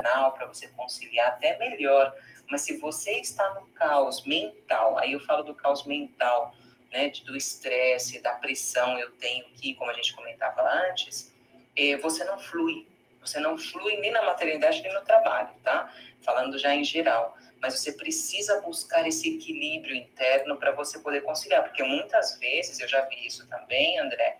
para 0.00 0.46
você 0.46 0.68
conciliar 0.68 1.28
até 1.28 1.58
melhor 1.58 2.14
mas 2.50 2.62
se 2.62 2.78
você 2.78 3.12
está 3.20 3.54
no 3.54 3.66
caos 3.68 4.24
mental, 4.24 4.98
aí 4.98 5.12
eu 5.12 5.20
falo 5.20 5.42
do 5.42 5.54
caos 5.54 5.84
mental, 5.84 6.54
né, 6.90 7.12
do 7.24 7.36
estresse, 7.36 8.20
da 8.22 8.32
pressão, 8.34 8.98
eu 8.98 9.10
tenho 9.12 9.44
que, 9.50 9.74
como 9.74 9.90
a 9.90 9.94
gente 9.94 10.14
comentava 10.14 10.62
antes, 10.88 11.34
é, 11.76 11.96
você 11.98 12.24
não 12.24 12.38
flui. 12.38 12.88
Você 13.20 13.38
não 13.38 13.58
flui 13.58 13.98
nem 13.98 14.10
na 14.10 14.22
maternidade 14.22 14.80
nem 14.80 14.94
no 14.94 15.02
trabalho, 15.02 15.50
tá? 15.62 15.92
Falando 16.22 16.58
já 16.58 16.74
em 16.74 16.82
geral. 16.82 17.36
Mas 17.60 17.78
você 17.78 17.92
precisa 17.92 18.60
buscar 18.62 19.06
esse 19.06 19.36
equilíbrio 19.36 19.94
interno 19.94 20.56
para 20.56 20.70
você 20.70 20.98
poder 21.00 21.20
conciliar, 21.22 21.64
porque 21.64 21.82
muitas 21.82 22.38
vezes, 22.38 22.80
eu 22.80 22.88
já 22.88 23.02
vi 23.02 23.26
isso 23.26 23.46
também, 23.48 23.98
André, 23.98 24.38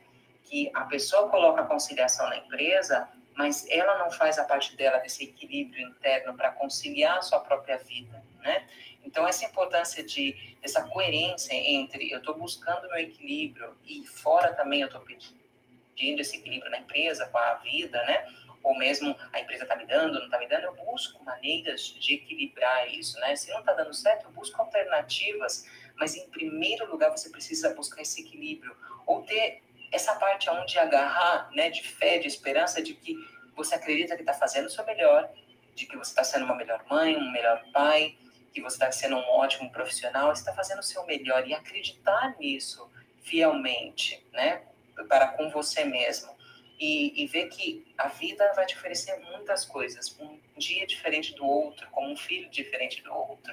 que 0.48 0.70
a 0.74 0.84
pessoa 0.84 1.28
coloca 1.28 1.60
a 1.60 1.66
conciliação 1.66 2.28
na 2.28 2.38
empresa, 2.38 3.08
mas 3.36 3.66
ela 3.70 3.98
não 3.98 4.10
faz 4.10 4.38
a 4.38 4.44
parte 4.44 4.74
dela 4.76 4.98
desse 4.98 5.24
equilíbrio 5.24 5.86
interno 5.86 6.34
para 6.34 6.50
conciliar 6.50 7.18
a 7.18 7.22
sua 7.22 7.40
própria 7.40 7.78
vida, 7.78 8.22
né? 8.40 8.66
Então, 9.04 9.26
essa 9.26 9.44
importância 9.44 10.02
de 10.02 10.56
essa 10.62 10.82
coerência 10.88 11.54
entre 11.54 12.10
eu 12.10 12.18
estou 12.18 12.36
buscando 12.36 12.88
meu 12.88 12.98
equilíbrio 12.98 13.76
e 13.86 14.04
fora 14.06 14.52
também 14.54 14.80
eu 14.80 14.86
estou 14.86 15.00
pedindo 15.00 16.20
esse 16.20 16.36
equilíbrio 16.36 16.70
na 16.70 16.78
empresa, 16.78 17.26
com 17.28 17.38
a 17.38 17.54
vida, 17.54 18.02
né? 18.04 18.26
Ou 18.62 18.76
mesmo 18.76 19.16
a 19.32 19.40
empresa 19.40 19.62
está 19.62 19.76
me 19.76 19.86
dando, 19.86 20.18
não 20.18 20.24
está 20.24 20.38
me 20.38 20.48
dando, 20.48 20.64
eu 20.64 20.74
busco 20.74 21.24
maneiras 21.24 21.82
de 21.82 22.14
equilibrar 22.14 22.92
isso, 22.92 23.18
né? 23.20 23.36
Se 23.36 23.50
não 23.50 23.60
está 23.60 23.72
dando 23.72 23.94
certo, 23.94 24.24
eu 24.24 24.32
busco 24.32 24.60
alternativas, 24.60 25.64
mas 25.96 26.16
em 26.16 26.28
primeiro 26.28 26.90
lugar 26.90 27.10
você 27.10 27.30
precisa 27.30 27.72
buscar 27.74 28.02
esse 28.02 28.22
equilíbrio 28.22 28.76
ou 29.06 29.22
ter 29.22 29.62
essa 29.90 30.14
parte 30.14 30.48
onde 30.50 30.78
agarrar, 30.78 31.50
né, 31.52 31.70
de 31.70 31.82
fé, 31.82 32.18
de 32.18 32.26
esperança, 32.26 32.82
de 32.82 32.94
que 32.94 33.16
você 33.56 33.74
acredita 33.74 34.14
que 34.14 34.22
está 34.22 34.34
fazendo 34.34 34.66
o 34.66 34.70
seu 34.70 34.84
melhor, 34.84 35.28
de 35.74 35.86
que 35.86 35.96
você 35.96 36.10
está 36.10 36.24
sendo 36.24 36.44
uma 36.44 36.54
melhor 36.54 36.84
mãe, 36.88 37.16
um 37.16 37.30
melhor 37.30 37.64
pai, 37.72 38.16
que 38.52 38.60
você 38.60 38.76
está 38.76 38.90
sendo 38.90 39.16
um 39.16 39.30
ótimo 39.30 39.70
profissional, 39.70 40.32
está 40.32 40.52
fazendo 40.52 40.80
o 40.80 40.82
seu 40.82 41.04
melhor 41.06 41.46
e 41.46 41.54
acreditar 41.54 42.36
nisso 42.38 42.90
fielmente, 43.22 44.24
né, 44.32 44.62
para 45.08 45.28
com 45.28 45.50
você 45.50 45.84
mesmo. 45.84 46.36
E, 46.80 47.24
e 47.24 47.26
ver 47.26 47.48
que 47.48 47.92
a 47.98 48.06
vida 48.06 48.52
vai 48.54 48.64
te 48.64 48.76
oferecer 48.76 49.18
muitas 49.32 49.64
coisas, 49.64 50.16
um 50.20 50.38
dia 50.56 50.86
diferente 50.86 51.34
do 51.34 51.44
outro, 51.44 51.88
como 51.90 52.12
um 52.12 52.16
filho 52.16 52.48
diferente 52.50 53.02
do 53.02 53.12
outro. 53.12 53.52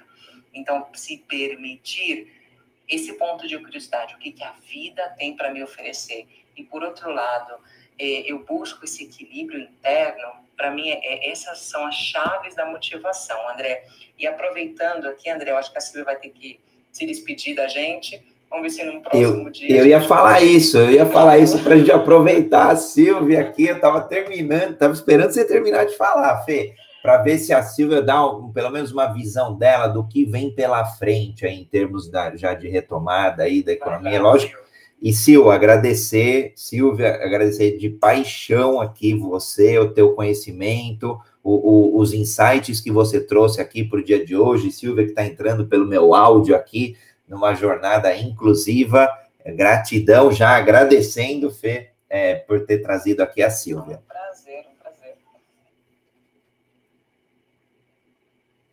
Então, 0.54 0.88
se 0.94 1.18
permitir 1.18 2.45
esse 2.88 3.14
ponto 3.14 3.48
de 3.48 3.58
curiosidade, 3.58 4.16
o 4.16 4.18
que, 4.18 4.32
que 4.32 4.44
a 4.44 4.54
vida 4.70 5.02
tem 5.18 5.36
para 5.36 5.52
me 5.52 5.64
oferecer. 5.64 6.28
E, 6.56 6.64
por 6.64 6.84
outro 6.84 7.12
lado, 7.12 7.56
é, 8.00 8.32
eu 8.32 8.40
busco 8.46 8.86
esse 8.86 9.04
equilíbrio 9.06 9.60
interno, 9.60 10.46
para 10.56 10.72
mim, 10.72 10.90
é, 10.90 11.00
é, 11.04 11.32
essas 11.32 11.60
são 11.60 11.86
as 11.86 11.96
chaves 11.96 12.56
da 12.56 12.66
motivação, 12.66 13.50
André. 13.50 13.84
E 14.18 14.26
aproveitando 14.26 15.06
aqui, 15.08 15.30
André, 15.30 15.52
eu 15.52 15.58
acho 15.58 15.72
que 15.72 15.78
a 15.78 15.82
Silvia 15.82 16.06
vai 16.06 16.16
ter 16.18 16.30
que 16.30 16.60
se 16.92 17.06
despedir 17.06 17.56
da 17.56 17.68
gente. 17.68 18.22
Vamos 18.50 18.64
ver 18.64 18.70
se 18.70 18.84
no 18.84 19.02
próximo 19.02 19.48
eu, 19.48 19.52
dia. 19.52 19.76
Eu 19.76 19.86
ia 19.86 20.02
falar 20.02 20.42
isso, 20.42 20.78
eu 20.78 20.92
ia 20.92 21.06
falar 21.06 21.38
isso 21.40 21.62
para 21.62 21.74
a 21.74 21.78
gente 21.78 21.92
aproveitar 21.92 22.72
a 22.72 22.76
Silvia 22.76 23.42
aqui. 23.42 23.66
Eu 23.66 23.76
estava 23.76 24.02
terminando, 24.02 24.74
estava 24.74 24.94
esperando 24.94 25.32
você 25.32 25.46
terminar 25.46 25.86
de 25.86 25.98
falar, 25.98 26.44
Fê 26.44 26.76
para 27.06 27.18
ver 27.18 27.38
se 27.38 27.54
a 27.54 27.62
Silvia 27.62 28.02
dá 28.02 28.20
pelo 28.52 28.72
menos 28.72 28.92
uma 28.92 29.06
visão 29.06 29.56
dela 29.56 29.86
do 29.88 30.08
que 30.08 30.26
vem 30.26 30.50
pela 30.50 30.84
frente 30.84 31.46
aí, 31.46 31.62
em 31.62 31.64
termos 31.64 32.10
da, 32.10 32.36
já 32.36 32.56
de 32.56 32.68
retomada 32.68 33.44
aí 33.44 33.62
da 33.62 33.72
economia, 33.72 34.20
lógico. 34.20 34.58
E 35.00 35.14
Silvia, 35.14 35.54
agradecer, 35.54 36.54
Silvia, 36.56 37.14
agradecer 37.24 37.78
de 37.78 37.92
paixão 37.92 38.82
aqui 38.82 39.14
você, 39.14 39.78
o 39.78 39.94
teu 39.94 40.14
conhecimento, 40.14 41.20
o, 41.44 41.54
o, 41.54 42.00
os 42.00 42.12
insights 42.12 42.82
que 42.82 42.92
você 42.92 43.22
trouxe 43.22 43.62
aqui 43.62 43.84
para 43.84 44.00
o 44.00 44.04
dia 44.04 44.26
de 44.26 44.36
hoje. 44.36 44.72
Silvia, 44.72 45.04
que 45.04 45.12
está 45.12 45.24
entrando 45.24 45.68
pelo 45.68 45.86
meu 45.86 46.16
áudio 46.16 46.56
aqui, 46.56 46.98
numa 47.28 47.54
jornada 47.54 48.18
inclusiva. 48.18 49.08
Gratidão, 49.46 50.32
já 50.32 50.58
agradecendo, 50.58 51.52
Fê, 51.52 51.92
é, 52.10 52.34
por 52.34 52.66
ter 52.66 52.80
trazido 52.80 53.22
aqui 53.22 53.44
a 53.44 53.52
Silvia. 53.52 54.02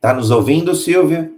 Tá 0.02 0.12
nos 0.12 0.32
ouvindo, 0.32 0.74
Silvia? 0.74 1.30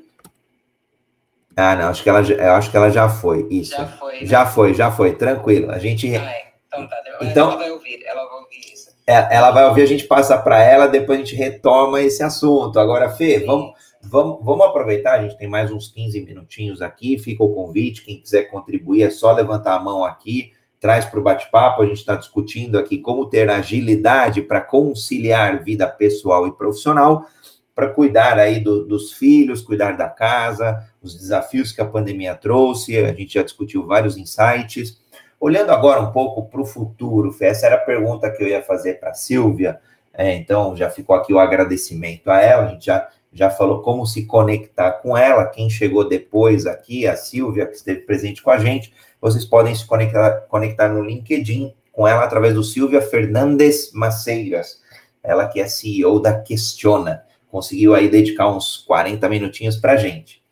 Ah, 1.54 1.76
não, 1.76 1.88
acho 1.88 2.02
que 2.02 2.08
ela, 2.08 2.22
eu 2.22 2.52
acho 2.54 2.70
que 2.70 2.76
ela 2.78 2.88
já 2.88 3.10
foi. 3.10 3.46
Isso. 3.50 3.72
Já 3.72 3.86
foi. 3.86 4.12
Né? 4.14 4.26
Já 4.26 4.46
foi, 4.46 4.74
já 4.74 4.90
foi. 4.90 5.14
Tranquilo. 5.16 5.70
A 5.70 5.78
gente. 5.78 6.16
Ah, 6.16 6.24
é. 6.24 6.44
Então 6.66 6.88
tá. 6.88 6.96
Então, 7.20 7.48
ela 7.50 7.58
vai 7.58 7.70
ouvir. 7.70 8.02
Ela 8.06 8.24
vai 8.24 8.40
ouvir 8.40 8.72
isso. 8.72 8.88
É, 9.06 9.36
ela 9.36 9.50
vai 9.50 9.68
ouvir, 9.68 9.82
a 9.82 9.86
gente 9.86 10.04
passa 10.04 10.38
para 10.38 10.62
ela, 10.64 10.86
depois 10.86 11.20
a 11.20 11.22
gente 11.22 11.36
retoma 11.36 12.00
esse 12.00 12.22
assunto. 12.22 12.80
Agora, 12.80 13.10
Fê, 13.10 13.40
vamos, 13.40 13.74
vamos, 14.02 14.42
vamos 14.42 14.64
aproveitar. 14.64 15.18
A 15.18 15.22
gente 15.22 15.36
tem 15.36 15.46
mais 15.46 15.70
uns 15.70 15.88
15 15.88 16.22
minutinhos 16.22 16.80
aqui. 16.80 17.18
Fica 17.18 17.44
o 17.44 17.54
convite. 17.54 18.02
Quem 18.02 18.18
quiser 18.18 18.44
contribuir, 18.44 19.02
é 19.02 19.10
só 19.10 19.30
levantar 19.30 19.74
a 19.74 19.80
mão 19.80 20.02
aqui 20.02 20.52
traz 20.80 21.06
para 21.06 21.18
o 21.18 21.22
bate-papo. 21.22 21.82
A 21.82 21.86
gente 21.86 21.98
está 21.98 22.14
discutindo 22.14 22.78
aqui 22.78 22.98
como 22.98 23.24
ter 23.24 23.48
agilidade 23.48 24.42
para 24.42 24.60
conciliar 24.60 25.64
vida 25.64 25.86
pessoal 25.86 26.46
e 26.46 26.52
profissional 26.52 27.26
para 27.74 27.88
cuidar 27.88 28.38
aí 28.38 28.60
do, 28.60 28.84
dos 28.84 29.12
filhos, 29.12 29.60
cuidar 29.60 29.96
da 29.96 30.08
casa, 30.08 30.88
os 31.02 31.16
desafios 31.16 31.72
que 31.72 31.80
a 31.80 31.86
pandemia 31.86 32.34
trouxe, 32.34 32.96
a 32.98 33.12
gente 33.12 33.34
já 33.34 33.42
discutiu 33.42 33.86
vários 33.86 34.16
insights. 34.16 35.02
Olhando 35.40 35.72
agora 35.72 36.00
um 36.00 36.12
pouco 36.12 36.48
para 36.48 36.60
o 36.60 36.64
futuro, 36.64 37.34
essa 37.40 37.66
era 37.66 37.74
a 37.74 37.80
pergunta 37.80 38.30
que 38.30 38.42
eu 38.42 38.48
ia 38.48 38.62
fazer 38.62 39.00
para 39.00 39.10
a 39.10 39.14
Silvia, 39.14 39.80
é, 40.12 40.32
então 40.34 40.76
já 40.76 40.88
ficou 40.88 41.16
aqui 41.16 41.32
o 41.32 41.40
agradecimento 41.40 42.30
a 42.30 42.40
ela, 42.40 42.66
a 42.66 42.68
gente 42.68 42.86
já, 42.86 43.08
já 43.32 43.50
falou 43.50 43.82
como 43.82 44.06
se 44.06 44.24
conectar 44.24 44.92
com 44.92 45.18
ela, 45.18 45.46
quem 45.46 45.68
chegou 45.68 46.08
depois 46.08 46.66
aqui, 46.66 47.06
a 47.06 47.16
Silvia, 47.16 47.66
que 47.66 47.74
esteve 47.74 48.02
presente 48.02 48.40
com 48.40 48.50
a 48.50 48.58
gente, 48.58 48.94
vocês 49.20 49.44
podem 49.44 49.74
se 49.74 49.84
conectar, 49.84 50.30
conectar 50.48 50.88
no 50.88 51.02
LinkedIn 51.02 51.74
com 51.90 52.06
ela 52.06 52.22
através 52.22 52.54
do 52.54 52.62
Silvia 52.62 53.02
Fernandes 53.02 53.90
Maceiras, 53.92 54.80
ela 55.22 55.48
que 55.48 55.60
é 55.60 55.66
CEO 55.66 56.20
da 56.20 56.38
Questiona 56.40 57.23
conseguiu 57.54 57.94
aí 57.94 58.08
dedicar 58.08 58.50
uns 58.50 58.78
40 58.78 59.28
minutinhos 59.28 59.76
para 59.76 59.92
a 59.92 59.96
gente. 59.96 60.42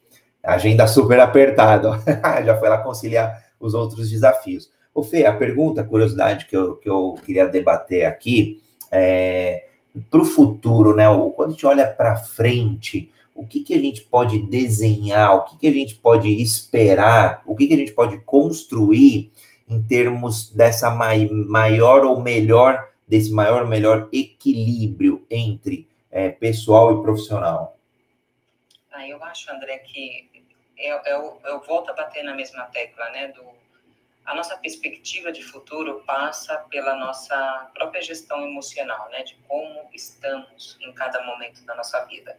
Agenda 0.41 0.87
super 0.87 1.19
apertada, 1.19 2.01
já 2.47 2.57
foi 2.57 2.69
lá 2.69 2.79
conciliar 2.79 3.43
os 3.59 3.75
outros 3.75 4.09
desafios. 4.09 4.71
O 4.95 5.03
Fê, 5.03 5.27
a 5.27 5.33
pergunta, 5.33 5.81
a 5.81 5.85
curiosidade 5.85 6.47
que 6.47 6.57
eu, 6.57 6.77
que 6.77 6.89
eu 6.89 7.17
queria 7.27 7.49
debater 7.49 8.07
aqui 8.07 8.63
é 8.93 9.65
para 10.09 10.21
o 10.21 10.25
futuro, 10.25 10.95
né? 10.95 11.07
Quando 11.35 11.49
a 11.49 11.51
gente 11.51 11.67
olha 11.67 11.89
para 11.89 12.15
frente, 12.15 13.11
o 13.35 13.45
que, 13.45 13.65
que 13.65 13.75
a 13.75 13.81
gente 13.81 14.03
pode 14.03 14.39
desenhar, 14.39 15.35
o 15.35 15.45
que, 15.45 15.59
que 15.59 15.67
a 15.67 15.73
gente 15.73 15.97
pode 15.97 16.29
esperar, 16.41 17.43
o 17.45 17.57
que, 17.57 17.67
que 17.67 17.75
a 17.75 17.79
gente 17.79 17.93
pode 17.93 18.17
construir 18.19 19.33
em 19.69 19.83
termos 19.83 20.51
dessa 20.51 20.89
mai, 20.89 21.29
maior 21.29 22.05
ou 22.05 22.21
melhor, 22.21 22.81
desse 23.09 23.33
maior 23.33 23.63
ou 23.63 23.69
melhor 23.69 24.09
equilíbrio 24.13 25.27
entre 25.29 25.91
é, 26.13 26.29
pessoal 26.29 26.93
e 26.93 27.03
profissional? 27.03 27.79
Ah, 28.93 29.09
eu 29.09 29.23
acho, 29.25 29.51
André, 29.51 29.79
que 29.79 30.31
eu, 30.77 31.01
eu, 31.07 31.41
eu 31.45 31.61
volto 31.61 31.91
a 31.91 31.95
bater 31.95 32.23
na 32.23 32.35
mesma 32.35 32.65
tecla, 32.67 33.09
né? 33.11 33.29
Do, 33.29 33.43
a 34.25 34.35
nossa 34.35 34.57
perspectiva 34.59 35.33
de 35.33 35.43
futuro 35.43 36.05
passa 36.07 36.59
pela 36.71 36.95
nossa 36.97 37.71
própria 37.75 38.03
gestão 38.03 38.47
emocional, 38.47 39.09
né? 39.11 39.23
De 39.23 39.35
como 39.49 39.89
estamos 39.95 40.77
em 40.81 40.93
cada 40.93 41.25
momento 41.25 41.65
da 41.65 41.75
nossa 41.75 42.05
vida. 42.05 42.39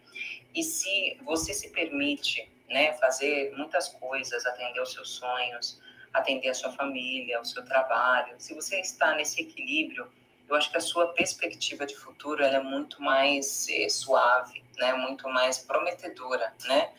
E 0.54 0.64
se 0.64 1.18
você 1.24 1.54
se 1.54 1.72
permite, 1.72 2.48
né, 2.70 2.94
fazer 2.94 3.54
muitas 3.58 3.90
coisas, 3.90 4.46
atender 4.46 4.80
os 4.80 4.94
seus 4.94 5.10
sonhos, 5.16 5.82
atender 6.14 6.50
a 6.50 6.54
sua 6.54 6.72
família, 6.72 7.42
o 7.42 7.46
seu 7.46 7.66
trabalho, 7.66 8.36
se 8.38 8.54
você 8.54 8.80
está 8.80 9.16
nesse 9.16 9.42
equilíbrio 9.42 10.10
eu 10.54 10.58
acho 10.58 10.70
que 10.70 10.78
a 10.78 10.82
sua 10.82 11.08
perspectiva 11.14 11.86
de 11.86 11.96
futuro 11.96 12.44
é 12.44 12.62
muito 12.62 13.02
mais 13.02 13.68
é, 13.70 13.90
suave, 13.90 14.64
né? 14.78 14.94
Muito 14.94 15.28
mais 15.30 15.58
prometedora, 15.58 16.54
né? 16.66 16.94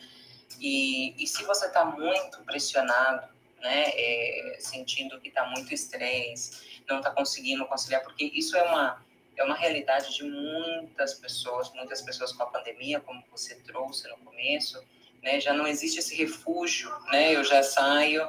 E, 0.59 1.15
e 1.21 1.25
se 1.25 1.43
você 1.43 1.67
está 1.67 1.85
muito 1.85 2.43
pressionado, 2.43 3.27
né? 3.61 3.85
É, 3.93 4.57
sentindo 4.59 5.19
que 5.21 5.29
está 5.29 5.45
muito 5.45 5.73
estresse, 5.73 6.81
não 6.87 6.97
está 6.97 7.11
conseguindo 7.11 7.65
conciliar, 7.65 8.03
porque 8.03 8.25
isso 8.25 8.57
é 8.57 8.63
uma 8.63 9.03
é 9.37 9.43
uma 9.43 9.55
realidade 9.55 10.15
de 10.15 10.23
muitas 10.23 11.15
pessoas, 11.15 11.69
muitas 11.73 12.01
pessoas 12.01 12.31
com 12.31 12.43
a 12.43 12.45
pandemia, 12.45 13.01
como 13.01 13.21
você 13.29 13.55
trouxe 13.63 14.07
no 14.07 14.17
começo, 14.19 14.81
né? 15.25 15.41
Já 15.41 15.51
não 15.51 15.67
existe 15.67 15.99
esse 15.99 16.15
refúgio, 16.15 16.89
né? 17.11 17.35
Eu 17.35 17.43
já 17.43 17.63
saio, 17.63 18.21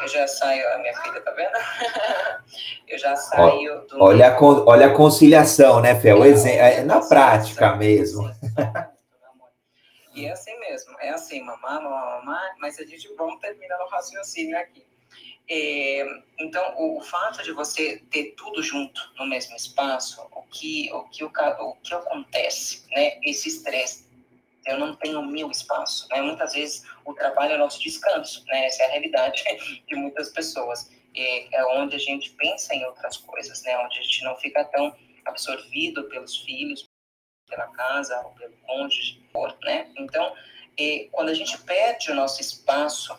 eu 0.00 0.08
já 0.08 0.26
saio, 0.26 0.66
a 0.74 0.78
minha 0.78 0.96
filha 1.02 1.20
tá 1.20 1.32
vendo? 1.32 1.52
eu 2.88 2.96
já 2.96 3.16
saio 3.16 3.86
do 3.88 4.00
olha 4.00 4.28
a, 4.28 4.42
olha 4.42 4.86
a 4.86 4.94
conciliação, 4.94 5.80
né, 5.80 6.00
Fê? 6.00 6.12
O 6.12 6.24
exemplo, 6.24 6.60
é 6.60 6.82
na 6.84 7.00
prática 7.00 7.74
mesmo. 7.74 8.30
E 10.16 10.26
é 10.26 10.30
assim 10.30 10.56
mesmo, 10.60 10.96
é 11.00 11.10
assim, 11.10 11.42
mamar, 11.42 11.82
mamar, 11.82 12.20
mamar, 12.20 12.54
mas 12.60 12.78
a 12.78 12.84
gente 12.84 13.12
vamos 13.16 13.40
terminar 13.40 13.76
o 13.84 13.88
raciocínio 13.88 14.56
aqui. 14.56 14.86
É, 15.50 16.06
então, 16.38 16.62
o, 16.76 16.98
o, 16.98 17.02
fato 17.02 17.42
de 17.42 17.50
você 17.50 18.00
ter 18.12 18.32
tudo 18.36 18.62
junto 18.62 19.00
no 19.18 19.26
mesmo 19.26 19.56
espaço, 19.56 20.24
o 20.30 20.42
que, 20.42 20.88
o 20.92 21.02
que, 21.08 21.24
o, 21.24 21.26
o 21.28 21.76
que 21.82 21.92
acontece, 21.92 22.84
né? 22.92 23.18
Esse 23.24 23.48
estresse. 23.48 24.06
Eu 24.66 24.78
não 24.78 24.94
tenho 24.96 25.22
meu 25.22 25.50
espaço, 25.50 26.08
né? 26.10 26.20
Muitas 26.20 26.52
vezes 26.52 26.84
o 27.04 27.14
trabalho 27.14 27.54
é 27.54 27.56
nosso 27.58 27.80
descanso, 27.80 28.44
né? 28.46 28.66
Essa 28.66 28.84
é 28.84 28.86
a 28.86 28.90
realidade 28.90 29.44
de 29.86 29.94
muitas 29.94 30.30
pessoas. 30.30 30.90
É, 31.16 31.56
é 31.56 31.64
onde 31.76 31.94
a 31.94 31.98
gente 31.98 32.30
pensa 32.30 32.74
em 32.74 32.84
outras 32.84 33.16
coisas, 33.18 33.62
né? 33.62 33.78
Onde 33.78 33.98
a 33.98 34.02
gente 34.02 34.24
não 34.24 34.36
fica 34.36 34.64
tão 34.64 34.96
absorvido 35.24 36.04
pelos 36.04 36.36
filhos, 36.38 36.88
pela 37.48 37.68
casa 37.68 38.20
ou 38.24 38.32
pelo 38.32 38.56
cônjuge, 38.58 39.22
né? 39.62 39.90
Então, 39.96 40.34
é, 40.78 41.08
quando 41.12 41.28
a 41.28 41.34
gente 41.34 41.56
perde 41.58 42.10
o 42.10 42.14
nosso 42.14 42.40
espaço 42.40 43.18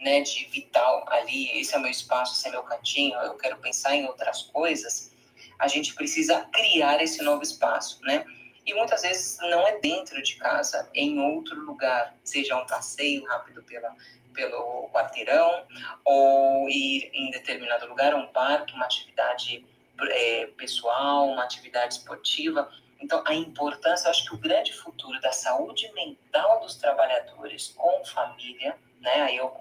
né, 0.00 0.22
de 0.22 0.46
vital 0.46 1.04
ali, 1.10 1.60
esse 1.60 1.74
é 1.74 1.78
meu 1.78 1.90
espaço, 1.90 2.34
esse 2.34 2.48
é 2.48 2.50
meu 2.50 2.62
cantinho, 2.62 3.18
eu 3.20 3.34
quero 3.34 3.58
pensar 3.58 3.94
em 3.94 4.06
outras 4.06 4.42
coisas, 4.42 5.12
a 5.58 5.68
gente 5.68 5.94
precisa 5.94 6.40
criar 6.52 7.02
esse 7.02 7.22
novo 7.22 7.42
espaço, 7.42 8.00
né? 8.02 8.24
E 8.66 8.74
muitas 8.74 9.02
vezes 9.02 9.38
não 9.40 9.66
é 9.66 9.78
dentro 9.78 10.22
de 10.22 10.36
casa, 10.36 10.88
é 10.94 11.00
em 11.00 11.18
outro 11.18 11.58
lugar, 11.60 12.14
seja 12.22 12.56
um 12.56 12.66
passeio 12.66 13.24
rápido 13.24 13.62
pela, 13.62 13.94
pelo 14.34 14.88
quarteirão, 14.92 15.66
ou 16.04 16.68
ir 16.68 17.10
em 17.12 17.30
determinado 17.30 17.86
lugar, 17.86 18.14
um 18.14 18.26
parque, 18.28 18.74
uma 18.74 18.84
atividade 18.84 19.64
é, 20.08 20.46
pessoal, 20.56 21.28
uma 21.28 21.44
atividade 21.44 21.94
esportiva. 21.94 22.70
Então, 23.00 23.22
a 23.26 23.34
importância, 23.34 24.10
acho 24.10 24.28
que 24.28 24.34
o 24.34 24.38
grande 24.38 24.72
futuro 24.72 25.18
da 25.20 25.32
saúde 25.32 25.90
mental 25.94 26.60
dos 26.60 26.76
trabalhadores 26.76 27.68
com 27.68 28.04
família, 28.04 28.76
né? 29.00 29.22
Aí 29.22 29.36
eu 29.36 29.52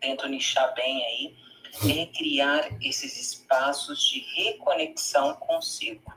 tento 0.00 0.28
nichar 0.28 0.72
bem 0.74 1.04
aí, 1.04 1.36
é 1.90 2.06
criar 2.06 2.68
esses 2.80 3.20
espaços 3.20 4.00
de 4.08 4.20
reconexão 4.36 5.34
consigo. 5.34 6.12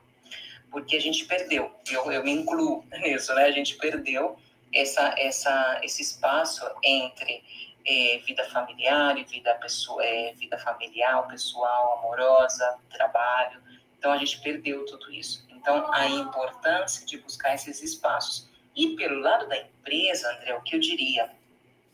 Porque 0.71 0.95
a 0.95 1.01
gente 1.01 1.25
perdeu, 1.25 1.71
eu, 1.89 2.11
eu 2.11 2.23
me 2.23 2.31
incluo 2.31 2.83
nisso, 3.01 3.33
né? 3.33 3.45
A 3.45 3.51
gente 3.51 3.75
perdeu 3.75 4.37
essa, 4.73 5.13
essa, 5.17 5.79
esse 5.83 6.01
espaço 6.01 6.65
entre 6.83 7.43
é, 7.85 8.17
vida 8.25 8.43
familiar 8.49 9.17
e 9.17 9.23
vida, 9.23 9.57
é, 10.01 10.33
vida 10.33 10.57
familiar, 10.57 11.25
pessoal, 11.27 11.99
amorosa, 11.99 12.77
trabalho. 12.89 13.61
Então 13.97 14.11
a 14.11 14.17
gente 14.17 14.41
perdeu 14.41 14.85
tudo 14.85 15.11
isso. 15.11 15.47
Então 15.49 15.91
a 15.93 16.07
importância 16.07 17.05
de 17.05 17.17
buscar 17.17 17.55
esses 17.55 17.81
espaços. 17.81 18.49
E 18.75 18.95
pelo 18.95 19.19
lado 19.19 19.47
da 19.47 19.57
empresa, 19.57 20.31
André, 20.35 20.53
o 20.53 20.61
que 20.61 20.75
eu 20.75 20.79
diria 20.79 21.31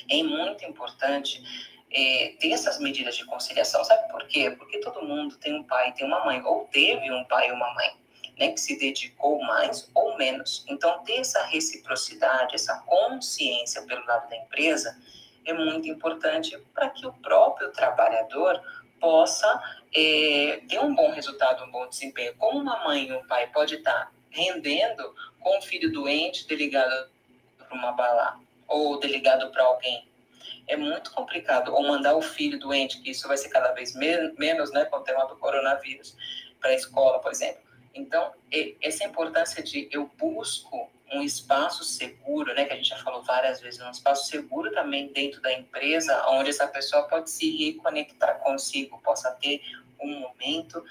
é 0.10 0.24
muito 0.24 0.66
importante 0.66 1.42
é, 1.92 2.36
ter 2.40 2.52
essas 2.52 2.80
medidas 2.80 3.16
de 3.16 3.26
conciliação. 3.26 3.84
Sabe 3.84 4.12
por 4.12 4.28
quê? 4.28 4.52
Porque 4.52 4.80
todo 4.80 5.06
mundo 5.06 5.38
tem 5.38 5.54
um 5.56 5.64
pai 5.64 5.94
tem 5.94 6.06
uma 6.06 6.26
mãe, 6.26 6.42
ou 6.44 6.68
teve 6.72 7.10
um 7.12 7.24
pai 7.26 7.50
e 7.50 7.52
uma 7.52 7.74
mãe, 7.74 7.96
né, 8.38 8.52
que 8.52 8.60
se 8.60 8.78
dedicou 8.78 9.42
mais 9.44 9.90
ou 9.94 10.18
menos. 10.18 10.66
Então, 10.68 11.04
ter 11.04 11.20
essa 11.20 11.44
reciprocidade, 11.46 12.56
essa 12.56 12.80
consciência 12.86 13.82
pelo 13.84 14.06
lado 14.06 14.30
da 14.30 14.38
empresa 14.38 14.98
é 15.46 15.54
muito 15.54 15.88
importante 15.88 16.58
para 16.74 16.90
que 16.90 17.06
o 17.06 17.14
próprio 17.14 17.72
trabalhador 17.72 18.62
possa 19.00 19.62
é, 19.94 20.62
ter 20.68 20.80
um 20.80 20.96
bom 20.96 21.12
resultado, 21.12 21.64
um 21.66 21.72
bom 21.72 21.88
desempenho. 21.88 22.36
Como 22.38 22.60
uma 22.60 22.84
mãe 22.84 23.08
e 23.08 23.14
um 23.14 23.28
pai 23.28 23.48
pode 23.48 23.76
estar 23.76 24.12
rendendo 24.30 25.14
com 25.40 25.58
um 25.58 25.62
filho 25.62 25.92
doente 25.92 26.48
delegado 26.48 27.10
para 27.58 27.78
uma 27.78 27.92
bala 27.92 28.40
ou 28.68 29.00
delegado 29.00 29.52
para 29.52 29.64
alguém 29.64 30.08
é 30.68 30.76
muito 30.76 31.12
complicado. 31.12 31.74
Ou 31.74 31.84
mandar 31.84 32.16
o 32.16 32.22
filho 32.22 32.60
doente, 32.60 33.02
que 33.02 33.12
isso 33.12 33.28
vai 33.28 33.38
ser 33.38 33.50
cada 33.50 33.72
vez 33.72 33.94
menos, 33.96 34.72
né, 34.72 34.86
com 34.86 34.98
o 34.98 35.02
tema 35.02 35.26
do 35.26 35.36
coronavírus, 35.36 36.16
para 36.60 36.72
a 36.72 36.74
escola, 36.74 37.20
por 37.20 37.32
exemplo. 37.32 37.63
Então, 37.94 38.34
essa 38.82 39.04
importância 39.04 39.62
de 39.62 39.88
eu 39.92 40.10
busco 40.18 40.90
um 41.12 41.22
espaço 41.22 41.84
seguro, 41.84 42.54
né, 42.56 42.66
que 42.66 42.74
a 42.74 42.76
gente 42.76 42.90
já 42.90 42.98
falou 42.98 43.22
várias 43.22 43.62
vezes, 43.62 43.80
um 43.80 43.92
espaço 43.92 44.28
seguro 44.28 44.72
também 44.72 45.12
dentro 45.14 45.42
da 45.42 45.54
empresa, 45.54 46.28
onde 46.30 46.50
essa 46.50 46.68
pessoa 46.68 47.04
pode 47.04 47.30
se 47.30 47.56
reconectar 47.56 48.40
consigo, 48.40 49.00
possa 49.02 49.32
ter 49.32 49.62
um 50.00 50.20
momento 50.20 50.84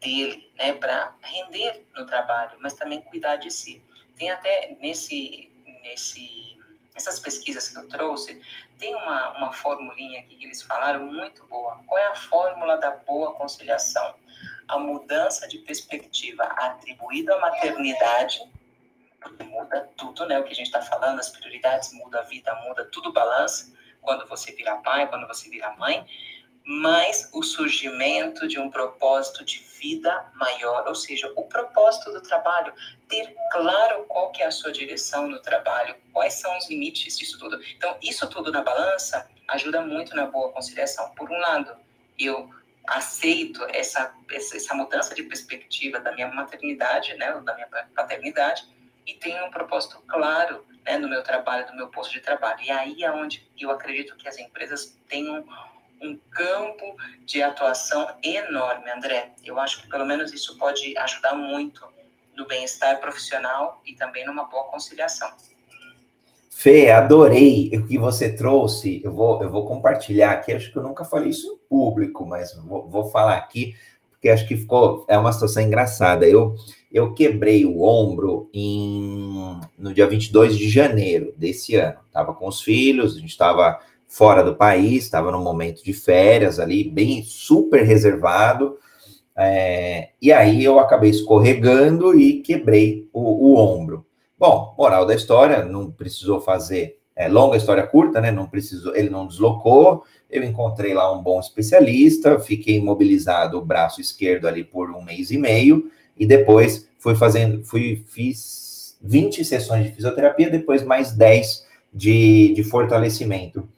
dele, 0.00 0.50
né, 0.56 0.74
para 0.74 1.14
render 1.22 1.86
no 1.94 2.04
trabalho, 2.04 2.58
mas 2.60 2.74
também 2.74 3.00
cuidar 3.00 3.36
de 3.36 3.50
si. 3.50 3.82
Tem 4.16 4.30
até 4.30 4.76
nesse 4.80 5.50
nesse 5.82 6.58
essas 6.94 7.18
pesquisas 7.18 7.68
que 7.68 7.78
eu 7.78 7.88
trouxe, 7.88 8.40
tem 8.78 8.94
uma, 8.94 9.36
uma 9.38 9.52
formulinha 9.52 10.20
aqui 10.20 10.36
que 10.36 10.44
eles 10.44 10.62
falaram 10.62 11.06
muito 11.06 11.46
boa. 11.46 11.80
Qual 11.86 11.98
é 11.98 12.06
a 12.08 12.14
fórmula 12.14 12.76
da 12.76 12.90
boa 12.90 13.32
conciliação? 13.34 14.14
A 14.70 14.78
mudança 14.78 15.48
de 15.48 15.58
perspectiva 15.58 16.44
atribuída 16.44 17.34
à 17.34 17.40
maternidade, 17.40 18.40
muda 19.44 19.90
tudo, 19.96 20.26
né? 20.26 20.38
O 20.38 20.44
que 20.44 20.52
a 20.52 20.54
gente 20.54 20.66
está 20.66 20.80
falando, 20.80 21.18
as 21.18 21.28
prioridades 21.28 21.92
muda, 21.92 22.20
a 22.20 22.22
vida 22.22 22.54
muda, 22.66 22.84
tudo 22.84 23.12
balança 23.12 23.72
quando 24.00 24.26
você 24.28 24.52
vira 24.52 24.76
pai, 24.76 25.08
quando 25.08 25.26
você 25.26 25.50
vira 25.50 25.74
mãe, 25.76 26.06
mas 26.64 27.28
o 27.32 27.42
surgimento 27.42 28.46
de 28.46 28.60
um 28.60 28.70
propósito 28.70 29.44
de 29.44 29.58
vida 29.58 30.30
maior, 30.34 30.86
ou 30.86 30.94
seja, 30.94 31.32
o 31.34 31.42
propósito 31.44 32.12
do 32.12 32.22
trabalho, 32.22 32.72
ter 33.08 33.34
claro 33.50 34.04
qual 34.04 34.30
que 34.30 34.42
é 34.42 34.46
a 34.46 34.52
sua 34.52 34.70
direção 34.70 35.26
no 35.26 35.40
trabalho, 35.40 35.96
quais 36.12 36.34
são 36.34 36.56
os 36.56 36.70
limites 36.70 37.18
disso 37.18 37.38
tudo. 37.38 37.60
Então, 37.76 37.96
isso 38.00 38.28
tudo 38.28 38.52
na 38.52 38.62
balança 38.62 39.28
ajuda 39.48 39.80
muito 39.80 40.14
na 40.14 40.26
boa 40.26 40.52
conciliação. 40.52 41.10
Por 41.16 41.28
um 41.30 41.38
lado, 41.38 41.76
eu 42.18 42.48
aceito 42.90 43.64
essa, 43.70 44.12
essa 44.30 44.74
mudança 44.74 45.14
de 45.14 45.22
perspectiva 45.22 46.00
da 46.00 46.12
minha 46.12 46.28
maternidade, 46.28 47.14
né, 47.14 47.32
da 47.40 47.54
minha 47.54 47.68
paternidade, 47.94 48.66
e 49.06 49.14
tenho 49.14 49.46
um 49.46 49.50
propósito 49.50 50.02
claro 50.06 50.66
né, 50.84 50.98
no 50.98 51.08
meu 51.08 51.22
trabalho, 51.22 51.66
no 51.68 51.76
meu 51.76 51.88
posto 51.88 52.12
de 52.12 52.20
trabalho. 52.20 52.60
E 52.62 52.70
aí 52.70 53.04
é 53.04 53.10
onde 53.10 53.48
eu 53.58 53.70
acredito 53.70 54.16
que 54.16 54.28
as 54.28 54.38
empresas 54.38 54.98
tenham 55.08 55.44
um 56.00 56.16
campo 56.30 56.96
de 57.24 57.42
atuação 57.42 58.16
enorme, 58.22 58.90
André. 58.90 59.32
Eu 59.44 59.58
acho 59.60 59.82
que 59.82 59.88
pelo 59.88 60.04
menos 60.04 60.32
isso 60.32 60.58
pode 60.58 60.96
ajudar 60.98 61.34
muito 61.34 61.86
no 62.34 62.46
bem-estar 62.46 62.98
profissional 63.00 63.80
e 63.84 63.94
também 63.94 64.24
numa 64.24 64.44
boa 64.44 64.64
conciliação. 64.64 65.30
Fê, 66.50 66.90
adorei 66.90 67.70
o 67.74 67.86
que 67.86 67.96
você 67.96 68.30
trouxe. 68.30 69.00
Eu 69.02 69.12
vou, 69.12 69.42
eu 69.42 69.50
vou 69.50 69.64
compartilhar 69.64 70.32
aqui. 70.32 70.52
Acho 70.52 70.70
que 70.70 70.78
eu 70.78 70.82
nunca 70.82 71.04
falei 71.04 71.30
isso 71.30 71.46
em 71.46 71.68
público, 71.68 72.26
mas 72.26 72.54
vou, 72.56 72.86
vou 72.88 73.04
falar 73.10 73.36
aqui, 73.36 73.74
porque 74.10 74.28
acho 74.28 74.46
que 74.46 74.56
ficou. 74.56 75.06
É 75.08 75.16
uma 75.16 75.32
situação 75.32 75.62
engraçada. 75.62 76.28
Eu, 76.28 76.54
eu 76.92 77.14
quebrei 77.14 77.64
o 77.64 77.82
ombro 77.82 78.50
em, 78.52 79.58
no 79.78 79.94
dia 79.94 80.06
22 80.06 80.58
de 80.58 80.68
janeiro 80.68 81.32
desse 81.36 81.76
ano. 81.76 81.98
Estava 82.06 82.34
com 82.34 82.46
os 82.46 82.60
filhos, 82.60 83.16
a 83.16 83.20
gente 83.20 83.30
estava 83.30 83.78
fora 84.10 84.42
do 84.42 84.56
país, 84.56 85.04
estava 85.04 85.30
num 85.30 85.42
momento 85.42 85.84
de 85.84 85.92
férias 85.92 86.58
ali, 86.58 86.82
bem 86.90 87.22
super 87.22 87.84
reservado. 87.84 88.76
É, 89.38 90.10
e 90.20 90.32
aí 90.32 90.62
eu 90.64 90.78
acabei 90.78 91.10
escorregando 91.10 92.18
e 92.18 92.42
quebrei 92.42 93.08
o, 93.12 93.52
o, 93.52 93.56
ombro. 93.56 94.04
Bom, 94.40 94.74
moral 94.78 95.04
da 95.04 95.14
história, 95.14 95.62
não 95.66 95.90
precisou 95.90 96.40
fazer 96.40 96.98
é, 97.14 97.28
longa 97.28 97.58
história 97.58 97.86
curta, 97.86 98.22
né? 98.22 98.30
Não 98.30 98.46
precisou, 98.46 98.96
ele 98.96 99.10
não 99.10 99.26
deslocou. 99.26 100.02
Eu 100.30 100.42
encontrei 100.42 100.94
lá 100.94 101.12
um 101.12 101.22
bom 101.22 101.38
especialista, 101.38 102.40
fiquei 102.40 102.76
imobilizado 102.76 103.58
o 103.58 103.64
braço 103.64 104.00
esquerdo 104.00 104.48
ali 104.48 104.64
por 104.64 104.90
um 104.92 105.02
mês 105.02 105.30
e 105.30 105.36
meio, 105.36 105.90
e 106.16 106.26
depois 106.26 106.88
fui 106.98 107.14
fazendo, 107.14 107.62
fui, 107.62 108.02
fiz 108.08 108.96
20 109.02 109.44
sessões 109.44 109.84
de 109.84 109.92
fisioterapia, 109.92 110.48
depois 110.48 110.82
mais 110.82 111.12
10 111.12 111.66
de, 111.92 112.54
de 112.54 112.64
fortalecimento 112.64 113.68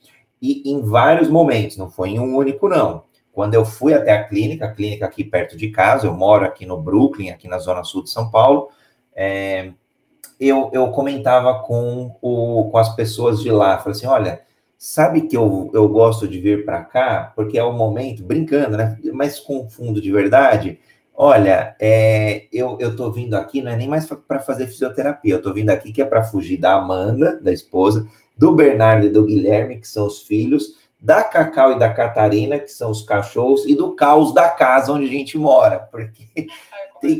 e 0.43 0.63
em 0.71 0.81
vários 0.81 1.29
momentos, 1.29 1.77
não 1.77 1.89
foi 1.89 2.11
em 2.11 2.21
um 2.21 2.37
único, 2.37 2.69
não. 2.69 3.05
Quando 3.33 3.55
eu 3.55 3.65
fui 3.65 3.95
até 3.95 4.13
a 4.13 4.25
clínica, 4.25 4.67
a 4.67 4.73
clínica 4.73 5.07
aqui 5.07 5.25
perto 5.25 5.57
de 5.57 5.71
casa, 5.71 6.07
eu 6.07 6.15
moro 6.15 6.45
aqui 6.45 6.67
no 6.67 6.83
Brooklyn, 6.83 7.31
aqui 7.31 7.47
na 7.47 7.59
zona 7.59 7.85
sul 7.85 8.03
de 8.03 8.11
São 8.11 8.29
Paulo, 8.29 8.69
é, 9.15 9.73
eu, 10.47 10.71
eu 10.73 10.89
comentava 10.89 11.63
com, 11.63 12.17
o, 12.21 12.69
com 12.71 12.79
as 12.79 12.95
pessoas 12.95 13.41
de 13.41 13.51
lá, 13.51 13.79
falei 13.79 13.93
assim, 13.93 14.07
olha, 14.07 14.41
sabe 14.77 15.23
que 15.23 15.37
eu, 15.37 15.71
eu 15.73 15.89
gosto 15.89 16.27
de 16.27 16.41
vir 16.41 16.65
para 16.65 16.83
cá, 16.83 17.33
porque 17.37 17.57
é 17.57 17.63
o 17.63 17.73
momento, 17.73 18.25
brincando, 18.25 18.77
né, 18.77 18.99
mas 19.13 19.39
com 19.39 19.69
fundo 19.69 20.01
de 20.01 20.11
verdade, 20.11 20.81
olha, 21.15 21.77
é, 21.81 22.47
eu, 22.53 22.77
eu 22.81 22.97
tô 22.97 23.13
vindo 23.13 23.35
aqui, 23.35 23.63
não 23.63 23.71
é 23.71 23.77
nem 23.77 23.89
mais 23.89 24.07
para 24.07 24.41
fazer 24.41 24.67
fisioterapia, 24.67 25.35
eu 25.35 25.43
tô 25.43 25.53
vindo 25.53 25.71
aqui 25.71 25.93
que 25.93 26.03
é 26.03 26.05
para 26.05 26.25
fugir 26.25 26.59
da 26.59 26.75
Amanda, 26.75 27.41
da 27.41 27.53
esposa, 27.53 28.09
do 28.37 28.53
Bernardo 28.53 29.07
e 29.07 29.11
do 29.11 29.25
Guilherme, 29.25 29.79
que 29.79 29.87
são 29.87 30.07
os 30.07 30.23
filhos, 30.23 30.77
da 31.01 31.23
Cacau 31.23 31.73
e 31.73 31.79
da 31.79 31.93
Catarina, 31.93 32.59
que 32.59 32.71
são 32.71 32.91
os 32.91 33.03
cachorros, 33.03 33.65
e 33.67 33.75
do 33.75 33.95
caos 33.95 34.33
da 34.33 34.49
casa 34.49 34.93
onde 34.93 35.07
a 35.07 35.11
gente 35.11 35.37
mora. 35.37 35.79
Porque 35.79 36.27
tem, 37.01 37.19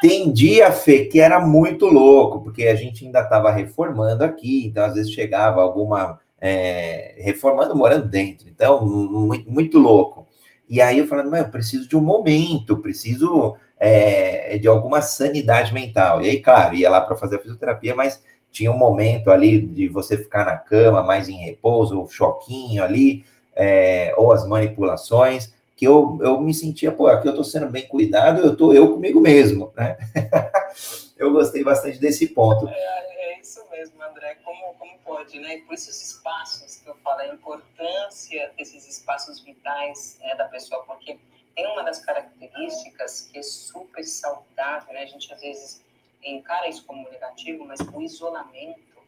tem 0.00 0.32
dia, 0.32 0.72
Fê, 0.72 1.04
que 1.04 1.20
era 1.20 1.40
muito 1.40 1.86
louco, 1.86 2.40
porque 2.40 2.66
a 2.66 2.74
gente 2.74 3.04
ainda 3.04 3.20
estava 3.20 3.50
reformando 3.50 4.24
aqui, 4.24 4.66
então 4.66 4.84
às 4.84 4.94
vezes 4.94 5.12
chegava 5.12 5.62
alguma. 5.62 6.18
É, 6.42 7.16
reformando, 7.18 7.76
morando 7.76 8.08
dentro, 8.08 8.48
então 8.48 8.82
muito, 8.86 9.50
muito 9.50 9.78
louco. 9.78 10.26
E 10.66 10.80
aí 10.80 10.98
eu 10.98 11.06
falando, 11.06 11.36
eu 11.36 11.48
preciso 11.50 11.86
de 11.86 11.94
um 11.96 12.00
momento, 12.00 12.78
preciso 12.78 13.56
é, 13.78 14.56
de 14.56 14.68
alguma 14.68 15.02
sanidade 15.02 15.74
mental. 15.74 16.22
E 16.22 16.30
aí, 16.30 16.40
claro, 16.40 16.74
ia 16.74 16.88
lá 16.88 17.00
para 17.00 17.16
fazer 17.16 17.36
a 17.36 17.38
fisioterapia, 17.40 17.94
mas 17.94 18.22
tinha 18.50 18.70
um 18.70 18.76
momento 18.76 19.30
ali 19.30 19.60
de 19.60 19.88
você 19.88 20.16
ficar 20.16 20.44
na 20.44 20.56
cama, 20.56 21.02
mais 21.02 21.28
em 21.28 21.36
repouso, 21.36 22.00
o 22.00 22.08
choquinho 22.08 22.82
ali, 22.82 23.24
é, 23.54 24.14
ou 24.16 24.32
as 24.32 24.46
manipulações, 24.46 25.52
que 25.80 25.86
eu, 25.86 26.18
eu 26.20 26.38
me 26.42 26.52
sentia, 26.52 26.92
pô, 26.92 27.06
aqui 27.06 27.26
eu 27.26 27.30
estou 27.30 27.42
sendo 27.42 27.70
bem 27.70 27.88
cuidado, 27.88 28.42
eu 28.42 28.52
estou 28.52 28.74
eu 28.74 28.92
comigo 28.92 29.18
mesmo, 29.18 29.72
né? 29.74 29.96
eu 31.16 31.32
gostei 31.32 31.64
bastante 31.64 31.98
desse 31.98 32.26
ponto. 32.26 32.68
É, 32.68 33.32
é, 33.32 33.40
isso 33.40 33.64
mesmo, 33.70 34.02
André, 34.02 34.34
como, 34.44 34.74
como 34.74 34.98
pode, 34.98 35.38
né? 35.38 35.62
Por 35.66 35.72
isso 35.72 35.88
os 35.88 35.98
espaços 36.02 36.76
que 36.76 36.86
eu 36.86 36.94
falo, 36.96 37.20
a 37.20 37.28
importância 37.28 38.52
desses 38.58 38.86
espaços 38.86 39.40
vitais 39.40 40.18
né, 40.20 40.34
da 40.34 40.44
pessoa, 40.48 40.84
porque 40.84 41.18
tem 41.56 41.66
uma 41.72 41.82
das 41.82 42.04
características 42.04 43.30
que 43.32 43.38
é 43.38 43.42
super 43.42 44.04
saudável, 44.04 44.92
né? 44.92 45.04
A 45.04 45.06
gente 45.06 45.32
às 45.32 45.40
vezes 45.40 45.82
encara 46.22 46.68
isso 46.68 46.84
como 46.84 47.08
negativo, 47.08 47.64
mas 47.64 47.80
o 47.80 48.02
isolamento 48.02 49.00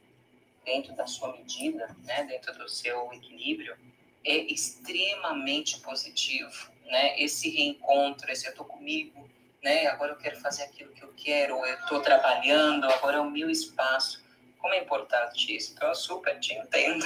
dentro 0.64 0.94
da 0.94 1.06
sua 1.06 1.32
medida, 1.32 1.94
né, 2.04 2.24
dentro 2.24 2.56
do 2.56 2.66
seu 2.66 3.12
equilíbrio, 3.12 3.76
é 4.24 4.52
extremamente 4.52 5.80
positivo, 5.80 6.70
né? 6.86 7.20
Esse 7.20 7.50
reencontro, 7.50 8.30
esse 8.30 8.46
eu 8.46 8.54
tô 8.54 8.64
comigo, 8.64 9.28
né? 9.62 9.86
Agora 9.86 10.12
eu 10.12 10.16
quero 10.16 10.36
fazer 10.40 10.64
aquilo 10.64 10.92
que 10.92 11.02
eu 11.02 11.12
quero, 11.16 11.54
eu 11.64 11.74
estou 11.74 12.00
trabalhando, 12.00 12.84
agora 12.84 13.18
é 13.18 13.20
o 13.20 13.30
meu 13.30 13.50
espaço. 13.50 14.22
Como 14.58 14.74
é 14.74 14.78
importante 14.78 15.56
isso? 15.56 15.72
Então, 15.74 15.88
eu 15.88 15.94
super 15.94 16.38
te 16.38 16.54
entendo. 16.54 17.04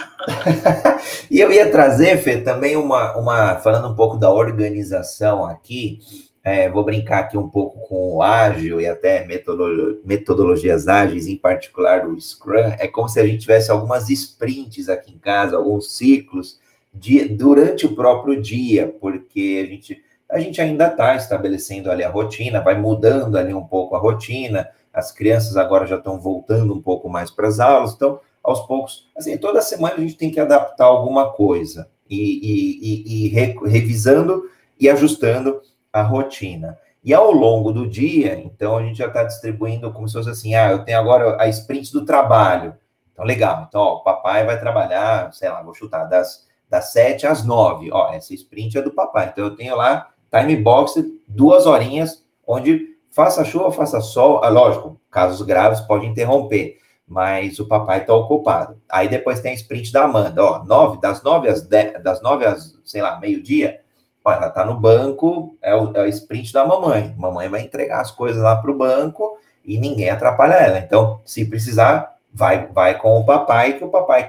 e 1.31 1.41
eu 1.41 1.51
ia 1.51 1.71
trazer, 1.71 2.19
Fê, 2.19 2.43
também 2.43 2.77
uma, 2.77 3.17
uma, 3.17 3.57
falando 3.61 3.89
um 3.89 3.97
pouco 3.97 4.19
da 4.19 4.31
organização 4.31 5.43
aqui, 5.47 6.01
é, 6.45 6.69
vou 6.69 6.85
brincar 6.85 7.21
aqui 7.21 7.39
um 7.39 7.49
pouco 7.49 7.81
com 7.89 8.17
o 8.17 8.23
ágil 8.23 8.79
e 8.79 8.87
até 8.87 9.25
metodolo 9.25 10.01
metodologias 10.05 10.87
ágeis, 10.87 11.27
em 11.27 11.37
particular 11.37 12.07
o 12.07 12.21
Scrum. 12.21 12.77
É 12.79 12.87
como 12.87 13.09
se 13.09 13.19
a 13.19 13.27
gente 13.27 13.41
tivesse 13.41 13.71
algumas 13.71 14.11
sprints 14.11 14.91
aqui 14.91 15.15
em 15.15 15.19
casa, 15.19 15.57
alguns 15.57 15.97
ciclos 15.97 16.61
de, 16.99 17.29
durante 17.29 17.87
o 17.87 17.95
próprio 17.95 18.41
dia, 18.41 18.95
porque 19.01 19.63
a 19.65 19.71
gente, 19.71 20.03
a 20.31 20.39
gente 20.39 20.61
ainda 20.61 20.89
está 20.89 21.15
estabelecendo 21.17 21.91
ali 21.91 22.03
a 22.03 22.11
rotina, 22.11 22.61
vai 22.61 22.79
mudando 22.79 23.37
ali 23.37 23.55
um 23.55 23.65
pouco 23.65 23.95
a 23.95 23.99
rotina. 23.99 24.69
As 24.93 25.13
crianças 25.13 25.57
agora 25.57 25.87
já 25.87 25.97
estão 25.97 26.19
voltando 26.19 26.75
um 26.75 26.81
pouco 26.81 27.09
mais 27.09 27.31
para 27.31 27.49
as 27.49 27.61
aulas, 27.61 27.95
então 27.95 28.21
aos 28.43 28.61
poucos, 28.67 29.09
assim, 29.17 29.37
toda 29.37 29.61
semana 29.61 29.97
a 29.97 30.01
gente 30.01 30.17
tem 30.17 30.31
que 30.31 30.39
adaptar 30.39 30.85
alguma 30.85 31.33
coisa 31.33 31.91
e, 32.09 32.17
e, 32.17 32.79
e, 32.81 33.27
e 33.27 33.29
re, 33.29 33.55
revisando 33.67 34.49
e 34.79 34.89
ajustando 34.89 35.61
a 35.93 36.03
rotina. 36.03 36.79
E 37.03 37.13
ao 37.15 37.31
longo 37.33 37.73
do 37.73 37.89
dia, 37.89 38.39
então, 38.39 38.77
a 38.77 38.83
gente 38.83 38.99
já 38.99 39.07
está 39.07 39.23
distribuindo 39.23 39.93
como 39.93 40.09
se 40.09 40.15
fosse 40.15 40.31
assim, 40.31 40.55
ah, 40.55 40.73
eu 40.73 40.85
tenho 40.85 40.99
agora 40.99 41.41
a 41.41 41.49
sprint 41.49 41.93
do 41.93 42.05
trabalho. 42.05 42.75
Então, 43.13 43.25
legal. 43.25 43.65
Então, 43.69 43.81
ó, 43.81 43.95
o 43.95 44.03
papai 44.03 44.45
vai 44.45 44.59
trabalhar, 44.59 45.33
sei 45.33 45.49
lá, 45.49 45.63
vou 45.63 45.75
chutar, 45.75 46.05
das, 46.05 46.46
das 46.69 46.93
7 46.93 47.27
às 47.27 47.45
9. 47.45 47.91
Ó, 47.93 48.13
essa 48.13 48.35
sprint 48.35 48.79
é 48.79 48.83
do 48.83 48.93
papai. 48.93 49.31
Então, 49.33 49.45
eu 49.45 49.57
tenho 49.57 49.77
lá 49.77 50.09
time 50.31 50.57
box, 50.57 51.05
duas 51.29 51.67
horinhas, 51.67 52.25
onde 52.47 52.97
faça 53.11 53.45
chuva, 53.45 53.73
faça 53.73 54.01
sol. 54.01 54.43
Ah, 54.43 54.49
lógico, 54.49 55.01
casos 55.11 55.45
graves 55.47 55.81
pode 55.81 56.07
interromper, 56.07 56.79
mas 57.07 57.59
o 57.59 57.67
papai 57.67 58.01
está 58.01 58.15
ocupado. 58.15 58.81
Aí 58.89 59.09
depois 59.09 59.41
tem 59.41 59.53
a 59.53 59.55
sprint 59.55 59.93
da 59.93 60.05
Amanda, 60.05 60.45
ó, 60.45 60.65
9, 60.65 61.01
das 61.01 61.23
9 61.23 61.49
às 61.49 61.63
10, 61.63 62.03
das 62.03 62.21
9 62.23 62.45
às, 62.45 62.79
sei 62.85 63.01
lá, 63.01 63.19
meio-dia, 63.19 63.81
ela 64.25 64.49
está 64.49 64.65
no 64.65 64.79
banco, 64.79 65.57
é 65.63 65.75
o, 65.75 65.97
é 65.97 66.03
o 66.03 66.07
sprint 66.07 66.53
da 66.53 66.67
mamãe. 66.67 67.15
Mamãe 67.17 67.49
vai 67.49 67.61
entregar 67.61 68.01
as 68.01 68.11
coisas 68.11 68.43
lá 68.43 68.57
para 68.57 68.71
o 68.71 68.77
banco 68.77 69.39
e 69.65 69.79
ninguém 69.79 70.11
atrapalha 70.11 70.55
ela. 70.55 70.79
Então, 70.79 71.21
se 71.25 71.45
precisar, 71.45 72.16
vai, 72.37 72.67
vai 72.67 72.99
com 72.99 73.19
o 73.19 73.25
papai, 73.25 73.79
que 73.79 73.85
o 73.85 73.89
papai 73.89 74.29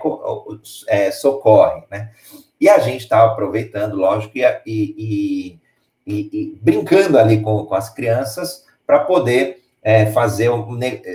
é, 0.87 1.11
socorre, 1.11 1.83
né? 1.91 2.11
E 2.59 2.69
a 2.69 2.79
gente 2.79 3.01
está 3.01 3.23
aproveitando, 3.25 3.97
lógico, 3.97 4.37
e, 4.37 4.43
e, 4.65 5.59
e, 6.07 6.29
e, 6.31 6.59
brincando 6.61 7.19
ali 7.19 7.41
com, 7.41 7.65
com 7.65 7.75
as 7.75 7.93
crianças 7.93 8.65
para 8.85 8.99
poder 8.99 9.61
é, 9.83 10.05
fazer 10.07 10.49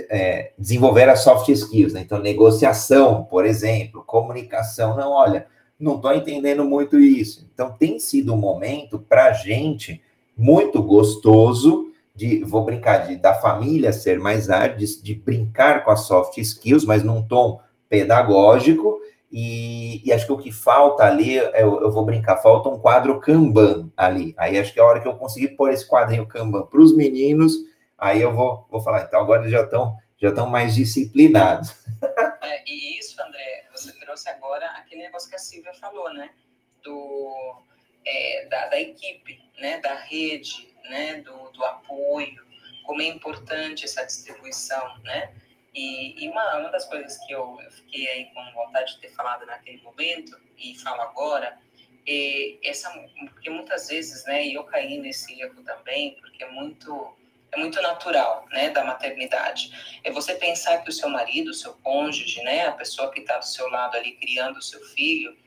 é, 0.09 0.51
desenvolver 0.57 1.09
as 1.09 1.21
soft 1.21 1.49
skills, 1.49 1.93
né? 1.93 2.01
Então, 2.01 2.19
negociação, 2.19 3.23
por 3.23 3.43
exemplo, 3.43 4.03
comunicação. 4.05 4.95
Não, 4.95 5.11
olha, 5.11 5.47
não 5.79 5.95
estou 5.95 6.13
entendendo 6.13 6.63
muito 6.63 6.99
isso. 6.99 7.49
Então, 7.51 7.71
tem 7.71 7.97
sido 7.97 8.35
um 8.35 8.37
momento 8.37 8.99
para 8.99 9.25
a 9.25 9.33
gente 9.33 9.99
muito 10.37 10.81
gostoso 10.81 11.91
de, 12.15 12.43
vou 12.43 12.63
brincar, 12.63 13.07
de 13.07 13.15
da 13.15 13.33
família 13.33 13.91
ser 13.91 14.19
mais 14.19 14.47
hard, 14.47 14.77
de, 14.77 15.01
de, 15.01 15.15
brincar 15.15 15.83
com 15.83 15.91
as 15.91 16.01
soft 16.01 16.37
skills, 16.37 16.85
mas 16.85 17.03
num 17.03 17.27
tom 17.27 17.59
pedagógico. 17.89 18.99
E, 19.31 20.07
e 20.07 20.13
acho 20.13 20.27
que 20.27 20.31
o 20.31 20.37
que 20.37 20.51
falta 20.51 21.03
ali, 21.03 21.35
eu, 21.35 21.81
eu, 21.81 21.91
vou 21.91 22.05
brincar, 22.05 22.37
falta 22.37 22.69
um 22.69 22.79
quadro 22.79 23.19
Kanban 23.19 23.91
ali. 23.97 24.35
Aí 24.37 24.59
acho 24.59 24.71
que 24.71 24.79
é 24.79 24.83
a 24.83 24.85
hora 24.85 25.01
que 25.01 25.07
eu 25.07 25.15
conseguir 25.15 25.49
pôr 25.49 25.71
esse 25.71 25.87
quadrinho 25.87 26.27
Kanban 26.27 26.67
para 26.67 26.79
os 26.79 26.95
meninos, 26.95 27.55
aí 27.97 28.21
eu 28.21 28.31
vou, 28.31 28.67
vou 28.69 28.79
falar, 28.79 29.03
então 29.03 29.19
agora 29.19 29.41
eles 29.41 29.51
já 29.51 29.63
estão 29.63 29.97
já 30.23 30.29
estão 30.29 30.47
mais 30.47 30.73
disciplinados. 30.73 31.75
É, 32.41 32.63
e 32.65 32.97
isso, 32.97 33.21
André, 33.21 33.65
você 33.71 33.91
trouxe 33.99 34.29
agora 34.29 34.65
aquele 34.77 35.03
negócio 35.03 35.29
que 35.29 35.35
a 35.35 35.39
Silvia 35.39 35.73
falou, 35.73 36.13
né? 36.13 36.29
Do, 36.81 37.61
é, 38.05 38.47
da, 38.49 38.67
da, 38.69 38.79
equipe, 38.79 39.39
né? 39.59 39.79
Da 39.79 39.95
rede, 39.95 40.72
né? 40.83 41.21
Do, 41.21 41.49
do 41.51 41.63
apoio, 41.63 42.45
como 42.83 43.01
é 43.01 43.05
importante 43.05 43.85
essa 43.85 44.05
distribuição, 44.05 44.97
né? 44.99 45.33
E, 45.73 46.23
e 46.23 46.29
uma, 46.29 46.57
uma 46.57 46.69
das 46.69 46.85
coisas 46.85 47.17
que 47.25 47.33
eu, 47.33 47.59
eu, 47.63 47.71
fiquei 47.71 48.07
aí 48.07 48.25
com 48.25 48.53
vontade 48.53 48.93
de 48.93 48.99
ter 48.99 49.09
falado 49.09 49.45
naquele 49.45 49.81
momento, 49.81 50.39
e 50.57 50.77
falo 50.77 51.01
agora, 51.01 51.57
é 52.05 52.57
essa, 52.63 52.91
porque 53.31 53.49
muitas 53.49 53.87
vezes, 53.87 54.23
né, 54.25 54.47
eu 54.47 54.63
caí 54.65 54.99
nesse 54.99 55.41
erro 55.41 55.63
também, 55.63 56.15
porque 56.21 56.43
é 56.43 56.51
muito 56.51 57.15
é 57.51 57.57
muito 57.57 57.79
natural, 57.83 58.47
né, 58.51 58.71
da 58.71 58.83
maternidade. 58.83 59.99
É 60.03 60.11
você 60.11 60.33
pensar 60.33 60.79
que 60.79 60.89
o 60.89 60.93
seu 60.93 61.07
marido, 61.07 61.51
o 61.51 61.53
seu 61.53 61.73
cônjuge, 61.75 62.41
né, 62.41 62.65
a 62.65 62.71
pessoa 62.71 63.11
que 63.11 63.19
está 63.19 63.37
do 63.37 63.45
seu 63.45 63.69
lado 63.69 63.95
ali 63.95 64.13
criando 64.13 64.57
o 64.57 64.61
seu 64.61 64.83
filho, 64.87 65.37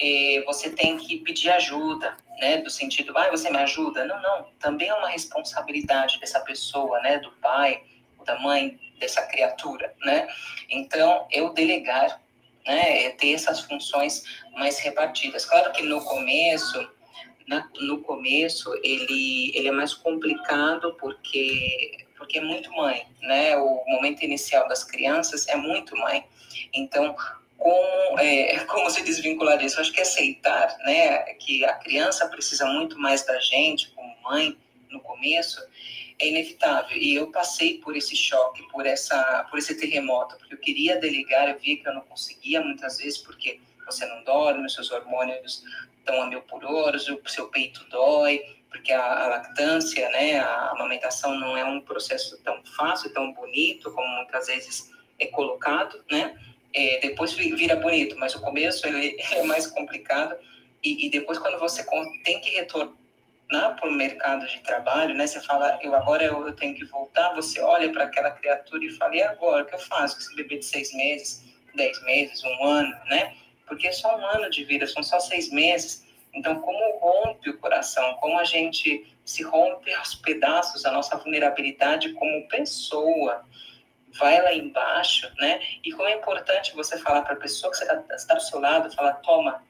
é, 0.00 0.42
você 0.46 0.70
tem 0.70 0.96
que 0.96 1.18
pedir 1.18 1.50
ajuda, 1.50 2.16
né, 2.38 2.58
do 2.58 2.70
sentido, 2.70 3.16
ah, 3.16 3.30
você 3.30 3.50
me 3.50 3.58
ajuda? 3.58 4.04
Não, 4.04 4.20
não. 4.22 4.46
Também 4.58 4.88
é 4.88 4.94
uma 4.94 5.08
responsabilidade 5.08 6.18
dessa 6.18 6.40
pessoa, 6.40 7.00
né, 7.00 7.18
do 7.18 7.30
pai, 7.32 7.82
da 8.24 8.38
mãe, 8.38 8.78
dessa 8.98 9.22
criatura, 9.26 9.94
né. 10.04 10.26
Então, 10.70 11.26
eu 11.30 11.52
delegar, 11.52 12.20
né, 12.66 13.04
é 13.04 13.10
ter 13.10 13.34
essas 13.34 13.60
funções 13.60 14.24
mais 14.52 14.78
repartidas. 14.78 15.44
Claro 15.44 15.72
que 15.72 15.82
no 15.82 16.02
começo 16.04 16.88
no 17.80 18.00
começo 18.02 18.72
ele, 18.84 19.50
ele 19.56 19.66
é 19.66 19.72
mais 19.72 19.92
complicado 19.92 20.96
porque 21.00 22.06
porque 22.16 22.38
é 22.38 22.42
muito 22.42 22.70
mãe, 22.74 23.06
né? 23.22 23.56
O 23.56 23.82
momento 23.88 24.22
inicial 24.22 24.68
das 24.68 24.84
crianças 24.84 25.48
é 25.48 25.56
muito 25.56 25.96
mãe. 25.96 26.24
Então, 26.72 27.16
como, 27.60 28.18
é, 28.18 28.58
como 28.64 28.90
se 28.90 29.02
desvincular 29.02 29.58
disso? 29.58 29.78
Acho 29.78 29.92
que 29.92 30.00
aceitar, 30.00 30.76
né, 30.78 31.18
que 31.34 31.62
a 31.64 31.74
criança 31.74 32.26
precisa 32.26 32.64
muito 32.64 32.98
mais 32.98 33.22
da 33.24 33.38
gente 33.38 33.90
como 33.90 34.16
mãe 34.22 34.56
no 34.90 34.98
começo 35.00 35.60
é 36.18 36.28
inevitável. 36.28 36.96
E 36.96 37.14
eu 37.14 37.30
passei 37.30 37.78
por 37.78 37.94
esse 37.94 38.16
choque, 38.16 38.66
por 38.68 38.86
essa, 38.86 39.46
por 39.50 39.58
esse 39.58 39.74
terremoto, 39.74 40.36
porque 40.38 40.54
eu 40.54 40.58
queria 40.58 40.98
delegar, 40.98 41.48
eu 41.48 41.58
via 41.58 41.76
que 41.76 41.86
eu 41.86 41.94
não 41.94 42.00
conseguia 42.02 42.62
muitas 42.62 42.96
vezes 42.96 43.18
porque 43.18 43.60
você 43.84 44.06
não 44.06 44.24
dorme, 44.24 44.66
os 44.66 44.74
seus 44.74 44.90
hormônios 44.90 45.62
estão 45.98 46.22
a 46.22 46.26
mil 46.26 46.40
por 46.42 46.64
hora, 46.64 46.96
o 46.96 47.28
seu 47.28 47.48
peito 47.48 47.84
dói, 47.90 48.42
porque 48.70 48.92
a, 48.92 49.24
a, 49.24 49.26
lactância, 49.28 50.08
né, 50.10 50.38
a 50.38 50.70
amamentação 50.70 51.34
não 51.38 51.56
é 51.56 51.64
um 51.64 51.80
processo 51.80 52.40
tão 52.42 52.62
fácil, 52.76 53.12
tão 53.12 53.32
bonito, 53.32 53.92
como 53.92 54.08
muitas 54.16 54.46
vezes 54.46 54.90
é 55.18 55.26
colocado, 55.26 56.02
né? 56.10 56.34
É, 56.72 57.00
depois 57.00 57.32
vira 57.32 57.76
bonito, 57.76 58.16
mas 58.18 58.34
o 58.34 58.40
começo 58.40 58.86
ele 58.86 59.16
é 59.32 59.42
mais 59.42 59.66
complicado 59.66 60.36
e, 60.82 61.06
e 61.06 61.10
depois 61.10 61.38
quando 61.38 61.58
você 61.58 61.84
tem 62.24 62.40
que 62.40 62.50
retornar 62.50 62.94
para 63.50 63.88
o 63.88 63.92
mercado 63.92 64.46
de 64.46 64.60
trabalho, 64.60 65.14
né? 65.14 65.26
Você 65.26 65.40
fala, 65.40 65.78
eu 65.82 65.94
agora 65.94 66.24
eu, 66.24 66.46
eu 66.46 66.54
tenho 66.54 66.74
que 66.74 66.84
voltar. 66.84 67.34
Você 67.34 67.60
olha 67.60 67.90
para 67.90 68.04
aquela 68.04 68.30
criatura 68.30 68.84
e 68.84 68.90
fala, 68.90 69.16
e 69.16 69.22
agora 69.22 69.64
o 69.64 69.66
que 69.66 69.74
eu 69.74 69.78
faço 69.80 70.14
com 70.14 70.22
esse 70.22 70.36
bebê 70.36 70.58
de 70.58 70.64
seis 70.64 70.94
meses? 70.94 71.50
dez 71.74 72.02
meses, 72.02 72.42
um 72.44 72.64
ano, 72.64 72.96
né? 73.06 73.34
Porque 73.66 73.86
é 73.86 73.92
só 73.92 74.16
um 74.16 74.26
ano 74.26 74.50
de 74.50 74.64
vida, 74.64 74.86
são 74.86 75.02
só 75.02 75.20
seis 75.20 75.50
meses. 75.50 76.04
Então, 76.34 76.60
como 76.60 76.98
rompe 76.98 77.50
o 77.50 77.58
coração, 77.58 78.14
como 78.14 78.38
a 78.38 78.44
gente 78.44 79.06
se 79.24 79.42
rompe 79.42 79.92
aos 79.94 80.14
pedaços 80.16 80.84
a 80.84 80.92
nossa 80.92 81.16
vulnerabilidade 81.16 82.12
como 82.14 82.48
pessoa, 82.48 83.44
vai 84.18 84.40
lá 84.42 84.52
embaixo, 84.52 85.30
né? 85.38 85.60
E 85.84 85.92
como 85.92 86.08
é 86.08 86.14
importante 86.14 86.74
você 86.74 86.98
falar 86.98 87.22
para 87.22 87.34
a 87.34 87.36
pessoa 87.36 87.70
que 87.70 87.78
você 87.78 87.84
está 87.84 87.96
tá 87.96 88.34
do 88.34 88.42
seu 88.42 88.60
lado, 88.60 88.94
falar, 88.94 89.14
toma, 89.14 89.62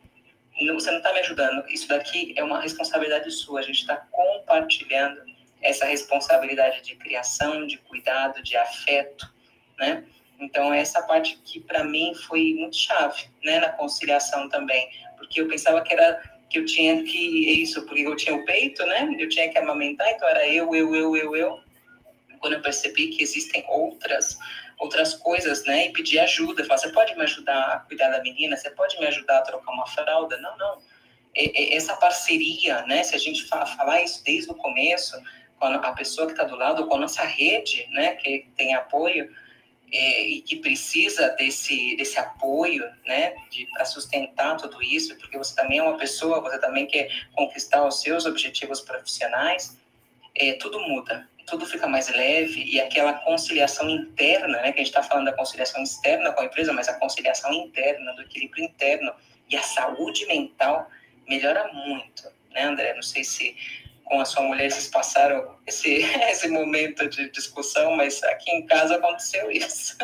você 0.75 0.91
não 0.91 0.99
está 0.99 1.13
me 1.13 1.21
ajudando, 1.21 1.67
isso 1.69 1.89
daqui 1.89 2.35
é 2.37 2.45
uma 2.45 2.61
responsabilidade 2.61 3.31
sua, 3.31 3.61
a 3.61 3.63
gente 3.63 3.81
está 3.81 3.97
compartilhando 3.97 5.23
essa 5.63 5.85
responsabilidade 5.85 6.83
de 6.83 6.97
criação, 6.97 7.67
de 7.67 7.79
cuidado, 7.79 8.43
de 8.43 8.57
afeto, 8.57 9.33
né? 9.79 10.05
Então, 10.39 10.73
essa 10.73 11.03
parte 11.03 11.39
que 11.45 11.61
para 11.61 11.85
mim 11.85 12.15
foi 12.15 12.55
muito 12.55 12.77
chave, 12.77 13.25
né, 13.45 13.61
na 13.61 13.69
conciliação 13.69 14.49
também, 14.49 14.89
porque 15.19 15.41
eu 15.41 15.49
pensava 15.49 15.83
que 15.83 15.93
era 15.93 16.21
que 16.49 16.59
eu 16.59 16.65
tinha 16.65 17.03
que 17.05 17.63
isso, 17.63 17.87
porque 17.87 18.01
eu 18.01 18.17
tinha 18.17 18.35
o 18.35 18.45
peito, 18.45 18.85
né? 18.85 19.15
Eu 19.19 19.29
tinha 19.29 19.49
que 19.49 19.57
amamentar, 19.57 20.11
então 20.11 20.29
era 20.29 20.49
eu, 20.49 20.75
eu, 20.75 20.95
eu, 20.95 21.17
eu, 21.17 21.37
eu. 21.37 21.61
Quando 22.41 22.55
eu 22.55 22.61
percebi 22.61 23.09
que 23.09 23.23
existem 23.23 23.65
outras 23.69 24.37
outras 24.79 25.15
coisas, 25.15 25.65
né? 25.67 25.87
E 25.87 25.93
pedir 25.93 26.19
ajuda, 26.21 26.65
falar, 26.65 26.79
você 26.79 26.91
pode 26.91 27.15
me 27.15 27.23
ajudar 27.23 27.75
a 27.75 27.79
cuidar 27.81 28.09
da 28.09 28.23
menina? 28.23 28.57
Você 28.57 28.71
pode 28.71 28.99
me 28.99 29.07
ajudar 29.07 29.39
a 29.39 29.43
trocar 29.43 29.71
uma 29.73 29.87
fralda? 29.87 30.39
Não, 30.39 30.57
não. 30.57 30.79
Essa 31.35 31.95
parceria, 31.97 32.83
né? 32.87 33.03
Se 33.03 33.15
a 33.15 33.19
gente 33.19 33.45
falar 33.45 34.03
isso 34.03 34.25
desde 34.25 34.51
o 34.51 34.55
começo, 34.55 35.21
com 35.59 35.67
a 35.67 35.93
pessoa 35.93 36.27
que 36.27 36.33
está 36.33 36.45
do 36.45 36.57
lado, 36.57 36.87
com 36.87 36.95
a 36.95 37.01
nossa 37.01 37.23
rede, 37.23 37.87
né? 37.91 38.15
Que 38.15 38.49
tem 38.57 38.75
apoio, 38.75 39.31
é, 39.93 40.23
e 40.23 40.43
que 40.43 40.57
precisa 40.57 41.31
desse, 41.31 41.97
desse 41.97 42.19
apoio, 42.19 42.89
né, 43.05 43.35
para 43.73 43.85
sustentar 43.85 44.57
tudo 44.57 44.81
isso, 44.83 45.17
porque 45.19 45.37
você 45.37 45.55
também 45.55 45.79
é 45.79 45.83
uma 45.83 45.99
pessoa, 45.99 46.41
você 46.41 46.61
também 46.61 46.87
quer 46.87 47.11
conquistar 47.33 47.85
os 47.85 48.01
seus 48.01 48.25
objetivos 48.25 48.81
profissionais, 48.81 49.77
é, 50.37 50.53
tudo 50.55 50.79
muda, 50.79 51.29
tudo 51.51 51.67
fica 51.67 51.89
mais 51.89 52.09
leve 52.09 52.63
e 52.65 52.81
aquela 52.81 53.13
conciliação 53.13 53.91
interna, 53.91 54.63
né, 54.63 54.73
que 54.73 54.81
a 54.81 54.85
gente 54.85 54.87
está 54.87 55.03
falando 55.03 55.27
da 55.27 55.33
conciliação 55.33 55.83
externa 55.83 56.31
com 56.33 56.43
a 56.43 56.45
empresa, 56.45 56.73
mas 56.73 56.89
a 56.89 56.95
conciliação 56.95 57.53
interna, 57.53 58.15
do 58.15 58.23
equilíbrio 58.23 58.65
interno 58.65 59.13
e 59.51 59.57
a 59.57 59.63
saúde 59.63 60.25
mental 60.27 60.89
melhora 61.29 61.71
muito, 61.73 62.23
né, 62.53 62.65
André? 62.65 62.95
Não 62.95 63.03
sei 63.03 63.25
se 63.25 63.57
com 64.05 64.21
a 64.21 64.25
sua 64.25 64.43
mulher 64.43 64.71
vocês 64.71 64.89
passaram 64.89 65.57
esse, 65.67 66.03
esse 66.31 66.49
momento 66.49 67.09
de 67.09 67.31
discussão, 67.31 67.97
mas 67.97 68.23
aqui 68.23 68.51
em 68.51 68.65
casa 68.65 68.95
aconteceu 68.97 69.51
isso. 69.51 69.97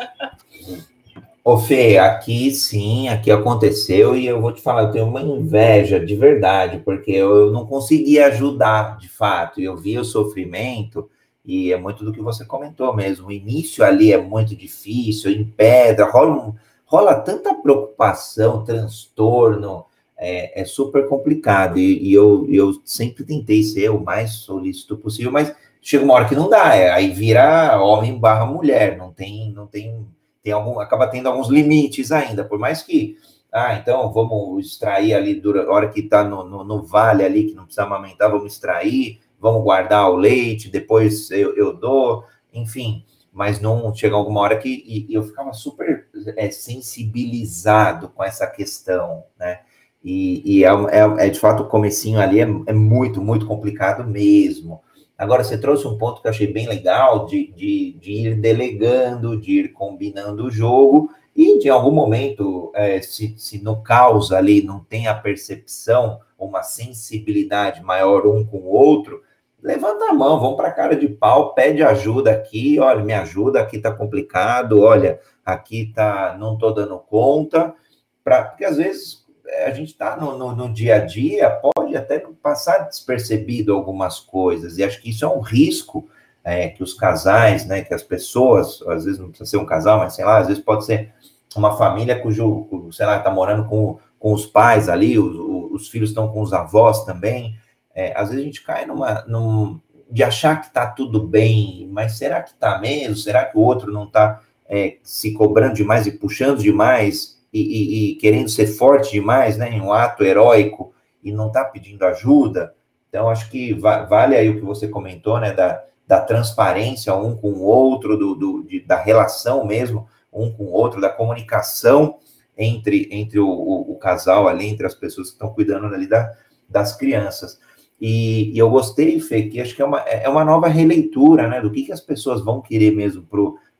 Ô 1.43 1.57
Fê, 1.57 1.97
aqui 1.97 2.51
sim, 2.51 3.07
aqui 3.07 3.31
aconteceu 3.31 4.17
e 4.17 4.27
eu 4.27 4.41
vou 4.41 4.51
te 4.51 4.61
falar, 4.61 4.83
eu 4.83 4.91
tenho 4.91 5.07
uma 5.07 5.21
inveja 5.21 5.97
de 5.97 6.13
verdade, 6.13 6.81
porque 6.83 7.11
eu 7.11 7.53
não 7.53 7.65
consegui 7.65 8.19
ajudar 8.19 8.97
de 8.97 9.07
fato, 9.07 9.61
eu 9.61 9.77
vi 9.77 9.97
o 9.97 10.03
sofrimento 10.03 11.09
e 11.47 11.71
é 11.71 11.77
muito 11.77 12.03
do 12.03 12.11
que 12.11 12.21
você 12.21 12.43
comentou 12.43 12.93
mesmo, 12.93 13.29
o 13.29 13.31
início 13.31 13.81
ali 13.81 14.11
é 14.11 14.21
muito 14.21 14.53
difícil, 14.53 15.31
em 15.31 15.45
pedra, 15.45 16.05
rola, 16.05 16.53
rola 16.85 17.15
tanta 17.15 17.53
preocupação, 17.53 18.65
transtorno, 18.65 19.85
é, 20.17 20.61
é 20.61 20.65
super 20.65 21.07
complicado. 21.07 21.79
E, 21.79 22.09
e, 22.09 22.13
eu, 22.13 22.45
eu 22.49 22.81
sempre 22.83 23.23
tentei 23.23 23.63
ser 23.63 23.89
o 23.89 24.03
mais 24.03 24.31
solícito 24.31 24.97
possível, 24.97 25.31
mas 25.31 25.55
chega 25.81 26.03
uma 26.03 26.15
hora 26.15 26.27
que 26.27 26.35
não 26.35 26.49
dá, 26.49 26.75
é, 26.75 26.91
aí 26.91 27.11
vira 27.11 27.81
homem 27.81 28.19
barra 28.19 28.45
mulher, 28.45 28.97
não 28.97 29.13
tem, 29.13 29.53
não 29.53 29.67
tem, 29.67 30.05
tem 30.43 30.51
algum, 30.51 30.81
acaba 30.81 31.07
tendo 31.07 31.29
alguns 31.29 31.47
limites 31.47 32.11
ainda, 32.11 32.43
por 32.43 32.59
mais 32.59 32.81
que, 32.81 33.17
ah, 33.53 33.75
então 33.75 34.11
vamos 34.11 34.65
extrair 34.65 35.13
ali, 35.13 35.33
dura, 35.35 35.71
hora 35.71 35.87
que 35.87 36.01
está 36.01 36.25
no, 36.25 36.43
no, 36.43 36.65
no, 36.65 36.83
vale 36.83 37.23
ali, 37.23 37.45
que 37.45 37.53
não 37.53 37.63
precisa 37.63 37.83
amamentar, 37.83 38.29
vamos 38.29 38.51
extrair, 38.51 39.21
vamos 39.39 39.63
guardar 39.63 40.09
o 40.09 40.15
leite, 40.15 40.69
depois 40.69 41.29
eu, 41.31 41.55
eu 41.55 41.73
dou, 41.73 42.23
enfim, 42.53 43.05
mas 43.31 43.59
não 43.59 43.93
chega 43.93 44.15
alguma 44.15 44.41
hora 44.41 44.57
que 44.57 44.69
e, 44.69 45.05
e 45.09 45.13
eu 45.13 45.23
ficava 45.23 45.53
super 45.53 46.07
é, 46.35 46.49
sensibilizado 46.49 48.09
com 48.09 48.23
essa 48.23 48.47
questão, 48.47 49.23
né? 49.39 49.59
E, 50.03 50.59
e 50.59 50.63
é, 50.63 50.69
é, 50.69 51.27
é, 51.27 51.29
de 51.29 51.39
fato 51.39 51.63
o 51.63 51.67
comecinho 51.67 52.19
ali 52.19 52.39
é, 52.39 52.47
é, 52.65 52.73
muito, 52.73 53.21
muito 53.21 53.45
complicado 53.45 54.07
mesmo. 54.07 54.81
Agora, 55.17 55.43
você 55.43 55.57
trouxe 55.57 55.87
um 55.87 55.97
ponto 55.97 56.21
que 56.21 56.27
eu 56.27 56.31
achei 56.31 56.47
bem 56.47 56.67
legal 56.67 57.25
de, 57.25 57.51
de, 57.51 57.97
de 57.99 58.11
ir 58.11 58.35
delegando, 58.35 59.39
de 59.39 59.59
ir 59.59 59.73
combinando 59.73 60.45
o 60.45 60.51
jogo, 60.51 61.11
e 61.35 61.59
de 61.59 61.69
algum 61.69 61.91
momento, 61.91 62.71
é, 62.73 63.01
se, 63.01 63.35
se 63.37 63.61
no 63.63 63.81
caos 63.81 64.31
ali 64.31 64.63
não 64.63 64.79
tem 64.79 65.07
a 65.07 65.13
percepção, 65.13 66.19
uma 66.37 66.63
sensibilidade 66.63 67.83
maior 67.83 68.25
um 68.27 68.45
com 68.45 68.57
o 68.57 68.69
outro, 68.69 69.21
levanta 69.67 70.05
a 70.05 70.13
mão, 70.13 70.39
vamos 70.39 70.55
para 70.55 70.69
a 70.69 70.73
cara 70.73 70.95
de 70.95 71.09
pau, 71.09 71.53
pede 71.53 71.83
ajuda 71.83 72.31
aqui, 72.31 72.79
olha, 72.79 73.03
me 73.03 73.13
ajuda, 73.13 73.59
aqui 73.59 73.77
tá 73.77 73.91
complicado, 73.91 74.81
olha, 74.81 75.19
aqui 75.45 75.91
tá, 75.93 76.37
não 76.39 76.57
tô 76.57 76.71
dando 76.71 76.97
conta, 76.97 77.75
pra, 78.23 78.45
porque 78.45 78.63
às 78.63 78.77
vezes 78.77 79.25
a 79.65 79.71
gente 79.71 79.89
está 79.89 80.15
no, 80.15 80.37
no, 80.37 80.55
no, 80.55 80.73
dia 80.73 80.95
a 80.95 80.99
dia, 80.99 81.49
pode 81.49 81.97
até 81.97 82.23
passar 82.41 82.87
despercebido 82.87 83.73
algumas 83.73 84.21
coisas, 84.21 84.77
e 84.77 84.85
acho 84.85 85.01
que 85.01 85.09
isso 85.09 85.25
é 85.25 85.27
um 85.27 85.41
risco 85.41 86.07
é, 86.45 86.69
que 86.69 86.81
os 86.81 86.93
casais, 86.93 87.65
né, 87.65 87.81
que 87.81 87.93
as 87.93 88.03
pessoas, 88.03 88.81
às 88.87 89.03
vezes 89.03 89.19
não 89.19 89.27
precisa 89.27 89.49
ser 89.49 89.57
um 89.57 89.65
casal, 89.65 89.99
mas 89.99 90.15
sei 90.15 90.23
lá, 90.23 90.37
às 90.37 90.47
vezes 90.47 90.63
pode 90.63 90.85
ser 90.85 91.13
uma 91.57 91.75
família 91.75 92.17
cujo, 92.21 92.89
sei 92.93 93.05
lá, 93.05 93.17
está 93.17 93.29
morando 93.29 93.67
com, 93.67 93.99
com 94.17 94.31
os 94.31 94.45
pais 94.45 94.87
ali, 94.87 95.19
os, 95.19 95.35
os 95.73 95.89
filhos 95.89 96.11
estão 96.11 96.29
com 96.29 96.41
os 96.41 96.53
avós 96.53 97.03
também, 97.03 97.57
é, 97.97 98.13
às 98.15 98.29
vezes 98.29 98.43
a 98.43 98.45
gente 98.45 98.63
cai 98.63 98.85
numa, 98.85 99.25
num, 99.27 99.79
de 100.09 100.23
achar 100.23 100.61
que 100.61 100.67
está 100.67 100.85
tudo 100.87 101.27
bem, 101.27 101.89
mas 101.91 102.17
será 102.17 102.41
que 102.41 102.51
está 102.51 102.79
mesmo? 102.79 103.15
Será 103.15 103.45
que 103.45 103.57
o 103.57 103.61
outro 103.61 103.91
não 103.91 104.05
está 104.05 104.41
é, 104.69 104.97
se 105.01 105.33
cobrando 105.33 105.73
demais 105.73 106.05
e 106.05 106.11
puxando 106.11 106.59
demais? 106.59 107.37
e, 107.51 107.61
e, 107.61 108.11
e 108.11 108.15
querendo 108.15 108.49
ser 108.49 108.67
forte 108.67 109.11
demais, 109.11 109.57
né, 109.57 109.69
em 109.69 109.81
um 109.81 109.91
ato 109.91 110.23
heróico 110.23 110.93
e 111.23 111.31
não 111.31 111.47
está 111.47 111.63
pedindo 111.63 112.05
ajuda. 112.05 112.73
Então, 113.09 113.29
acho 113.29 113.49
que 113.49 113.73
va 113.73 114.03
vale 114.03 114.35
aí 114.35 114.49
o 114.49 114.57
que 114.57 114.65
você 114.65 114.87
comentou, 114.87 115.39
né, 115.39 115.53
da, 115.53 115.83
da 116.05 116.21
transparência 116.21 117.13
um 117.15 117.35
com 117.35 117.49
o 117.49 117.63
outro, 117.63 118.17
do, 118.17 118.35
do 118.35 118.63
de, 118.63 118.81
da 118.81 118.97
relação 118.97 119.65
mesmo, 119.65 120.07
um 120.31 120.51
com 120.51 120.65
o 120.65 120.71
outro, 120.71 121.01
da 121.01 121.09
comunicação 121.09 122.19
entre, 122.57 123.07
entre 123.11 123.39
o, 123.39 123.47
o, 123.47 123.91
o 123.93 123.95
casal 123.97 124.47
ali, 124.47 124.67
entre 124.67 124.85
as 124.85 124.95
pessoas 124.95 125.29
que 125.29 125.33
estão 125.33 125.53
cuidando 125.53 125.87
ali 125.87 126.07
da, 126.07 126.31
das 126.69 126.95
crianças. 126.95 127.59
E, 127.99 128.53
e, 128.53 128.57
eu 128.57 128.69
gostei, 128.69 129.19
Fê, 129.19 129.43
que 129.43 129.59
acho 129.59 129.75
que 129.75 129.81
é 129.81 129.85
uma, 129.85 129.99
é 130.01 130.29
uma 130.29 130.45
nova 130.45 130.67
releitura, 130.67 131.47
né, 131.47 131.59
do 131.59 131.71
que, 131.71 131.83
que 131.83 131.91
as 131.91 132.01
pessoas 132.01 132.43
vão 132.43 132.61
querer 132.61 132.91
mesmo 132.91 133.27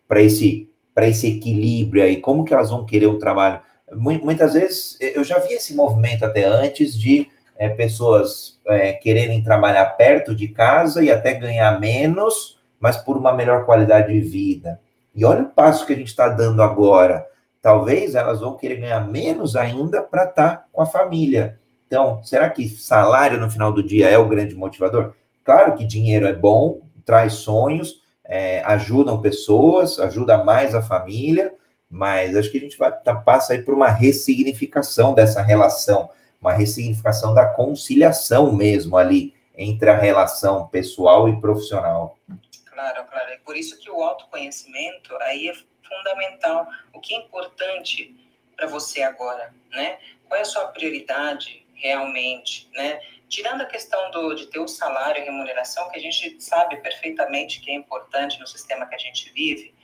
para 0.07 0.22
esse 0.22 0.70
esse 1.05 1.28
equilíbrio 1.28 2.03
aí? 2.03 2.18
Como 2.18 2.43
que 2.43 2.53
elas 2.53 2.72
vão 2.72 2.84
querer 2.84 3.05
um 3.07 3.20
trabalho? 3.20 3.61
Muitas 3.93 4.53
vezes, 4.53 4.97
eu 4.99 5.24
já 5.24 5.38
vi 5.38 5.53
esse 5.53 5.76
movimento 5.76 6.26
até 6.26 6.43
antes 6.43 6.97
de 6.97 7.28
é, 7.55 7.70
pessoas 7.70 8.59
é, 8.68 8.93
quererem 8.93 9.43
trabalhar 9.43 9.86
perto 9.91 10.36
de 10.36 10.47
casa 10.47 11.03
e 11.03 11.11
até 11.11 11.34
ganhar 11.34 11.80
menos, 11.80 12.59
mas 12.80 12.97
por 12.97 13.15
uma 13.15 13.34
melhor 13.34 13.65
qualidade 13.65 14.11
de 14.11 14.20
vida. 14.20 14.80
E 15.15 15.26
olha 15.26 15.43
o 15.43 15.49
passo 15.49 15.86
que 15.86 15.93
a 15.93 15.95
gente 15.95 16.09
está 16.09 16.30
dando 16.30 16.61
agora. 16.61 17.26
Talvez 17.61 18.13
elas 18.13 18.39
vão 18.39 18.55
querer 18.55 18.78
ganhar 18.78 19.07
menos 19.07 19.55
ainda 19.55 20.01
para 20.01 20.26
estar 20.26 20.57
tá 20.57 20.65
com 20.72 20.82
a 20.82 20.86
família. 20.86 21.59
Então, 21.88 22.21
será 22.21 22.49
que 22.49 22.67
salário 22.67 23.39
no 23.39 23.49
final 23.49 23.71
do 23.71 23.81
dia 23.81 24.09
é 24.09 24.17
o 24.17 24.27
grande 24.27 24.53
motivador? 24.53 25.13
Claro 25.43 25.75
que 25.75 25.85
dinheiro 25.85 26.27
é 26.27 26.33
bom, 26.33 26.81
traz 27.05 27.35
sonhos, 27.35 28.03
é, 28.25 28.61
ajudam 28.65 29.21
pessoas, 29.21 29.97
ajuda 29.97 30.43
mais 30.43 30.75
a 30.75 30.81
família, 30.81 31.53
mas 31.89 32.35
acho 32.35 32.51
que 32.51 32.57
a 32.57 32.61
gente 32.61 32.77
vai 32.77 32.91
tá, 32.91 33.15
passa 33.15 33.53
aí 33.53 33.61
por 33.61 33.73
uma 33.73 33.88
ressignificação 33.88 35.13
dessa 35.13 35.41
relação, 35.41 36.09
uma 36.41 36.51
ressignificação 36.51 37.33
da 37.33 37.45
conciliação 37.45 38.51
mesmo 38.51 38.97
ali 38.97 39.33
entre 39.55 39.89
a 39.89 39.97
relação 39.97 40.67
pessoal 40.67 41.29
e 41.29 41.39
profissional. 41.39 42.17
Claro, 42.65 43.05
claro. 43.09 43.29
É 43.31 43.38
por 43.38 43.55
isso 43.55 43.79
que 43.79 43.89
o 43.89 44.03
autoconhecimento 44.03 45.15
aí 45.21 45.47
é 45.47 45.53
fundamental. 45.88 46.67
O 46.93 46.99
que 46.99 47.15
é 47.15 47.19
importante 47.19 48.13
para 48.55 48.67
você 48.67 49.01
agora, 49.01 49.53
né? 49.71 49.97
Qual 50.27 50.38
é 50.38 50.41
a 50.41 50.45
sua 50.45 50.67
prioridade 50.67 51.65
realmente, 51.78 52.69
né? 52.73 52.99
tirando 53.30 53.61
a 53.61 53.65
questão 53.65 54.09
do, 54.11 54.34
de 54.34 54.47
ter 54.47 54.59
o 54.59 54.67
salário 54.67 55.21
e 55.21 55.25
remuneração, 55.25 55.89
que 55.89 55.97
a 55.97 56.01
gente 56.01 56.41
sabe 56.41 56.78
perfeitamente 56.78 57.59
que 57.59 57.71
é 57.71 57.73
importante 57.73 58.39
no 58.39 58.47
sistema 58.47 58.86
que 58.88 58.95
a 58.95 58.99
gente 58.99 59.32
vive, 59.34 59.75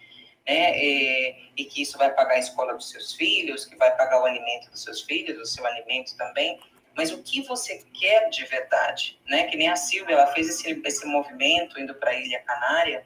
né, 0.48 0.78
e, 0.78 1.52
e, 1.56 1.66
que 1.66 1.82
isso 1.82 1.98
vai 1.98 2.14
pagar 2.14 2.36
a 2.36 2.40
escola 2.40 2.74
dos 2.74 2.90
seus 2.90 3.14
filhos, 3.14 3.66
que 3.66 3.78
vai 3.78 3.96
pagar 3.96 4.22
o 4.22 4.26
alimento 4.26 4.70
dos 4.70 4.84
seus 4.84 5.02
filhos, 5.02 5.38
o 5.38 5.46
seu 5.46 5.66
alimento 5.66 6.16
também, 6.18 6.60
mas 6.96 7.12
o 7.12 7.24
que 7.24 7.42
você 7.44 7.84
quer 7.94 8.30
de 8.30 8.46
verdade, 8.46 9.20
né, 9.26 9.46
que 9.46 9.58
nem 9.58 9.70
a 9.70 9.76
Silvia, 9.76 10.16
ela 10.16 10.28
fez 10.28 10.50
esse, 10.50 10.82
esse 10.84 11.06
movimento 11.06 11.80
indo 11.80 11.96
para 11.96 12.12
a 12.12 12.16
Ilha 12.16 12.40
Canária, 12.42 13.06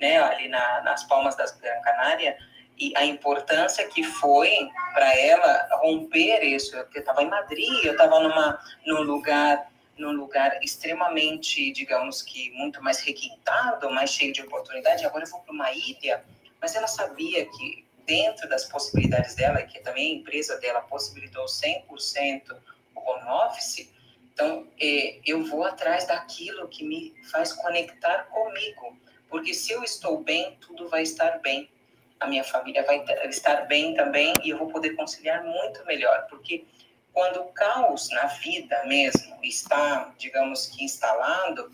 né, 0.00 0.18
ali 0.18 0.48
na, 0.48 0.82
nas 0.82 1.04
palmas 1.04 1.36
da 1.36 1.44
Gran 1.44 1.80
Canária, 1.82 2.38
e 2.78 2.92
a 2.96 3.04
importância 3.04 3.86
que 3.88 4.02
foi 4.02 4.68
para 4.94 5.14
ela 5.18 5.68
romper 5.80 6.42
isso. 6.44 6.76
Eu 6.76 6.86
estava 6.94 7.22
em 7.22 7.28
Madrid, 7.28 7.84
eu 7.84 7.92
estava 7.92 8.20
numa 8.20 8.58
num 8.86 9.02
lugar 9.02 9.70
num 9.98 10.12
lugar 10.12 10.62
extremamente, 10.62 11.72
digamos 11.72 12.22
que 12.22 12.52
muito 12.52 12.80
mais 12.80 13.00
requintado, 13.00 13.90
mais 13.90 14.10
cheio 14.10 14.32
de 14.32 14.42
oportunidade. 14.42 15.04
Agora 15.04 15.24
eu 15.24 15.30
vou 15.30 15.40
para 15.40 15.52
uma 15.52 15.72
ilha, 15.72 16.24
mas 16.60 16.76
ela 16.76 16.86
sabia 16.86 17.44
que 17.46 17.84
dentro 18.06 18.48
das 18.48 18.64
possibilidades 18.64 19.34
dela, 19.34 19.60
que 19.62 19.80
também 19.80 20.12
a 20.12 20.18
empresa 20.20 20.56
dela 20.58 20.80
possibilitou 20.82 21.46
100% 21.46 22.56
o 22.94 23.00
home 23.00 23.28
office, 23.46 23.92
então 24.32 24.68
é, 24.80 25.18
eu 25.26 25.44
vou 25.44 25.64
atrás 25.64 26.06
daquilo 26.06 26.68
que 26.68 26.84
me 26.84 27.12
faz 27.30 27.52
conectar 27.52 28.28
comigo, 28.30 28.96
porque 29.28 29.52
se 29.52 29.72
eu 29.72 29.82
estou 29.82 30.22
bem, 30.22 30.56
tudo 30.60 30.88
vai 30.88 31.02
estar 31.02 31.40
bem 31.40 31.68
a 32.20 32.26
minha 32.26 32.44
família 32.44 32.84
vai 32.84 33.04
estar 33.28 33.66
bem 33.66 33.94
também 33.94 34.32
e 34.42 34.50
eu 34.50 34.58
vou 34.58 34.68
poder 34.68 34.90
conciliar 34.94 35.44
muito 35.44 35.84
melhor, 35.86 36.26
porque 36.28 36.64
quando 37.12 37.40
o 37.40 37.52
caos 37.52 38.10
na 38.10 38.26
vida 38.26 38.84
mesmo 38.84 39.38
está, 39.42 40.12
digamos 40.18 40.66
que 40.66 40.84
instalado, 40.84 41.70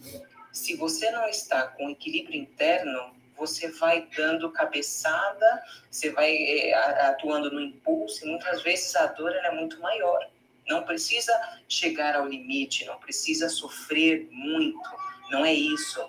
se 0.52 0.76
você 0.76 1.10
não 1.10 1.28
está 1.28 1.66
com 1.68 1.90
equilíbrio 1.90 2.40
interno, 2.40 3.14
você 3.36 3.70
vai 3.72 4.08
dando 4.16 4.50
cabeçada, 4.52 5.62
você 5.90 6.10
vai 6.10 6.36
é, 6.36 6.74
atuando 7.08 7.50
no 7.50 7.60
impulso 7.60 8.24
e 8.24 8.30
muitas 8.30 8.62
vezes 8.62 8.94
a 8.94 9.06
dor 9.06 9.34
é 9.34 9.50
muito 9.50 9.80
maior. 9.80 10.28
Não 10.66 10.84
precisa 10.84 11.32
chegar 11.68 12.16
ao 12.16 12.26
limite, 12.26 12.84
não 12.84 12.98
precisa 12.98 13.48
sofrer 13.48 14.28
muito, 14.30 14.90
não 15.30 15.44
é 15.44 15.52
isso 15.52 16.00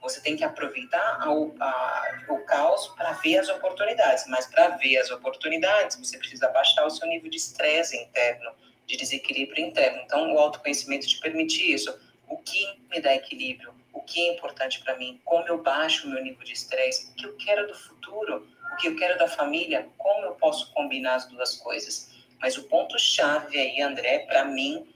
você 0.00 0.20
tem 0.20 0.36
que 0.36 0.42
aproveitar 0.42 1.18
ao, 1.20 1.54
a, 1.60 2.24
o 2.28 2.38
caos 2.44 2.88
para 2.88 3.12
ver 3.12 3.38
as 3.38 3.48
oportunidades, 3.48 4.24
mas 4.28 4.46
para 4.46 4.68
ver 4.76 4.96
as 4.96 5.10
oportunidades, 5.10 5.96
você 5.96 6.16
precisa 6.16 6.48
baixar 6.48 6.86
o 6.86 6.90
seu 6.90 7.06
nível 7.06 7.30
de 7.30 7.36
estresse 7.36 7.96
interno, 7.96 8.50
de 8.86 8.96
desequilíbrio 8.96 9.66
interno. 9.66 10.00
Então, 10.02 10.32
o 10.34 10.38
autoconhecimento 10.38 11.06
te 11.06 11.20
permite 11.20 11.72
isso. 11.72 11.96
O 12.26 12.38
que 12.38 12.80
me 12.90 13.00
dá 13.00 13.14
equilíbrio? 13.14 13.74
O 13.92 14.00
que 14.00 14.28
é 14.28 14.32
importante 14.32 14.80
para 14.80 14.96
mim? 14.96 15.20
Como 15.24 15.46
eu 15.46 15.62
baixo 15.62 16.06
o 16.06 16.10
meu 16.10 16.22
nível 16.22 16.44
de 16.44 16.52
estresse? 16.52 17.10
O 17.10 17.14
que 17.14 17.26
eu 17.26 17.36
quero 17.36 17.66
do 17.66 17.74
futuro? 17.74 18.48
O 18.72 18.76
que 18.76 18.88
eu 18.88 18.96
quero 18.96 19.18
da 19.18 19.28
família? 19.28 19.88
Como 19.98 20.24
eu 20.24 20.32
posso 20.32 20.72
combinar 20.72 21.16
as 21.16 21.26
duas 21.26 21.56
coisas? 21.56 22.10
Mas 22.40 22.56
o 22.56 22.64
ponto-chave 22.64 23.58
aí, 23.58 23.82
André, 23.82 24.20
para 24.20 24.44
mim, 24.44 24.88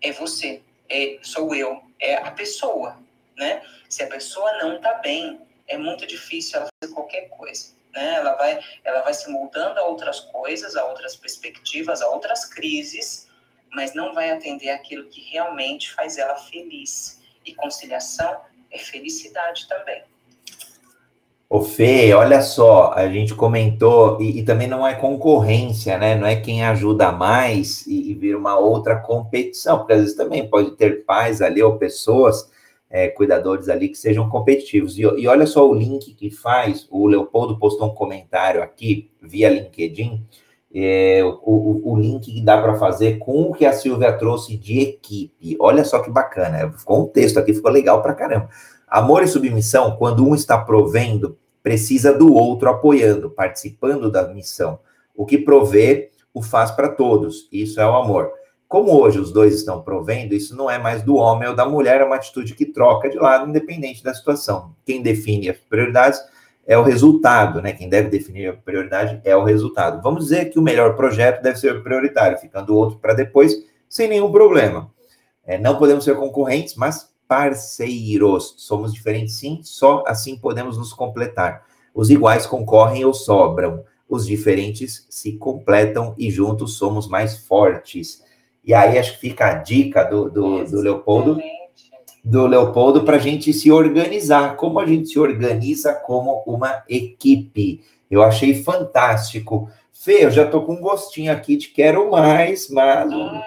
é 0.00 0.12
você. 0.12 0.62
É, 0.88 1.18
sou 1.22 1.54
eu. 1.54 1.82
É 2.00 2.14
a 2.14 2.30
pessoa 2.30 3.05
né? 3.36 3.62
Se 3.88 4.02
a 4.02 4.06
pessoa 4.06 4.50
não 4.58 4.76
está 4.76 4.94
bem, 4.94 5.40
é 5.68 5.76
muito 5.76 6.06
difícil 6.06 6.60
ela 6.60 6.68
fazer 6.80 6.94
qualquer 6.94 7.28
coisa, 7.28 7.72
né? 7.92 8.14
Ela 8.14 8.34
vai, 8.34 8.60
ela 8.84 9.02
vai 9.02 9.14
se 9.14 9.30
moldando 9.30 9.78
a 9.78 9.84
outras 9.84 10.20
coisas, 10.20 10.76
a 10.76 10.84
outras 10.84 11.16
perspectivas, 11.16 12.02
a 12.02 12.08
outras 12.08 12.44
crises, 12.44 13.28
mas 13.72 13.94
não 13.94 14.14
vai 14.14 14.30
atender 14.30 14.70
aquilo 14.70 15.08
que 15.08 15.20
realmente 15.30 15.92
faz 15.92 16.18
ela 16.18 16.36
feliz. 16.36 17.20
E 17.44 17.54
conciliação 17.54 18.40
é 18.70 18.78
felicidade 18.78 19.68
também. 19.68 20.02
Ô 21.48 21.62
Fê, 21.62 22.12
olha 22.12 22.42
só, 22.42 22.92
a 22.92 23.08
gente 23.08 23.32
comentou, 23.32 24.20
e, 24.20 24.40
e, 24.40 24.44
também 24.44 24.66
não 24.66 24.84
é 24.84 24.94
concorrência, 24.94 25.96
né? 25.96 26.16
Não 26.16 26.26
é 26.26 26.34
quem 26.34 26.64
ajuda 26.64 27.12
mais 27.12 27.86
e, 27.86 28.10
e 28.10 28.14
vira 28.14 28.36
uma 28.36 28.58
outra 28.58 28.96
competição, 28.96 29.78
porque 29.78 29.92
às 29.92 30.00
vezes 30.00 30.16
também 30.16 30.50
pode 30.50 30.72
ter 30.72 31.04
pais 31.04 31.40
ali 31.40 31.62
ou 31.62 31.78
pessoas 31.78 32.50
é, 32.96 33.08
cuidadores 33.08 33.68
ali 33.68 33.90
que 33.90 33.98
sejam 33.98 34.26
competitivos. 34.30 34.98
E, 34.98 35.02
e, 35.02 35.28
olha 35.28 35.46
só 35.46 35.68
o 35.68 35.74
link 35.74 36.14
que 36.14 36.30
faz, 36.30 36.88
o 36.90 37.06
Leopoldo 37.06 37.58
postou 37.58 37.88
um 37.88 37.94
comentário 37.94 38.62
aqui 38.62 39.10
via 39.20 39.50
LinkedIn, 39.50 40.24
é, 40.74 41.22
o, 41.22 41.36
o, 41.42 41.92
o, 41.92 41.96
link 42.00 42.32
que 42.32 42.40
dá 42.40 42.56
para 42.56 42.74
fazer 42.76 43.18
com 43.18 43.42
o 43.42 43.52
que 43.52 43.66
a 43.66 43.72
Silvia 43.74 44.14
trouxe 44.14 44.56
de 44.56 44.80
equipe. 44.80 45.58
Olha 45.60 45.84
só 45.84 45.98
que 45.98 46.10
bacana, 46.10 46.72
ficou 46.72 47.02
um 47.02 47.06
texto 47.06 47.38
aqui, 47.38 47.52
ficou 47.52 47.70
legal 47.70 48.00
para 48.00 48.14
caramba. 48.14 48.48
Amor 48.88 49.22
e 49.22 49.28
submissão, 49.28 49.94
quando 49.96 50.26
um 50.26 50.34
está 50.34 50.56
provendo, 50.56 51.36
precisa 51.62 52.14
do 52.14 52.32
outro 52.32 52.70
apoiando, 52.70 53.28
participando 53.28 54.10
da 54.10 54.26
missão. 54.26 54.78
O 55.14 55.26
que 55.26 55.36
provê, 55.36 56.12
o 56.32 56.40
faz 56.40 56.70
para 56.70 56.88
todos. 56.88 57.46
Isso 57.52 57.78
é 57.78 57.86
o 57.86 57.94
amor. 57.94 58.32
Como 58.68 59.00
hoje 59.00 59.20
os 59.20 59.32
dois 59.32 59.54
estão 59.54 59.80
provendo, 59.80 60.34
isso 60.34 60.56
não 60.56 60.68
é 60.68 60.76
mais 60.78 61.02
do 61.02 61.14
homem 61.16 61.48
ou 61.48 61.54
da 61.54 61.64
mulher, 61.64 62.00
é 62.00 62.04
uma 62.04 62.16
atitude 62.16 62.54
que 62.54 62.66
troca 62.66 63.08
de 63.08 63.16
lado, 63.16 63.48
independente 63.48 64.02
da 64.02 64.12
situação. 64.12 64.74
Quem 64.84 65.02
define 65.02 65.48
as 65.48 65.56
prioridades 65.56 66.20
é 66.66 66.76
o 66.76 66.82
resultado, 66.82 67.62
né? 67.62 67.72
Quem 67.72 67.88
deve 67.88 68.08
definir 68.08 68.48
a 68.48 68.52
prioridade 68.52 69.20
é 69.24 69.36
o 69.36 69.44
resultado. 69.44 70.02
Vamos 70.02 70.24
dizer 70.24 70.46
que 70.46 70.58
o 70.58 70.62
melhor 70.62 70.96
projeto 70.96 71.40
deve 71.42 71.58
ser 71.58 71.80
prioritário, 71.82 72.38
ficando 72.38 72.74
o 72.74 72.76
outro 72.76 72.98
para 72.98 73.14
depois, 73.14 73.54
sem 73.88 74.08
nenhum 74.08 74.32
problema. 74.32 74.90
É, 75.44 75.56
não 75.56 75.78
podemos 75.78 76.02
ser 76.02 76.16
concorrentes, 76.16 76.74
mas 76.74 77.08
parceiros. 77.28 78.54
Somos 78.58 78.92
diferentes, 78.92 79.38
sim, 79.38 79.60
só 79.62 80.02
assim 80.08 80.36
podemos 80.36 80.76
nos 80.76 80.92
completar. 80.92 81.64
Os 81.94 82.10
iguais 82.10 82.46
concorrem 82.46 83.04
ou 83.04 83.14
sobram. 83.14 83.84
Os 84.08 84.26
diferentes 84.26 85.06
se 85.08 85.32
completam 85.32 86.14
e 86.18 86.30
juntos 86.30 86.76
somos 86.76 87.08
mais 87.08 87.38
fortes. 87.38 88.22
E 88.66 88.74
aí 88.74 88.98
acho 88.98 89.12
que 89.12 89.20
fica 89.20 89.46
a 89.46 89.54
dica 89.54 90.02
do, 90.02 90.28
do, 90.28 90.64
do 90.64 90.80
Leopoldo, 90.80 91.40
do 92.24 92.46
Leopoldo 92.48 93.04
para 93.04 93.16
a 93.16 93.20
gente 93.20 93.52
se 93.52 93.70
organizar. 93.70 94.56
Como 94.56 94.80
a 94.80 94.86
gente 94.86 95.08
se 95.08 95.20
organiza 95.20 95.94
como 95.94 96.42
uma 96.44 96.82
equipe. 96.88 97.84
Eu 98.10 98.24
achei 98.24 98.64
fantástico. 98.64 99.70
Fê, 99.92 100.24
eu 100.24 100.30
já 100.32 100.44
estou 100.44 100.64
com 100.64 100.74
um 100.74 100.80
gostinho 100.80 101.30
aqui 101.30 101.56
de 101.56 101.68
quero 101.68 102.10
mais, 102.10 102.68
mas. 102.68 103.10
Ai, 103.12 103.42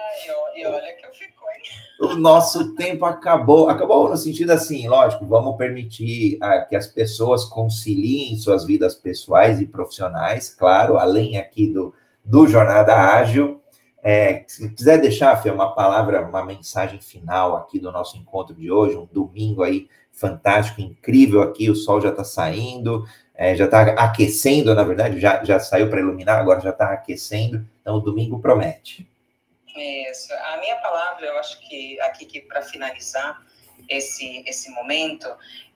e 0.55 0.65
olha 0.65 0.95
que 0.95 1.05
eu 1.05 1.11
fico, 1.11 1.43
hein? 1.53 2.11
O 2.13 2.15
nosso 2.15 2.73
tempo 2.75 3.03
acabou. 3.03 3.67
Acabou 3.67 4.09
no 4.09 4.15
sentido 4.15 4.51
assim, 4.51 4.87
lógico, 4.87 5.25
vamos 5.25 5.57
permitir 5.57 6.37
ah, 6.41 6.61
que 6.61 6.77
as 6.77 6.87
pessoas 6.87 7.43
conciliem 7.43 8.37
suas 8.37 8.65
vidas 8.65 8.95
pessoais 8.95 9.59
e 9.59 9.65
profissionais, 9.65 10.49
claro, 10.49 10.97
além 10.97 11.37
aqui 11.37 11.67
do, 11.67 11.93
do 12.23 12.47
Jornada 12.47 12.95
Ágil. 12.95 13.58
É, 14.01 14.45
se 14.47 14.69
quiser 14.73 14.99
deixar, 14.99 15.35
Fê, 15.41 15.51
uma 15.51 15.73
palavra, 15.75 16.21
uma 16.21 16.43
mensagem 16.43 17.01
final 17.01 17.55
aqui 17.57 17.79
do 17.79 17.91
nosso 17.91 18.17
encontro 18.17 18.55
de 18.55 18.71
hoje, 18.71 18.95
um 18.95 19.05
domingo 19.05 19.63
aí 19.63 19.89
fantástico, 20.11 20.81
incrível 20.81 21.41
aqui, 21.41 21.69
o 21.69 21.75
sol 21.75 22.01
já 22.01 22.09
está 22.09 22.23
saindo, 22.23 23.05
é, 23.33 23.55
já 23.55 23.65
está 23.65 23.81
aquecendo, 23.93 24.73
na 24.73 24.83
verdade, 24.83 25.19
já, 25.19 25.43
já 25.43 25.59
saiu 25.59 25.89
para 25.89 25.99
iluminar, 25.99 26.39
agora 26.39 26.59
já 26.59 26.71
está 26.71 26.91
aquecendo, 26.91 27.65
então 27.81 27.95
o 27.95 28.01
domingo 28.01 28.39
promete. 28.39 29.09
Isso, 29.77 30.33
a 30.33 30.57
minha 30.57 30.75
palavra, 30.77 31.25
eu 31.25 31.37
acho 31.37 31.59
que 31.67 31.99
aqui 32.01 32.25
que 32.25 32.41
para 32.41 32.61
finalizar 32.61 33.41
esse, 33.87 34.43
esse 34.45 34.69
momento, 34.71 35.27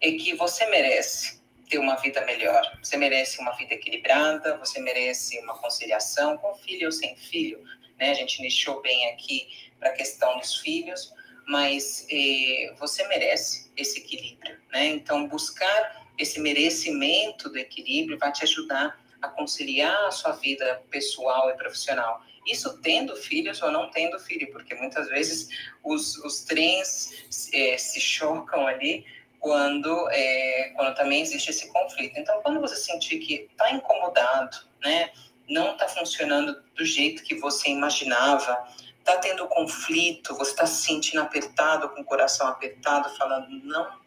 é 0.02 0.12
que 0.12 0.36
você 0.36 0.66
merece 0.68 1.42
ter 1.70 1.78
uma 1.78 1.96
vida 1.96 2.24
melhor, 2.26 2.62
você 2.82 2.98
merece 2.98 3.40
uma 3.40 3.52
vida 3.54 3.74
equilibrada, 3.74 4.58
você 4.58 4.82
merece 4.82 5.40
uma 5.40 5.58
conciliação 5.58 6.38
com 6.38 6.54
filho 6.56 6.88
ou 6.88 6.92
sem 6.92 7.16
filho, 7.16 7.64
né? 8.04 8.12
A 8.12 8.14
gente 8.14 8.42
nichou 8.42 8.82
bem 8.82 9.10
aqui 9.12 9.48
para 9.80 9.90
a 9.90 9.94
questão 9.94 10.38
dos 10.38 10.58
filhos, 10.58 11.14
mas 11.48 12.06
eh, 12.12 12.74
você 12.78 13.08
merece 13.08 13.72
esse 13.78 14.00
equilíbrio, 14.00 14.60
né? 14.74 14.88
Então, 14.88 15.28
buscar 15.28 16.04
esse 16.18 16.40
merecimento 16.40 17.50
do 17.50 17.58
equilíbrio 17.58 18.20
vai 18.20 18.32
te 18.32 18.44
ajudar 18.44 19.02
a 19.22 19.30
conciliar 19.30 20.06
a 20.06 20.12
sua 20.12 20.34
vida 20.34 20.84
pessoal 20.90 21.50
e 21.50 21.54
profissional. 21.56 22.22
Isso 22.46 22.82
tendo 22.82 23.16
filhos 23.16 23.62
ou 23.62 23.72
não 23.72 23.90
tendo 23.90 24.20
filho, 24.20 24.52
porque 24.52 24.76
muitas 24.76 25.08
vezes 25.08 25.48
os, 25.82 26.18
os 26.18 26.42
trens 26.44 27.26
eh, 27.54 27.78
se 27.78 28.02
chocam 28.02 28.68
ali 28.68 29.06
quando, 29.40 30.10
é, 30.10 30.72
quando 30.76 30.96
também 30.96 31.22
existe 31.22 31.52
esse 31.52 31.72
conflito. 31.72 32.18
Então, 32.18 32.42
quando 32.42 32.60
você 32.60 32.76
sentir 32.76 33.20
que 33.20 33.48
está 33.52 33.72
incomodado, 33.72 34.58
né, 34.82 35.12
não 35.50 35.74
está 35.74 35.88
funcionando 35.88 36.62
do 36.76 36.86
jeito 36.86 37.24
que 37.24 37.36
você 37.36 37.70
imaginava, 37.70 38.68
está 39.00 39.18
tendo 39.18 39.48
conflito, 39.48 40.36
você 40.36 40.52
está 40.52 40.66
se 40.66 40.84
sentindo 40.84 41.22
apertado, 41.22 41.90
com 41.90 42.02
o 42.02 42.06
coração 42.06 42.48
apertado, 42.48 43.10
falando, 43.18 43.50
não, 43.64 44.00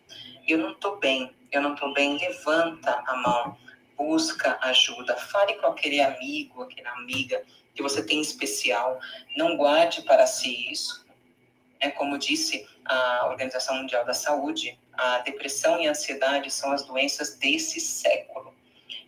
eu 0.48 0.58
não 0.58 0.72
estou 0.72 0.98
bem, 0.98 1.34
eu 1.52 1.60
não 1.60 1.74
estou 1.74 1.92
bem, 1.92 2.18
levanta 2.18 3.02
a 3.06 3.16
mão, 3.16 3.56
busca 3.96 4.58
ajuda, 4.62 5.16
fale 5.16 5.54
com 5.54 5.66
aquele 5.66 6.00
amigo, 6.00 6.62
aquela 6.62 6.92
amiga 6.92 7.42
que 7.74 7.82
você 7.82 8.02
tem 8.02 8.20
especial, 8.20 8.98
não 9.36 9.56
guarde 9.56 10.02
para 10.02 10.26
si 10.26 10.70
isso. 10.70 11.04
É 11.78 11.90
como 11.90 12.18
disse 12.18 12.66
a 12.86 13.26
Organização 13.26 13.76
Mundial 13.76 14.04
da 14.04 14.14
Saúde, 14.14 14.78
a 14.94 15.18
depressão 15.18 15.78
e 15.78 15.86
a 15.86 15.90
ansiedade 15.90 16.50
são 16.50 16.72
as 16.72 16.86
doenças 16.86 17.36
desse 17.36 17.80
século. 17.80 18.54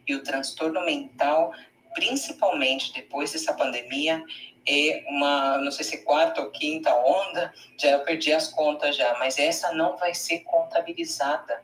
E 0.06 0.14
o 0.14 0.22
transtorno 0.22 0.84
mental 0.84 1.54
principalmente 1.94 2.92
depois 2.92 3.32
dessa 3.32 3.52
pandemia, 3.52 4.22
é 4.66 5.04
uma, 5.08 5.58
não 5.58 5.70
sei 5.70 5.84
se 5.84 5.94
é 5.96 5.98
quarta 5.98 6.42
ou 6.42 6.50
quinta 6.50 6.94
onda, 6.94 7.52
já 7.78 7.90
eu 7.90 8.00
perdi 8.00 8.32
as 8.32 8.48
contas 8.48 8.96
já, 8.96 9.16
mas 9.18 9.38
essa 9.38 9.72
não 9.72 9.96
vai 9.96 10.14
ser 10.14 10.40
contabilizada. 10.40 11.62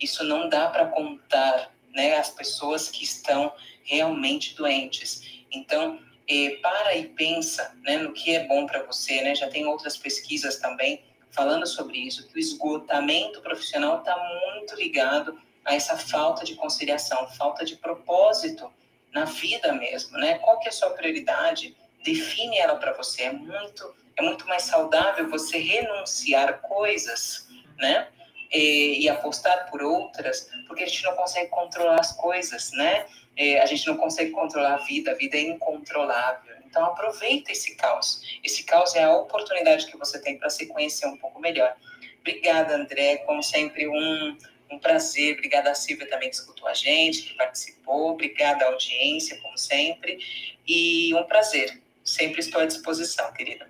Isso 0.00 0.24
não 0.24 0.48
dá 0.48 0.68
para 0.68 0.86
contar 0.86 1.72
né, 1.94 2.16
as 2.16 2.30
pessoas 2.30 2.88
que 2.88 3.04
estão 3.04 3.52
realmente 3.84 4.54
doentes. 4.56 5.44
Então, 5.52 6.00
eh, 6.28 6.58
para 6.62 6.96
e 6.96 7.08
pensa 7.08 7.76
né, 7.82 7.98
no 7.98 8.12
que 8.12 8.34
é 8.34 8.46
bom 8.46 8.66
para 8.66 8.82
você. 8.82 9.20
Né? 9.22 9.34
Já 9.34 9.48
tem 9.48 9.66
outras 9.66 9.96
pesquisas 9.96 10.56
também 10.56 11.02
falando 11.30 11.66
sobre 11.66 11.98
isso, 11.98 12.26
que 12.28 12.36
o 12.36 12.38
esgotamento 12.40 13.40
profissional 13.40 14.00
está 14.00 14.16
muito 14.46 14.74
ligado 14.74 15.40
a 15.64 15.74
essa 15.74 15.96
falta 15.96 16.44
de 16.44 16.56
conciliação, 16.56 17.28
falta 17.28 17.64
de 17.64 17.76
propósito 17.76 18.72
na 19.12 19.24
vida 19.24 19.72
mesmo, 19.72 20.16
né? 20.18 20.38
Qual 20.38 20.58
que 20.58 20.66
é 20.66 20.70
a 20.70 20.72
sua 20.72 20.90
prioridade? 20.90 21.76
Define 22.04 22.58
ela 22.58 22.76
para 22.76 22.92
você. 22.92 23.24
É 23.24 23.32
muito, 23.32 23.94
é 24.16 24.22
muito 24.22 24.46
mais 24.46 24.62
saudável 24.62 25.28
você 25.28 25.58
renunciar 25.58 26.60
coisas, 26.60 27.48
né? 27.78 28.08
E, 28.52 29.04
e, 29.04 29.08
apostar 29.08 29.70
por 29.70 29.80
outras, 29.80 30.50
porque 30.66 30.82
a 30.82 30.86
gente 30.86 31.04
não 31.04 31.14
consegue 31.14 31.48
controlar 31.50 32.00
as 32.00 32.12
coisas, 32.12 32.72
né? 32.72 33.06
É, 33.36 33.60
a 33.60 33.66
gente 33.66 33.86
não 33.86 33.96
consegue 33.96 34.32
controlar 34.32 34.74
a 34.74 34.78
vida, 34.78 35.12
a 35.12 35.14
vida 35.14 35.36
é 35.36 35.42
incontrolável. 35.42 36.56
Então 36.66 36.84
aproveita 36.84 37.52
esse 37.52 37.76
caos. 37.76 38.22
Esse 38.42 38.64
caos 38.64 38.94
é 38.94 39.04
a 39.04 39.14
oportunidade 39.14 39.86
que 39.86 39.96
você 39.96 40.20
tem 40.20 40.36
para 40.36 40.50
se 40.50 40.66
conhecer 40.66 41.06
um 41.06 41.16
pouco 41.16 41.40
melhor. 41.40 41.76
Obrigada, 42.20 42.74
André. 42.74 43.18
Como 43.18 43.42
sempre, 43.42 43.88
um, 43.88 44.36
um 44.70 44.78
prazer. 44.78 45.34
Obrigada 45.34 45.70
a 45.70 45.74
Silvia 45.74 46.08
também 46.08 46.30
que 46.30 46.36
escutou 46.36 46.68
a 46.68 46.74
gente, 46.74 47.22
que 47.22 47.34
participou. 47.34 48.12
Obrigada 48.12 48.64
à 48.64 48.68
audiência, 48.68 49.38
como 49.40 49.56
sempre. 49.58 50.18
E 50.66 51.14
um 51.14 51.24
prazer. 51.24 51.80
Sempre 52.04 52.40
estou 52.40 52.60
à 52.60 52.66
disposição, 52.66 53.32
querida. 53.32 53.66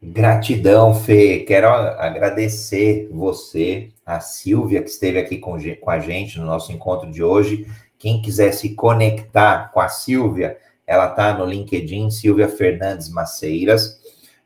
Gratidão, 0.00 0.94
Fê. 0.94 1.40
Quero 1.40 1.68
agradecer 1.68 3.08
você, 3.10 3.90
a 4.06 4.20
Silvia, 4.20 4.82
que 4.82 4.90
esteve 4.90 5.18
aqui 5.18 5.38
com, 5.38 5.56
com 5.80 5.90
a 5.90 5.98
gente 5.98 6.38
no 6.38 6.46
nosso 6.46 6.72
encontro 6.72 7.10
de 7.10 7.22
hoje. 7.22 7.66
Quem 7.98 8.22
quiser 8.22 8.52
se 8.52 8.74
conectar 8.74 9.72
com 9.72 9.80
a 9.80 9.88
Silvia, 9.88 10.56
ela 10.86 11.10
está 11.10 11.36
no 11.36 11.44
LinkedIn, 11.44 12.10
Silvia 12.10 12.48
Fernandes 12.48 13.10
Maceiras. 13.10 13.98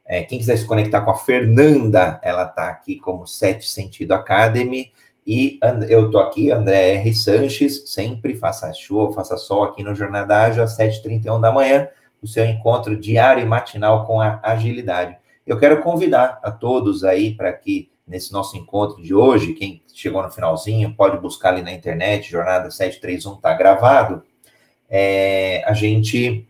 É, 0.07 0.23
quem 0.23 0.39
quiser 0.39 0.57
se 0.57 0.65
conectar 0.65 1.03
com 1.03 1.11
a 1.11 1.17
Fernanda, 1.17 2.19
ela 2.23 2.45
está 2.45 2.69
aqui 2.69 2.97
como 2.97 3.27
Sete 3.27 3.69
Sentido 3.69 4.13
Academy. 4.13 4.91
E 5.27 5.59
eu 5.89 6.11
tô 6.11 6.19
aqui, 6.19 6.51
André 6.51 6.95
R. 6.95 7.15
Sanches, 7.15 7.85
sempre 7.87 8.35
faça 8.35 8.73
chuva, 8.73 9.13
faça 9.13 9.37
sol 9.37 9.63
aqui 9.63 9.83
no 9.83 9.95
Jornada 9.95 10.37
Ágil, 10.43 10.63
às 10.63 10.77
7h31 10.77 11.41
da 11.41 11.53
manhã, 11.53 11.89
o 12.21 12.27
seu 12.27 12.45
encontro 12.45 12.97
diário 12.97 13.43
e 13.43 13.47
matinal 13.47 14.05
com 14.05 14.21
a 14.21 14.41
agilidade. 14.43 15.17
Eu 15.47 15.59
quero 15.59 15.81
convidar 15.81 16.41
a 16.43 16.51
todos 16.51 17.05
aí 17.05 17.35
para 17.35 17.53
que 17.53 17.91
nesse 18.07 18.33
nosso 18.33 18.57
encontro 18.57 19.03
de 19.03 19.15
hoje, 19.15 19.55
quem 19.55 19.83
chegou 19.95 20.23
no 20.23 20.31
finalzinho, 20.31 20.95
pode 20.95 21.19
buscar 21.19 21.51
ali 21.51 21.63
na 21.63 21.73
internet, 21.73 22.31
Jornada 22.31 22.71
731 22.71 23.35
está 23.35 23.55
gravado, 23.55 24.23
é, 24.89 25.63
a 25.65 25.73
gente, 25.73 26.47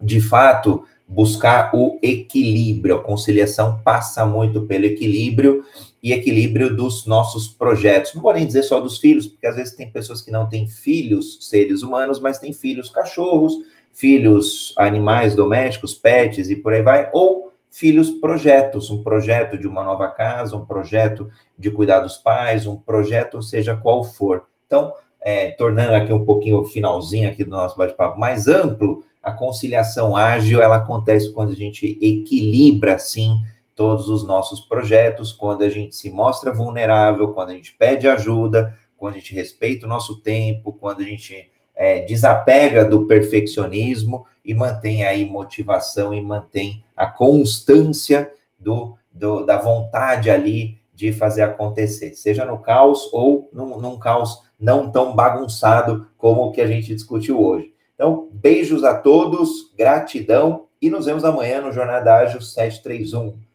de 0.00 0.20
fato, 0.20 0.84
buscar 1.06 1.70
o 1.74 1.98
equilíbrio. 2.02 2.96
A 2.96 3.02
conciliação 3.02 3.80
passa 3.84 4.26
muito 4.26 4.62
pelo 4.62 4.84
equilíbrio, 4.84 5.64
e 6.02 6.12
equilíbrio 6.12 6.74
dos 6.74 7.06
nossos 7.06 7.48
projetos. 7.48 8.14
Não 8.14 8.22
vou 8.22 8.32
nem 8.32 8.46
dizer 8.46 8.62
só 8.62 8.80
dos 8.80 8.98
filhos, 8.98 9.26
porque 9.26 9.46
às 9.46 9.56
vezes 9.56 9.74
tem 9.74 9.90
pessoas 9.90 10.22
que 10.22 10.30
não 10.30 10.48
têm 10.48 10.66
filhos, 10.68 11.38
seres 11.48 11.82
humanos, 11.82 12.20
mas 12.20 12.38
têm 12.38 12.52
filhos 12.52 12.90
cachorros, 12.90 13.54
filhos 13.92 14.72
animais 14.76 15.34
domésticos, 15.34 15.94
pets 15.94 16.50
e 16.50 16.56
por 16.56 16.72
aí 16.72 16.82
vai, 16.82 17.10
ou 17.12 17.52
filhos 17.70 18.10
projetos, 18.10 18.90
um 18.90 19.02
projeto 19.02 19.58
de 19.58 19.66
uma 19.66 19.82
nova 19.82 20.08
casa, 20.08 20.56
um 20.56 20.64
projeto 20.64 21.30
de 21.58 21.70
cuidar 21.70 22.00
dos 22.00 22.16
pais, 22.16 22.66
um 22.66 22.76
projeto 22.76 23.42
seja 23.42 23.76
qual 23.76 24.04
for. 24.04 24.44
Então, 24.66 24.92
é, 25.20 25.50
tornando 25.50 25.94
aqui 25.94 26.12
um 26.12 26.24
pouquinho 26.24 26.60
o 26.60 26.64
finalzinho 26.64 27.28
aqui 27.28 27.44
do 27.44 27.50
nosso 27.50 27.76
bate-papo 27.76 28.18
mais 28.18 28.46
amplo, 28.46 29.04
a 29.22 29.32
conciliação 29.32 30.16
ágil, 30.16 30.62
ela 30.62 30.76
acontece 30.76 31.32
quando 31.32 31.50
a 31.50 31.56
gente 31.56 31.98
equilibra, 32.00 32.94
assim, 32.94 33.36
todos 33.78 34.08
os 34.08 34.26
nossos 34.26 34.58
projetos, 34.58 35.32
quando 35.32 35.62
a 35.62 35.68
gente 35.68 35.94
se 35.94 36.10
mostra 36.10 36.52
vulnerável, 36.52 37.32
quando 37.32 37.50
a 37.50 37.54
gente 37.54 37.76
pede 37.76 38.08
ajuda, 38.08 38.76
quando 38.96 39.14
a 39.14 39.18
gente 39.18 39.32
respeita 39.32 39.86
o 39.86 39.88
nosso 39.88 40.20
tempo, 40.20 40.72
quando 40.72 41.00
a 41.00 41.04
gente 41.04 41.48
é, 41.76 42.00
desapega 42.00 42.84
do 42.84 43.06
perfeccionismo 43.06 44.26
e 44.44 44.52
mantém 44.52 45.04
aí 45.04 45.24
motivação 45.24 46.12
e 46.12 46.20
mantém 46.20 46.84
a 46.96 47.06
constância 47.06 48.28
do, 48.58 48.98
do, 49.12 49.46
da 49.46 49.58
vontade 49.58 50.28
ali 50.28 50.80
de 50.92 51.12
fazer 51.12 51.42
acontecer, 51.42 52.16
seja 52.16 52.44
no 52.44 52.58
caos 52.58 53.08
ou 53.12 53.48
num, 53.52 53.78
num 53.78 53.96
caos 53.96 54.42
não 54.58 54.90
tão 54.90 55.14
bagunçado 55.14 56.08
como 56.18 56.42
o 56.42 56.50
que 56.50 56.60
a 56.60 56.66
gente 56.66 56.92
discutiu 56.92 57.40
hoje. 57.40 57.72
Então, 57.94 58.28
beijos 58.32 58.82
a 58.82 58.98
todos, 58.98 59.72
gratidão 59.78 60.66
e 60.82 60.90
nos 60.90 61.06
vemos 61.06 61.24
amanhã 61.24 61.60
no 61.60 61.70
Jornada 61.70 62.16
Ágil 62.16 62.40
731. 62.40 63.46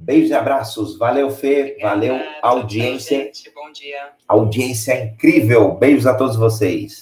Beijos 0.00 0.30
e 0.30 0.34
abraços. 0.34 0.96
Valeu, 0.96 1.30
Fê. 1.30 1.76
Valeu, 1.80 2.18
audiência. 2.40 3.30
Bom 3.54 3.70
dia. 3.70 4.12
Audiência 4.26 5.04
incrível. 5.04 5.74
Beijos 5.74 6.06
a 6.06 6.14
todos 6.14 6.36
vocês. 6.36 6.98